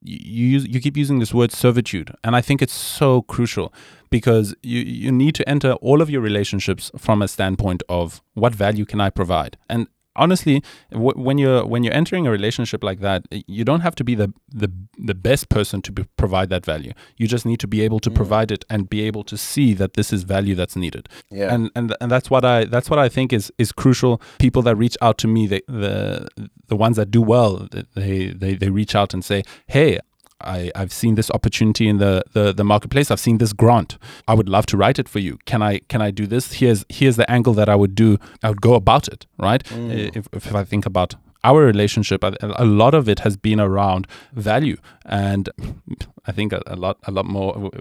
you 0.01 0.47
use, 0.47 0.67
you 0.67 0.79
keep 0.79 0.95
using 0.95 1.19
this 1.19 1.33
word 1.33 1.51
servitude 1.51 2.15
and 2.23 2.35
i 2.35 2.39
think 2.39 2.61
it's 2.61 2.73
so 2.73 3.21
crucial 3.23 3.73
because 4.09 4.55
you 4.63 4.79
you 4.79 5.11
need 5.11 5.35
to 5.35 5.47
enter 5.47 5.73
all 5.73 6.01
of 6.01 6.09
your 6.09 6.21
relationships 6.21 6.89
from 6.97 7.21
a 7.21 7.27
standpoint 7.27 7.83
of 7.89 8.21
what 8.33 8.55
value 8.55 8.85
can 8.85 9.01
i 9.01 9.09
provide 9.09 9.57
and 9.69 9.87
honestly, 10.15 10.63
w- 10.91 11.13
when 11.15 11.37
you're 11.37 11.65
when 11.65 11.83
you're 11.83 11.93
entering 11.93 12.27
a 12.27 12.31
relationship 12.31 12.83
like 12.83 12.99
that, 12.99 13.25
you 13.47 13.63
don't 13.63 13.81
have 13.81 13.95
to 13.95 14.03
be 14.03 14.15
the 14.15 14.33
the, 14.49 14.71
the 14.97 15.15
best 15.15 15.49
person 15.49 15.81
to 15.83 15.91
be, 15.91 16.05
provide 16.17 16.49
that 16.49 16.65
value. 16.65 16.93
You 17.17 17.27
just 17.27 17.45
need 17.45 17.59
to 17.59 17.67
be 17.67 17.81
able 17.81 17.99
to 18.01 18.09
mm. 18.09 18.15
provide 18.15 18.51
it 18.51 18.65
and 18.69 18.89
be 18.89 19.01
able 19.01 19.23
to 19.25 19.37
see 19.37 19.73
that 19.75 19.93
this 19.93 20.11
is 20.11 20.23
value 20.23 20.55
that's 20.55 20.75
needed. 20.75 21.09
Yeah. 21.29 21.53
And 21.53 21.71
and 21.75 21.95
and 22.01 22.11
that's 22.11 22.29
what 22.29 22.45
I 22.45 22.65
that's 22.65 22.89
what 22.89 22.99
I 22.99 23.09
think 23.09 23.33
is 23.33 23.51
is 23.57 23.71
crucial. 23.71 24.21
People 24.39 24.61
that 24.63 24.75
reach 24.75 24.97
out 25.01 25.17
to 25.19 25.27
me, 25.27 25.47
they, 25.47 25.61
the 25.67 26.27
the 26.67 26.75
ones 26.75 26.97
that 26.97 27.11
do 27.11 27.21
well, 27.21 27.67
they 27.95 28.27
they 28.27 28.55
they 28.55 28.69
reach 28.69 28.95
out 28.95 29.13
and 29.13 29.23
say, 29.23 29.43
"Hey, 29.67 29.99
I, 30.41 30.71
I've 30.75 30.93
seen 30.93 31.15
this 31.15 31.29
opportunity 31.31 31.87
in 31.87 31.97
the, 31.97 32.23
the, 32.33 32.53
the 32.53 32.63
marketplace. 32.63 33.11
I've 33.11 33.19
seen 33.19 33.37
this 33.37 33.53
grant. 33.53 33.97
I 34.27 34.33
would 34.33 34.49
love 34.49 34.65
to 34.67 34.77
write 34.77 34.99
it 34.99 35.09
for 35.09 35.19
you. 35.19 35.37
Can 35.45 35.61
I 35.61 35.79
can 35.89 36.01
I 36.01 36.11
do 36.11 36.27
this? 36.27 36.53
Here's 36.53 36.85
here's 36.89 37.15
the 37.15 37.29
angle 37.29 37.53
that 37.53 37.69
I 37.69 37.75
would 37.75 37.95
do. 37.95 38.17
I 38.43 38.49
would 38.49 38.61
go 38.61 38.73
about 38.75 39.07
it. 39.07 39.25
Right. 39.37 39.63
Mm. 39.65 40.15
If, 40.15 40.27
if 40.33 40.55
I 40.55 40.63
think 40.63 40.85
about 40.85 41.15
our 41.43 41.61
relationship, 41.61 42.23
a, 42.23 42.35
a, 42.41 42.65
lot 42.65 42.93
of 42.93 43.07
it 43.07 43.19
has 43.19 43.37
been 43.37 43.61
around 43.61 44.07
value, 44.33 44.77
and 45.05 45.49
I 46.25 46.31
think 46.33 46.51
a, 46.51 46.61
a 46.67 46.75
lot 46.75 46.97
a 47.03 47.11
lot 47.11 47.25
more 47.25 47.71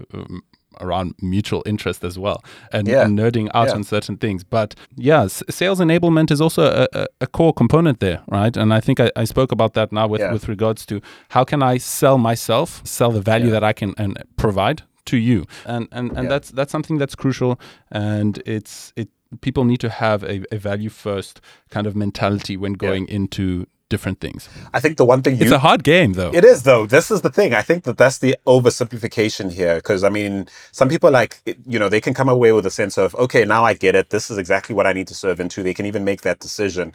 around 0.79 1.15
mutual 1.21 1.63
interest 1.65 2.03
as 2.03 2.17
well 2.17 2.43
and, 2.71 2.87
yeah. 2.87 3.03
and 3.03 3.17
nerding 3.17 3.49
out 3.53 3.67
yeah. 3.67 3.73
on 3.73 3.83
certain 3.83 4.17
things. 4.17 4.43
But 4.43 4.75
yeah, 4.95 5.27
sales 5.27 5.79
enablement 5.79 6.31
is 6.31 6.41
also 6.41 6.87
a, 6.93 7.07
a, 7.21 7.27
core 7.27 7.53
component 7.53 7.99
there, 7.99 8.21
right? 8.27 8.55
And 8.55 8.73
I 8.73 8.79
think 8.79 8.99
I, 8.99 9.11
I 9.15 9.25
spoke 9.25 9.51
about 9.51 9.73
that 9.73 9.91
now 9.91 10.07
with, 10.07 10.21
yeah. 10.21 10.31
with 10.31 10.47
regards 10.47 10.85
to 10.87 11.01
how 11.29 11.43
can 11.43 11.63
I 11.63 11.77
sell 11.77 12.17
myself, 12.17 12.81
sell 12.85 13.11
the 13.11 13.21
value 13.21 13.49
that 13.51 13.63
I 13.63 13.73
can 13.73 13.93
and 13.97 14.21
provide 14.37 14.83
to 15.05 15.17
you, 15.17 15.45
and 15.65 15.87
and, 15.91 16.11
and 16.15 16.29
that's 16.29 16.51
that's 16.51 16.71
something 16.71 16.97
that's 16.97 17.15
crucial, 17.15 17.59
and 17.91 18.41
it's 18.45 18.93
it 18.95 19.09
people 19.41 19.63
need 19.63 19.79
to 19.79 19.89
have 19.89 20.23
a, 20.23 20.43
a 20.51 20.57
value 20.57 20.89
first 20.89 21.41
kind 21.69 21.87
of 21.87 21.95
mentality 21.95 22.57
when 22.57 22.73
going 22.73 23.07
into 23.07 23.65
different 23.89 24.19
things. 24.19 24.47
I 24.73 24.79
think 24.79 24.97
the 24.97 25.05
one 25.05 25.21
thing 25.21 25.35
you, 25.37 25.43
it's 25.43 25.51
a 25.51 25.59
hard 25.59 25.83
game 25.83 26.13
though. 26.13 26.31
It 26.33 26.45
is 26.45 26.63
though. 26.63 26.85
This 26.85 27.11
is 27.11 27.21
the 27.21 27.29
thing. 27.29 27.53
I 27.53 27.61
think 27.61 27.83
that 27.83 27.97
that's 27.97 28.19
the 28.19 28.37
oversimplification 28.47 29.51
here. 29.51 29.75
Because 29.75 30.03
I 30.03 30.09
mean, 30.09 30.47
some 30.71 30.89
people 30.89 31.11
like 31.11 31.41
you 31.65 31.79
know 31.79 31.89
they 31.89 32.01
can 32.01 32.13
come 32.13 32.29
away 32.29 32.51
with 32.51 32.65
a 32.65 32.71
sense 32.71 32.97
of 32.97 33.15
okay, 33.15 33.45
now 33.45 33.63
I 33.65 33.73
get 33.73 33.95
it. 33.95 34.09
This 34.09 34.29
is 34.31 34.37
exactly 34.37 34.73
what 34.75 34.87
I 34.87 34.93
need 34.93 35.07
to 35.07 35.15
serve 35.15 35.39
into. 35.39 35.63
They 35.63 35.73
can 35.73 35.85
even 35.85 36.03
make 36.05 36.21
that 36.21 36.39
decision, 36.39 36.93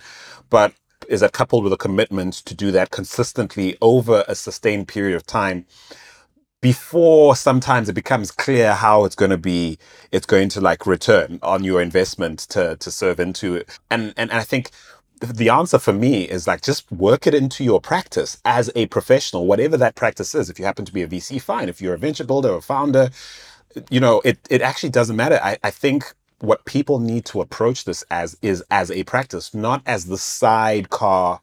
but 0.50 0.72
is 1.08 1.20
that 1.20 1.32
coupled 1.32 1.64
with 1.64 1.72
a 1.72 1.76
commitment 1.76 2.34
to 2.34 2.54
do 2.54 2.70
that 2.70 2.90
consistently 2.90 3.76
over 3.82 4.24
a 4.26 4.34
sustained 4.34 4.88
period 4.88 5.16
of 5.16 5.26
time? 5.26 5.66
before 6.64 7.36
sometimes 7.36 7.90
it 7.90 7.92
becomes 7.92 8.30
clear 8.30 8.72
how 8.72 9.04
it's 9.04 9.14
going 9.14 9.30
to 9.30 9.36
be 9.36 9.76
it's 10.12 10.24
going 10.24 10.48
to 10.48 10.62
like 10.62 10.86
return 10.86 11.38
on 11.42 11.62
your 11.62 11.82
investment 11.82 12.38
to 12.38 12.74
to 12.76 12.90
serve 12.90 13.20
into 13.20 13.54
it 13.54 13.68
and 13.90 14.14
and, 14.16 14.30
and 14.30 14.40
i 14.40 14.42
think 14.42 14.70
the 15.32 15.48
answer 15.48 15.78
for 15.78 15.92
me 15.92 16.24
is 16.24 16.46
like 16.46 16.62
just 16.62 16.90
work 16.92 17.26
it 17.26 17.34
into 17.34 17.64
your 17.64 17.80
practice 17.80 18.38
as 18.44 18.70
a 18.76 18.86
professional, 18.86 19.46
whatever 19.46 19.76
that 19.78 19.94
practice 19.94 20.34
is. 20.34 20.50
If 20.50 20.58
you 20.58 20.64
happen 20.64 20.84
to 20.84 20.92
be 20.92 21.02
a 21.02 21.08
VC, 21.08 21.40
fine. 21.40 21.68
If 21.68 21.80
you're 21.82 21.94
a 21.94 21.98
venture 21.98 22.24
builder 22.24 22.50
or 22.50 22.60
founder, 22.60 23.10
you 23.90 24.00
know, 24.00 24.20
it, 24.24 24.38
it 24.50 24.62
actually 24.62 24.90
doesn't 24.90 25.16
matter. 25.16 25.40
I, 25.42 25.58
I 25.64 25.70
think 25.70 26.14
what 26.40 26.64
people 26.64 26.98
need 26.98 27.24
to 27.26 27.40
approach 27.40 27.84
this 27.84 28.04
as 28.10 28.36
is 28.42 28.62
as 28.70 28.90
a 28.90 29.04
practice, 29.04 29.54
not 29.54 29.82
as 29.86 30.06
the 30.06 30.18
sidecar 30.18 31.40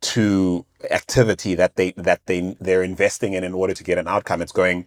to 0.00 0.64
activity 0.90 1.54
that 1.56 1.76
they 1.76 1.92
that 1.92 2.20
they 2.26 2.56
they're 2.60 2.82
investing 2.82 3.32
in 3.34 3.44
in 3.44 3.54
order 3.54 3.74
to 3.74 3.84
get 3.84 3.98
an 3.98 4.08
outcome. 4.08 4.42
It's 4.42 4.52
going, 4.52 4.86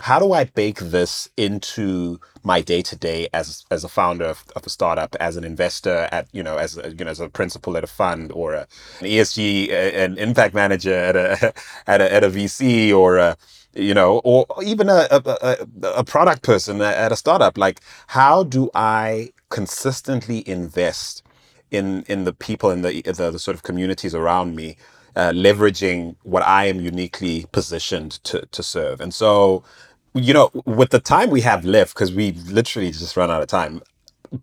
how 0.00 0.18
do 0.18 0.32
I 0.32 0.44
bake 0.44 0.78
this 0.78 1.28
into 1.36 2.20
my 2.42 2.60
day 2.60 2.82
to 2.82 2.96
day 2.96 3.28
as 3.34 3.64
as 3.70 3.84
a 3.84 3.88
founder 3.88 4.24
of, 4.24 4.44
of, 4.56 4.66
a 4.66 4.70
startup, 4.70 5.14
as 5.20 5.36
an 5.36 5.44
investor, 5.44 6.08
at 6.10 6.26
you 6.32 6.42
know, 6.42 6.56
as 6.56 6.78
a, 6.78 6.90
you 6.90 7.04
know, 7.04 7.10
as 7.10 7.20
a 7.20 7.28
principal 7.28 7.76
at 7.76 7.84
a 7.84 7.86
fund 7.86 8.32
or 8.32 8.54
a, 8.54 8.66
an 9.00 9.06
ESG, 9.06 9.70
an 9.72 10.18
impact 10.18 10.54
manager 10.54 10.94
at 10.94 11.16
a 11.16 11.52
at 11.86 12.00
a 12.00 12.12
at 12.12 12.24
a 12.24 12.30
VC 12.30 12.94
or 12.94 13.18
a 13.18 13.36
you 13.74 13.94
know, 13.94 14.20
or 14.24 14.46
even 14.64 14.88
a, 14.88 15.06
a, 15.10 15.66
a 15.96 16.04
product 16.04 16.42
person 16.42 16.80
at 16.80 17.12
a 17.12 17.16
startup. 17.16 17.56
Like, 17.56 17.80
how 18.08 18.42
do 18.42 18.70
I 18.74 19.32
consistently 19.48 20.46
invest 20.48 21.22
in 21.70 22.04
in 22.08 22.24
the 22.24 22.32
people 22.32 22.70
in 22.70 22.82
the 22.82 23.02
the, 23.02 23.30
the 23.30 23.38
sort 23.38 23.54
of 23.54 23.62
communities 23.62 24.14
around 24.14 24.56
me, 24.56 24.76
uh, 25.14 25.30
leveraging 25.30 26.16
what 26.22 26.42
I 26.42 26.66
am 26.66 26.80
uniquely 26.80 27.46
positioned 27.52 28.12
to 28.24 28.46
to 28.46 28.62
serve? 28.62 29.00
And 29.00 29.14
so, 29.14 29.62
you 30.14 30.34
know, 30.34 30.50
with 30.66 30.90
the 30.90 31.00
time 31.00 31.30
we 31.30 31.42
have 31.42 31.64
left, 31.64 31.94
because 31.94 32.12
we 32.12 32.32
literally 32.32 32.90
just 32.90 33.16
run 33.16 33.30
out 33.30 33.42
of 33.42 33.48
time. 33.48 33.82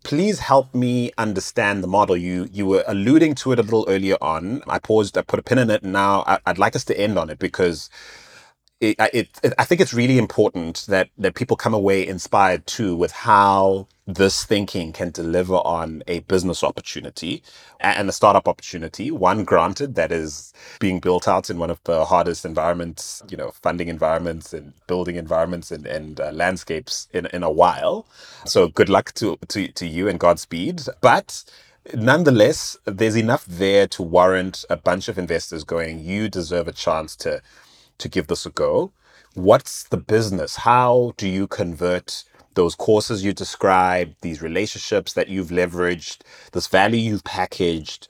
Please 0.04 0.40
help 0.40 0.74
me 0.76 1.12
understand 1.18 1.84
the 1.84 1.88
model. 1.88 2.18
You 2.18 2.50
you 2.52 2.66
were 2.66 2.84
alluding 2.88 3.36
to 3.36 3.54
it 3.54 3.60
a 3.60 3.64
little 3.64 3.86
earlier 3.90 4.18
on. 4.22 4.62
I 4.68 4.80
paused. 4.80 5.18
I 5.18 5.22
put 5.22 5.40
a 5.40 5.44
pin 5.44 5.60
in 5.60 5.70
it. 5.70 5.84
And 5.84 5.94
now 5.94 6.24
I, 6.28 6.40
I'd 6.46 6.58
like 6.58 6.76
us 6.76 6.86
to 6.86 7.00
end 7.00 7.18
on 7.18 7.30
it 7.30 7.40
because 7.40 7.90
it, 8.82 8.98
it, 9.44 9.54
I 9.58 9.64
think 9.66 9.82
it's 9.82 9.94
really 9.94 10.18
important 10.18 10.86
that 10.88 11.10
that 11.18 11.36
people 11.36 11.58
come 11.58 11.74
away 11.74 12.06
inspired 12.08 12.68
too 12.68 12.96
with 12.96 13.12
how 13.12 13.88
this 14.06 14.46
thinking 14.46 14.94
can 14.94 15.12
deliver 15.12 15.56
on 15.56 16.04
a 16.08 16.20
business 16.22 16.64
opportunity 16.64 17.44
and 17.82 18.08
a 18.08 18.14
startup 18.14 18.48
opportunity. 18.48 19.12
One 19.12 19.44
granted 19.44 19.96
that 19.96 20.12
is 20.12 20.54
being 20.80 21.00
built 21.00 21.28
out 21.28 21.50
in 21.50 21.60
one 21.60 21.70
of 21.70 21.84
the 21.84 22.06
hardest 22.06 22.46
environments, 22.46 23.22
you 23.30 23.36
know, 23.36 23.52
funding 23.52 23.90
environments 23.90 24.54
and 24.54 24.74
building 24.88 25.18
environments 25.18 25.72
and, 25.72 25.86
and 25.88 26.20
uh, 26.22 26.32
landscapes 26.32 27.08
in, 27.14 27.26
in 27.28 27.44
a 27.44 27.52
while. 27.52 28.08
So 28.46 28.70
good 28.70 28.90
luck 28.90 29.14
to, 29.16 29.38
to, 29.50 29.68
to 29.70 29.86
you 29.86 30.08
and 30.08 30.20
Godspeed. 30.20 30.84
But 31.02 31.44
nonetheless, 31.94 32.78
there's 32.86 33.18
enough 33.18 33.46
there 33.46 33.88
to 33.88 34.04
warrant 34.04 34.64
a 34.70 34.78
bunch 34.78 35.10
of 35.10 35.18
investors 35.18 35.66
going, 35.66 36.00
you 36.00 36.30
deserve 36.30 36.68
a 36.70 36.74
chance 36.74 37.16
to 37.18 37.42
to 38.00 38.10
give 38.10 38.28
this 38.28 38.46
a 38.46 38.50
go. 38.50 38.92
What's 39.34 39.84
the 39.84 39.98
business? 39.98 40.58
How 40.58 41.14
do 41.18 41.28
you 41.28 41.48
convert 41.48 42.24
those 42.56 42.76
courses 42.76 43.24
you 43.24 43.34
described, 43.34 44.16
these 44.22 44.42
relationships 44.42 45.14
that 45.14 45.30
you've 45.30 45.50
leveraged, 45.50 46.22
this 46.54 46.68
value 46.68 47.00
you've 47.00 47.24
packaged? 47.24 48.08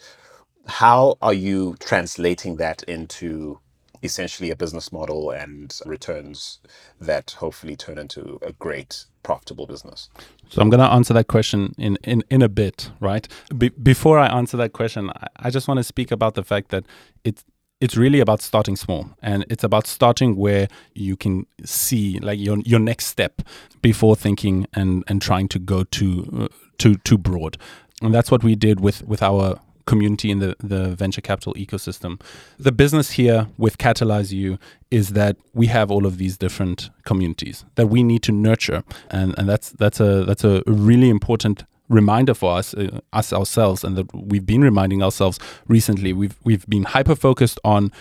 How 0.68 1.18
are 1.22 1.34
you 1.34 1.76
translating 1.80 2.58
that 2.58 2.84
into 2.84 3.60
essentially 4.04 4.52
a 4.52 4.56
business 4.56 4.92
model 4.92 5.32
and 5.32 5.78
returns 5.86 6.60
that 7.02 7.32
hopefully 7.40 7.76
turn 7.76 7.98
into 7.98 8.40
a 8.42 8.54
great 8.54 9.06
profitable 9.24 9.66
business? 9.66 10.10
So 10.50 10.62
I'm 10.62 10.70
going 10.70 10.80
to 10.80 10.92
answer 10.92 11.14
that 11.14 11.28
question 11.28 11.74
in, 11.78 11.98
in, 12.04 12.24
in 12.30 12.42
a 12.42 12.50
bit, 12.50 12.92
right? 13.00 13.28
Be- 13.58 13.70
before 13.70 14.18
I 14.18 14.28
answer 14.28 14.56
that 14.58 14.74
question, 14.74 15.10
I, 15.10 15.28
I 15.38 15.50
just 15.50 15.68
want 15.68 15.80
to 15.80 15.84
speak 15.84 16.12
about 16.12 16.36
the 16.36 16.44
fact 16.44 16.70
that 16.70 16.86
it's 17.24 17.44
it's 17.80 17.96
really 17.96 18.20
about 18.20 18.42
starting 18.42 18.76
small 18.76 19.10
and 19.22 19.46
it's 19.50 19.64
about 19.64 19.88
starting 19.88 20.36
where 20.36 20.68
you 20.94 21.16
can 21.16 21.46
see 21.64 22.20
like 22.20 22.40
your 22.40 22.58
your 22.60 22.80
next 22.80 23.06
step 23.08 23.42
before 23.82 24.16
thinking 24.16 24.66
and 24.74 25.04
and 25.08 25.22
trying 25.22 25.48
to 25.48 25.60
go 25.60 25.84
too 25.84 26.28
uh, 26.38 26.48
too 26.78 26.96
too 27.04 27.18
broad 27.18 27.58
and 28.02 28.14
that's 28.14 28.32
what 28.32 28.44
we 28.44 28.56
did 28.56 28.80
with 28.80 29.04
with 29.08 29.22
our 29.22 29.60
community 29.88 30.30
in 30.30 30.40
the, 30.40 30.56
the 30.60 30.90
venture 30.90 31.22
capital 31.22 31.54
ecosystem. 31.56 32.22
The 32.60 32.72
business 32.72 33.12
here 33.12 33.48
with 33.58 33.80
CatalyzU 33.80 34.60
is 34.92 35.14
that 35.14 35.38
we 35.54 35.68
have 35.68 35.90
all 35.90 36.06
of 36.06 36.18
these 36.20 36.38
different 36.38 36.92
communities 37.06 37.66
that 37.76 37.88
we 37.88 38.04
need 38.04 38.22
to 38.24 38.32
nurture. 38.32 38.84
And, 39.10 39.34
and 39.38 39.50
that's 39.50 39.72
that's 39.72 40.00
a 40.00 40.24
that's 40.26 40.44
a 40.44 40.62
really 40.68 41.10
important 41.10 41.64
reminder 41.90 42.34
for 42.34 42.58
us, 42.58 42.74
uh, 42.74 43.00
us 43.14 43.34
ourselves, 43.34 43.84
and 43.84 43.96
that 43.98 44.14
we've 44.14 44.46
been 44.46 44.62
reminding 44.62 45.02
ourselves 45.04 45.40
recently. 45.68 46.14
We've 46.14 46.38
we've 46.44 46.68
been 46.68 46.84
hyper 46.84 47.16
focused 47.16 47.60
on 47.64 47.92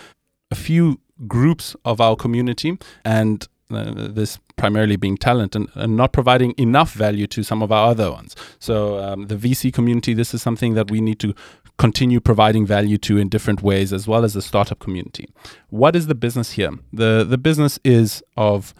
a 0.51 0.55
few 0.55 0.99
groups 1.27 1.75
of 1.85 1.99
our 1.99 2.15
community, 2.15 2.77
and 3.03 3.47
uh, 3.69 3.93
this 4.09 4.39
primarily 4.55 4.95
being 4.95 5.17
talent 5.17 5.55
and, 5.55 5.67
and, 5.75 5.97
not 5.97 6.13
providing 6.13 6.53
enough 6.57 6.93
value 6.93 7.27
to 7.27 7.43
some 7.43 7.61
of 7.61 7.71
our 7.71 7.91
other 7.91 8.11
ones. 8.11 8.35
So 8.59 8.97
um, 8.99 9.27
the 9.27 9.35
VC 9.35 9.73
community, 9.73 10.13
this 10.13 10.33
is 10.33 10.41
something 10.41 10.73
that 10.75 10.89
we 10.89 11.01
need 11.01 11.19
to 11.19 11.35
continue 11.77 12.19
providing 12.19 12.65
value 12.65 12.97
to 12.97 13.17
in 13.17 13.29
different 13.29 13.61
ways, 13.61 13.91
as 13.93 14.07
well 14.07 14.23
as 14.23 14.33
the 14.33 14.41
startup 14.41 14.79
community. 14.79 15.27
What 15.69 15.95
is 15.95 16.07
the 16.07 16.15
business 16.15 16.51
here? 16.51 16.71
the 16.93 17.25
The 17.27 17.37
business 17.37 17.77
is 17.83 18.23
of 18.35 18.73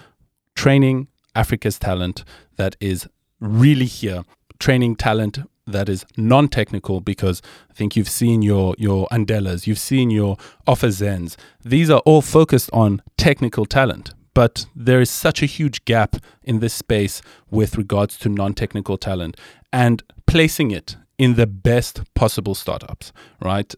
training 0.56 1.08
Africa's 1.36 1.78
talent 1.78 2.24
that 2.56 2.76
is 2.80 3.08
really 3.40 3.86
here 3.86 4.24
training 4.60 4.96
talent 4.96 5.40
that 5.68 5.90
is 5.90 6.06
non-technical 6.16 7.02
because 7.02 7.42
I 7.70 7.74
think 7.74 7.96
you've 7.96 8.10
seen 8.10 8.42
your 8.42 8.74
your 8.78 9.08
Andelas, 9.12 9.68
you've 9.68 9.80
seen 9.80 10.10
your 10.10 10.38
OfferZens. 10.68 11.36
These 11.64 11.90
are 11.90 12.00
all 12.06 12.22
focused 12.22 12.70
on 12.74 13.02
technical 13.18 13.66
talent, 13.66 14.14
but 14.34 14.66
there 14.76 15.02
is 15.02 15.10
such 15.10 15.44
a 15.44 15.46
huge 15.46 15.84
gap 15.86 16.16
in 16.44 16.60
this 16.60 16.74
space 16.74 17.22
with 17.52 17.78
regards 17.78 18.18
to 18.20 18.30
non-technical 18.30 18.98
talent 18.98 19.38
and 19.74 20.04
placing 20.26 20.72
it 20.72 20.96
in 21.18 21.36
the 21.36 21.48
best 21.48 22.02
possible 22.14 22.56
startups, 22.56 23.12
right? 23.42 23.74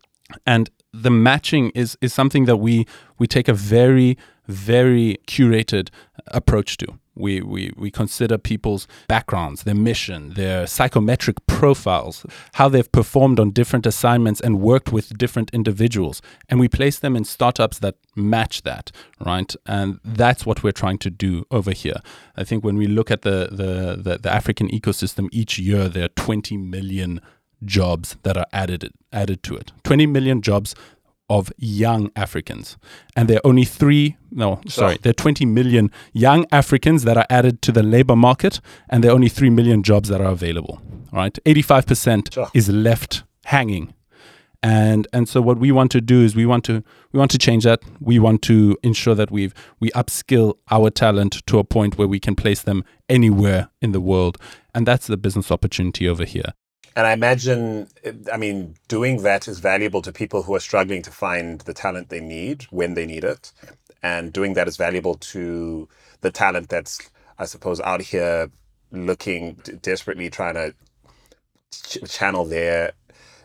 And 0.45 0.69
the 0.93 1.11
matching 1.11 1.71
is 1.75 1.97
is 2.01 2.13
something 2.13 2.45
that 2.45 2.57
we 2.57 2.85
we 3.17 3.27
take 3.27 3.47
a 3.47 3.53
very 3.53 4.17
very 4.47 5.17
curated 5.27 5.89
approach 6.27 6.77
to 6.77 6.87
we, 7.19 7.41
we, 7.41 7.71
we 7.75 7.91
consider 7.91 8.37
people's 8.37 8.87
backgrounds, 9.07 9.63
their 9.63 9.75
mission, 9.75 10.33
their 10.33 10.65
psychometric 10.65 11.45
profiles, 11.47 12.25
how 12.53 12.69
they've 12.69 12.91
performed 12.91 13.39
on 13.39 13.51
different 13.51 13.85
assignments 13.85 14.41
and 14.41 14.61
worked 14.61 14.91
with 14.91 15.17
different 15.17 15.49
individuals. 15.51 16.21
And 16.47 16.59
we 16.59 16.67
place 16.67 16.99
them 16.99 17.15
in 17.15 17.25
startups 17.25 17.79
that 17.79 17.95
match 18.15 18.63
that, 18.63 18.91
right? 19.25 19.53
And 19.65 19.99
that's 20.03 20.45
what 20.45 20.63
we're 20.63 20.71
trying 20.71 20.97
to 20.99 21.09
do 21.09 21.45
over 21.51 21.71
here. 21.71 21.97
I 22.35 22.43
think 22.43 22.63
when 22.63 22.77
we 22.77 22.87
look 22.87 23.11
at 23.11 23.21
the, 23.23 23.49
the, 23.51 24.01
the, 24.01 24.17
the 24.19 24.33
African 24.33 24.69
ecosystem 24.69 25.27
each 25.31 25.59
year, 25.59 25.89
there 25.89 26.05
are 26.05 26.09
20 26.09 26.57
million 26.57 27.21
jobs 27.65 28.17
that 28.23 28.37
are 28.37 28.45
added 28.53 28.91
added 29.11 29.43
to 29.43 29.55
it. 29.55 29.71
20 29.83 30.05
million 30.05 30.41
jobs 30.41 30.75
of 31.29 31.51
young 31.57 32.11
Africans. 32.15 32.77
And 33.15 33.29
there 33.29 33.37
are 33.37 33.47
only 33.47 33.65
three, 33.65 34.17
no, 34.31 34.61
sorry, 34.67 34.95
oh. 34.95 34.97
there 35.01 35.11
are 35.11 35.13
20 35.13 35.45
million 35.45 35.91
young 36.13 36.45
Africans 36.51 37.03
that 37.03 37.17
are 37.17 37.25
added 37.29 37.61
to 37.63 37.71
the 37.71 37.83
labor 37.83 38.15
market, 38.15 38.59
and 38.89 39.03
there 39.03 39.11
are 39.11 39.15
only 39.15 39.29
3 39.29 39.49
million 39.49 39.83
jobs 39.83 40.09
that 40.09 40.21
are 40.21 40.31
available. 40.31 40.81
Right? 41.11 41.37
85% 41.45 42.33
sure. 42.33 42.47
is 42.53 42.69
left 42.69 43.23
hanging. 43.45 43.93
And 44.61 45.07
and 45.13 45.29
so 45.29 45.41
what 45.41 45.57
we 45.57 45.71
want 45.71 45.89
to 45.91 46.01
do 46.01 46.21
is 46.21 46.35
we 46.35 46.45
want 46.45 46.65
to 46.65 46.83
we 47.13 47.19
want 47.19 47.31
to 47.31 47.37
change 47.37 47.63
that. 47.63 47.81
We 48.01 48.19
want 48.19 48.41
to 48.43 48.77
ensure 48.83 49.15
that 49.15 49.31
we've 49.31 49.53
we 49.79 49.89
upskill 49.91 50.57
our 50.69 50.89
talent 50.89 51.45
to 51.47 51.59
a 51.59 51.63
point 51.63 51.97
where 51.97 52.09
we 52.09 52.19
can 52.19 52.35
place 52.35 52.61
them 52.61 52.83
anywhere 53.07 53.69
in 53.81 53.93
the 53.93 54.01
world. 54.01 54.37
And 54.75 54.85
that's 54.85 55.07
the 55.07 55.15
business 55.15 55.49
opportunity 55.49 56.09
over 56.09 56.25
here. 56.25 56.53
And 56.99 57.07
I 57.07 57.13
imagine, 57.13 57.87
I 58.29 58.35
mean, 58.35 58.75
doing 58.89 59.23
that 59.23 59.47
is 59.47 59.59
valuable 59.59 60.01
to 60.01 60.11
people 60.11 60.43
who 60.43 60.53
are 60.53 60.59
struggling 60.59 61.01
to 61.03 61.11
find 61.11 61.61
the 61.61 61.73
talent 61.73 62.09
they 62.09 62.19
need 62.19 62.63
when 62.71 62.93
they 62.93 63.05
need 63.05 63.23
it. 63.23 63.53
And 64.03 64.33
doing 64.33 64.53
that 64.55 64.67
is 64.67 64.75
valuable 64.75 65.15
to 65.15 65.87
the 66.19 66.29
talent 66.29 66.67
that's, 66.67 67.09
I 67.37 67.45
suppose, 67.45 67.79
out 67.79 68.01
here 68.01 68.51
looking 68.91 69.53
desperately 69.81 70.29
trying 70.29 70.55
to 70.55 70.73
ch- 71.71 71.99
channel 72.11 72.43
their 72.43 72.91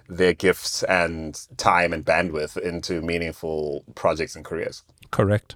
their 0.09 0.33
gifts 0.33 0.83
and 0.83 1.41
time 1.57 1.93
and 1.93 2.05
bandwidth 2.05 2.57
into 2.57 3.03
meaningful 3.03 3.85
projects 3.95 4.35
and 4.35 4.45
careers. 4.45 4.83
Correct. 5.13 5.55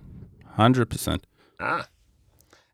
100%. 0.57 1.23
Ah. 1.59 1.89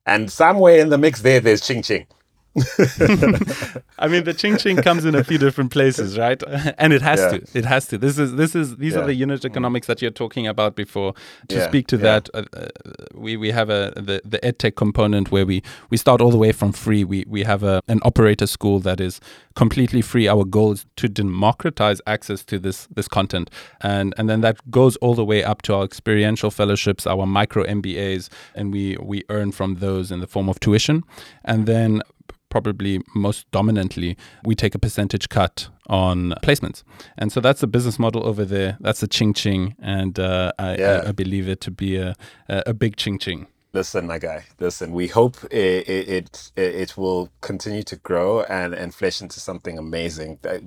And 0.04 0.30
somewhere 0.30 0.80
in 0.80 0.90
the 0.90 0.98
mix 0.98 1.22
there, 1.22 1.40
there's 1.40 1.66
Ching 1.66 1.80
Ching. 1.80 2.06
I 3.98 4.06
mean, 4.06 4.22
the 4.22 4.34
ching 4.36 4.56
ching 4.58 4.76
comes 4.76 5.04
in 5.04 5.16
a 5.16 5.24
few 5.24 5.38
different 5.38 5.72
places, 5.72 6.16
right? 6.16 6.40
And 6.78 6.92
it 6.92 7.02
has 7.02 7.20
yeah. 7.20 7.38
to. 7.38 7.58
It 7.58 7.64
has 7.64 7.88
to. 7.88 7.98
This 7.98 8.16
is 8.18 8.36
this 8.36 8.54
is 8.54 8.76
these 8.76 8.94
yeah. 8.94 9.00
are 9.00 9.06
the 9.06 9.14
unit 9.14 9.44
economics 9.44 9.88
that 9.88 10.00
you're 10.00 10.12
talking 10.12 10.46
about 10.46 10.76
before. 10.76 11.14
To 11.48 11.56
yeah. 11.56 11.66
speak 11.66 11.88
to 11.88 11.96
that, 11.98 12.28
uh, 12.32 12.44
uh, 12.52 12.68
we 13.14 13.36
we 13.36 13.50
have 13.50 13.70
a 13.70 13.92
the 13.96 14.20
the 14.24 14.38
edtech 14.38 14.76
component 14.76 15.32
where 15.32 15.44
we 15.44 15.62
we 15.90 15.96
start 15.96 16.20
all 16.20 16.30
the 16.30 16.38
way 16.38 16.52
from 16.52 16.72
free. 16.72 17.02
We 17.02 17.24
we 17.26 17.42
have 17.42 17.64
a 17.64 17.82
an 17.88 18.00
operator 18.04 18.46
school 18.46 18.78
that 18.80 19.00
is 19.00 19.20
completely 19.56 20.02
free. 20.02 20.28
Our 20.28 20.44
goal 20.44 20.72
is 20.72 20.86
to 20.96 21.08
democratize 21.08 22.00
access 22.06 22.44
to 22.44 22.58
this 22.60 22.86
this 22.94 23.08
content, 23.08 23.50
and 23.80 24.14
and 24.16 24.28
then 24.28 24.42
that 24.42 24.70
goes 24.70 24.96
all 24.96 25.14
the 25.14 25.24
way 25.24 25.42
up 25.42 25.62
to 25.62 25.74
our 25.74 25.84
experiential 25.84 26.50
fellowships, 26.50 27.06
our 27.06 27.26
micro 27.26 27.64
MBAs, 27.64 28.28
and 28.54 28.72
we 28.72 28.96
we 29.00 29.24
earn 29.28 29.50
from 29.50 29.76
those 29.76 30.12
in 30.12 30.20
the 30.20 30.28
form 30.28 30.48
of 30.48 30.60
tuition, 30.60 31.02
and 31.44 31.66
then 31.66 32.02
probably 32.48 33.00
most 33.14 33.50
dominantly, 33.50 34.16
we 34.44 34.54
take 34.54 34.74
a 34.74 34.78
percentage 34.78 35.28
cut 35.28 35.68
on 35.88 36.34
placements. 36.42 36.84
And 37.18 37.32
so 37.32 37.40
that's 37.40 37.60
the 37.60 37.66
business 37.66 37.98
model 37.98 38.26
over 38.26 38.44
there. 38.44 38.76
That's 38.80 39.00
the 39.00 39.08
ching 39.08 39.34
ching. 39.34 39.74
And 39.80 40.18
uh, 40.18 40.52
I, 40.58 40.76
Yeah. 40.76 41.02
I, 41.04 41.08
I 41.08 41.12
believe 41.12 41.48
it 41.48 41.60
to 41.62 41.70
be 41.70 41.96
a, 41.96 42.14
a 42.48 42.62
a 42.66 42.74
big 42.74 42.96
ching 42.96 43.18
ching. 43.18 43.46
Listen, 43.74 44.08
my 44.08 44.18
guy. 44.18 44.46
Listen, 44.60 44.92
we 44.92 45.08
hope 45.08 45.38
it 45.52 45.88
it, 45.88 46.08
it 46.10 46.52
it 46.56 46.98
will 46.98 47.30
continue 47.42 47.84
to 47.84 47.96
grow 47.96 48.42
and 48.44 48.74
and 48.74 48.94
flesh 48.94 49.22
into 49.22 49.40
something 49.40 49.78
amazing. 49.78 50.40
Uh, 50.44 50.60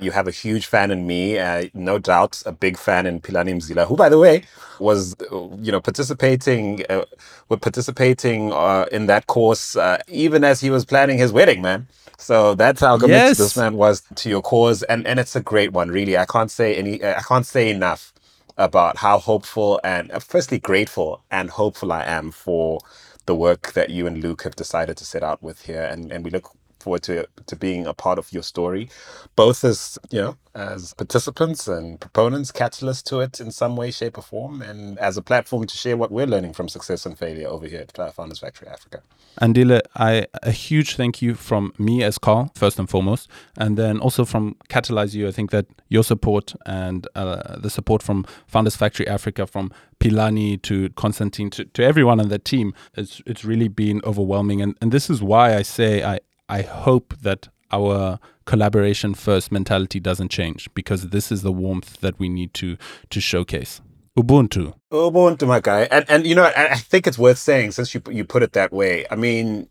You 0.00 0.12
have 0.12 0.28
a 0.28 0.32
huge 0.32 0.66
fan 0.66 0.90
in 0.92 1.06
me, 1.08 1.38
uh, 1.40 1.68
no 1.74 1.98
doubt, 2.00 2.42
a 2.46 2.52
big 2.52 2.76
fan 2.78 3.06
in 3.06 3.20
Pilani 3.20 3.54
Mzila, 3.58 3.86
who, 3.88 3.96
by 3.96 4.10
the 4.10 4.18
way, 4.18 4.44
was 4.80 5.16
uh, 5.32 5.48
you 5.66 5.72
know 5.72 5.80
participating, 5.80 6.84
uh, 6.90 7.04
were 7.50 7.58
participating 7.68 8.52
uh, 8.52 8.86
in 8.92 9.06
that 9.08 9.26
course 9.28 9.76
uh, 9.76 9.98
even 10.08 10.44
as 10.44 10.60
he 10.62 10.70
was 10.70 10.84
planning 10.86 11.18
his 11.18 11.32
wedding, 11.32 11.62
man. 11.62 11.88
So 12.18 12.54
that's 12.56 12.80
how 12.82 12.98
committed 12.98 13.36
Yes. 13.36 13.38
this 13.38 13.56
man 13.56 13.74
was 13.76 14.02
to 14.16 14.28
your 14.30 14.42
cause, 14.42 14.84
and 14.84 15.06
and 15.08 15.20
it's 15.20 15.36
a 15.36 15.42
great 15.52 15.72
one, 15.72 15.90
really. 15.90 16.16
I 16.18 16.26
can't 16.26 16.50
say 16.50 16.76
any, 16.76 16.94
I 17.04 17.22
can't 17.30 17.46
say 17.46 17.70
enough 17.70 18.12
about 18.58 18.98
how 18.98 19.18
hopeful 19.20 19.80
and 19.84 20.12
uh, 20.12 20.20
firstly 20.20 20.60
grateful 20.60 21.24
and 21.30 21.50
hopeful 21.50 21.92
I 21.92 22.04
am 22.04 22.32
for 22.32 22.80
the 23.26 23.36
work 23.36 23.74
that 23.74 23.90
you 23.90 24.06
and 24.08 24.22
Luke 24.22 24.44
have 24.44 24.56
decided 24.56 24.98
to 24.98 25.06
set 25.06 25.24
out 25.24 25.42
with 25.42 25.62
here, 25.66 25.84
and 25.84 26.12
and 26.12 26.24
we 26.24 26.32
look 26.32 26.52
forward 26.80 27.02
to 27.04 27.26
to 27.46 27.56
being 27.56 27.86
a 27.86 27.94
part 27.94 28.18
of 28.18 28.32
your 28.32 28.42
story, 28.42 28.90
both 29.36 29.64
as 29.64 29.98
you 30.10 30.20
know 30.20 30.36
as 30.54 30.92
participants 30.94 31.68
and 31.68 32.00
proponents, 32.00 32.50
catalysts 32.50 33.04
to 33.04 33.20
it 33.20 33.40
in 33.40 33.50
some 33.50 33.76
way, 33.76 33.90
shape, 33.90 34.18
or 34.18 34.22
form, 34.22 34.60
and 34.60 34.98
as 34.98 35.16
a 35.16 35.22
platform 35.22 35.66
to 35.66 35.76
share 35.76 35.96
what 35.96 36.10
we're 36.10 36.26
learning 36.26 36.52
from 36.52 36.68
success 36.68 37.06
and 37.06 37.16
failure 37.16 37.46
over 37.46 37.66
here 37.66 37.86
at 37.96 38.14
Founders 38.14 38.40
Factory 38.40 38.66
Africa. 38.68 39.00
Andile, 39.40 39.80
I 39.94 40.26
a 40.42 40.50
huge 40.50 40.96
thank 40.96 41.22
you 41.22 41.34
from 41.34 41.72
me 41.78 42.02
as 42.02 42.18
Karl, 42.18 42.50
first 42.54 42.78
and 42.78 42.90
foremost, 42.90 43.28
and 43.56 43.76
then 43.76 44.00
also 44.00 44.24
from 44.24 44.56
CatalyzU. 44.68 45.28
I 45.28 45.30
think 45.30 45.50
that 45.50 45.66
your 45.88 46.02
support 46.02 46.54
and 46.66 47.06
uh, 47.14 47.56
the 47.56 47.70
support 47.70 48.02
from 48.02 48.26
Founders 48.48 48.74
Factory 48.74 49.06
Africa, 49.06 49.46
from 49.46 49.70
Pilani 50.00 50.60
to 50.62 50.88
Constantine 50.90 51.50
to, 51.50 51.64
to 51.64 51.84
everyone 51.84 52.20
on 52.20 52.28
the 52.28 52.38
team, 52.38 52.74
it's 52.96 53.22
it's 53.26 53.44
really 53.44 53.68
been 53.68 54.00
overwhelming. 54.04 54.60
And 54.60 54.76
and 54.80 54.90
this 54.90 55.08
is 55.08 55.22
why 55.22 55.54
I 55.54 55.62
say 55.62 56.02
I 56.02 56.18
I 56.48 56.62
hope 56.62 57.14
that 57.22 57.48
our 57.70 58.18
collaboration 58.46 59.14
first 59.14 59.52
mentality 59.52 60.00
doesn't 60.00 60.30
change 60.30 60.72
because 60.74 61.08
this 61.08 61.30
is 61.30 61.42
the 61.42 61.52
warmth 61.52 62.00
that 62.00 62.18
we 62.18 62.28
need 62.28 62.54
to 62.54 62.76
to 63.10 63.20
showcase. 63.20 63.80
Ubuntu. 64.16 64.74
Ubuntu, 64.90 65.46
my 65.46 65.60
guy, 65.60 65.82
and 65.90 66.04
and 66.08 66.26
you 66.26 66.34
know, 66.34 66.44
I, 66.44 66.72
I 66.72 66.76
think 66.76 67.06
it's 67.06 67.18
worth 67.18 67.38
saying 67.38 67.72
since 67.72 67.94
you 67.94 68.02
you 68.10 68.24
put 68.24 68.42
it 68.42 68.52
that 68.54 68.72
way. 68.72 69.06
I 69.10 69.16
mean, 69.16 69.68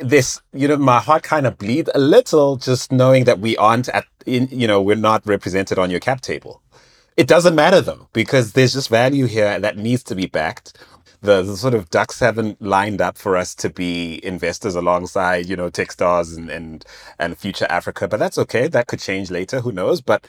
this 0.00 0.40
you 0.52 0.66
know, 0.66 0.76
my 0.76 0.98
heart 0.98 1.22
kind 1.22 1.46
of 1.46 1.58
bleeds 1.58 1.90
a 1.94 1.98
little 1.98 2.56
just 2.56 2.90
knowing 2.90 3.24
that 3.24 3.38
we 3.38 3.56
aren't 3.56 3.88
at 3.90 4.06
in 4.26 4.48
you 4.50 4.66
know 4.66 4.82
we're 4.82 4.96
not 4.96 5.26
represented 5.26 5.78
on 5.78 5.90
your 5.90 6.00
cap 6.00 6.20
table. 6.20 6.62
It 7.16 7.26
doesn't 7.26 7.54
matter 7.54 7.80
though 7.80 8.08
because 8.12 8.52
there's 8.52 8.74
just 8.74 8.88
value 8.88 9.26
here 9.26 9.58
that 9.60 9.76
needs 9.76 10.02
to 10.04 10.14
be 10.14 10.26
backed. 10.26 10.78
The, 11.20 11.42
the 11.42 11.56
sort 11.56 11.74
of 11.74 11.90
ducks 11.90 12.20
haven't 12.20 12.62
lined 12.62 13.00
up 13.00 13.18
for 13.18 13.36
us 13.36 13.54
to 13.56 13.70
be 13.70 14.24
investors 14.24 14.76
alongside, 14.76 15.46
you 15.46 15.56
know, 15.56 15.70
Techstars 15.70 16.36
and, 16.36 16.48
and 16.48 16.84
and 17.18 17.36
Future 17.36 17.66
Africa, 17.68 18.06
but 18.06 18.18
that's 18.20 18.38
okay. 18.38 18.68
That 18.68 18.86
could 18.86 19.00
change 19.00 19.30
later. 19.30 19.60
Who 19.60 19.72
knows? 19.72 20.00
But 20.00 20.26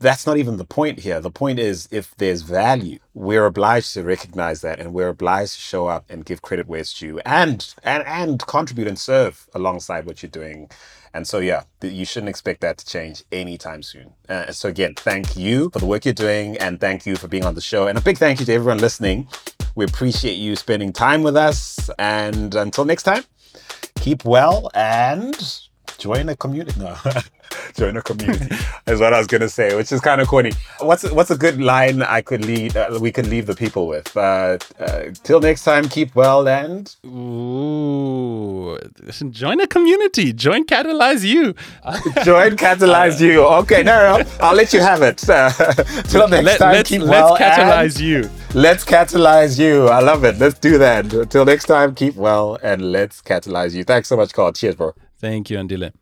that's 0.00 0.26
not 0.26 0.38
even 0.38 0.56
the 0.56 0.64
point 0.64 1.00
here. 1.00 1.20
The 1.20 1.30
point 1.30 1.58
is 1.58 1.86
if 1.92 2.16
there's 2.16 2.40
value, 2.42 2.98
we're 3.12 3.44
obliged 3.44 3.92
to 3.94 4.02
recognize 4.02 4.62
that 4.62 4.80
and 4.80 4.94
we're 4.94 5.08
obliged 5.08 5.54
to 5.54 5.60
show 5.60 5.86
up 5.86 6.06
and 6.08 6.24
give 6.24 6.40
credit 6.42 6.66
where 6.66 6.80
it's 6.80 6.98
due 6.98 7.20
and 7.20 7.74
and 7.84 8.02
and 8.06 8.46
contribute 8.46 8.88
and 8.88 8.98
serve 8.98 9.46
alongside 9.54 10.06
what 10.06 10.22
you're 10.22 10.30
doing. 10.30 10.70
And 11.12 11.26
so 11.26 11.38
yeah, 11.38 11.64
you 11.82 12.04
shouldn't 12.04 12.30
expect 12.30 12.60
that 12.62 12.78
to 12.78 12.86
change 12.86 13.24
anytime 13.30 13.82
soon. 13.82 14.14
Uh, 14.28 14.52
so 14.52 14.68
again, 14.68 14.94
thank 14.94 15.36
you 15.36 15.70
for 15.70 15.80
the 15.80 15.86
work 15.86 16.04
you're 16.04 16.14
doing 16.14 16.56
and 16.56 16.80
thank 16.80 17.04
you 17.04 17.16
for 17.16 17.28
being 17.28 17.44
on 17.44 17.54
the 17.54 17.60
show. 17.60 17.86
And 17.86 17.98
a 17.98 18.00
big 18.00 18.16
thank 18.16 18.40
you 18.40 18.46
to 18.46 18.52
everyone 18.52 18.78
listening. 18.78 19.28
We 19.74 19.84
appreciate 19.84 20.34
you 20.34 20.56
spending 20.56 20.92
time 20.92 21.22
with 21.22 21.36
us. 21.36 21.90
And 21.98 22.54
until 22.54 22.84
next 22.84 23.04
time, 23.04 23.24
keep 23.96 24.24
well 24.24 24.70
and 24.74 25.60
join 26.00 26.28
a 26.30 26.36
community. 26.36 26.80
No, 26.80 26.96
join 27.76 27.96
a 27.96 28.02
community 28.02 28.56
is 28.86 29.00
what 29.00 29.12
I 29.12 29.18
was 29.18 29.26
gonna 29.26 29.48
say, 29.48 29.76
which 29.76 29.92
is 29.92 30.00
kind 30.00 30.20
of 30.20 30.26
corny. 30.28 30.52
What's 30.80 31.08
what's 31.12 31.30
a 31.30 31.36
good 31.36 31.60
line 31.60 32.02
I 32.02 32.22
could 32.22 32.44
lead? 32.44 32.76
Uh, 32.76 32.98
we 33.00 33.12
could 33.12 33.26
leave 33.26 33.46
the 33.46 33.54
people 33.54 33.86
with. 33.86 34.16
Uh, 34.16 34.58
uh, 34.80 35.02
till 35.22 35.40
next 35.40 35.64
time, 35.64 35.88
keep 35.88 36.14
well 36.16 36.48
and 36.48 36.94
Ooh, 37.06 38.78
join 39.30 39.60
a 39.60 39.66
community. 39.66 40.32
Join 40.32 40.64
CatalyzU. 40.64 41.54
join 42.24 42.56
CatalyzU. 42.56 43.48
Okay, 43.60 43.82
no, 43.82 44.18
no, 44.18 44.24
I'll 44.40 44.54
let 44.56 44.72
you 44.72 44.80
have 44.80 45.02
it. 45.02 45.28
Uh, 45.28 45.50
till 46.04 46.26
next 46.28 46.44
Let, 46.44 46.58
time, 46.58 46.72
let's 46.72 46.88
keep 46.88 47.02
let's 47.02 47.30
well 47.30 47.36
catalyze 47.36 47.96
and 47.96 48.00
you. 48.00 48.30
let's 48.54 48.84
catalyze 48.84 49.58
you. 49.58 49.86
I 49.88 50.00
love 50.00 50.24
it. 50.24 50.38
Let's 50.38 50.58
do 50.58 50.78
that. 50.78 51.28
Till 51.30 51.44
next 51.44 51.66
time, 51.66 51.94
keep 51.94 52.14
well 52.16 52.58
and 52.62 52.90
let's 52.90 53.20
catalyze 53.20 53.74
you. 53.74 53.84
Thanks 53.84 54.08
so 54.08 54.16
much, 54.16 54.32
Karl. 54.32 54.52
Cheers, 54.52 54.76
bro. 54.76 54.94
Thank 55.20 55.50
you, 55.50 55.58
Andile. 55.58 55.92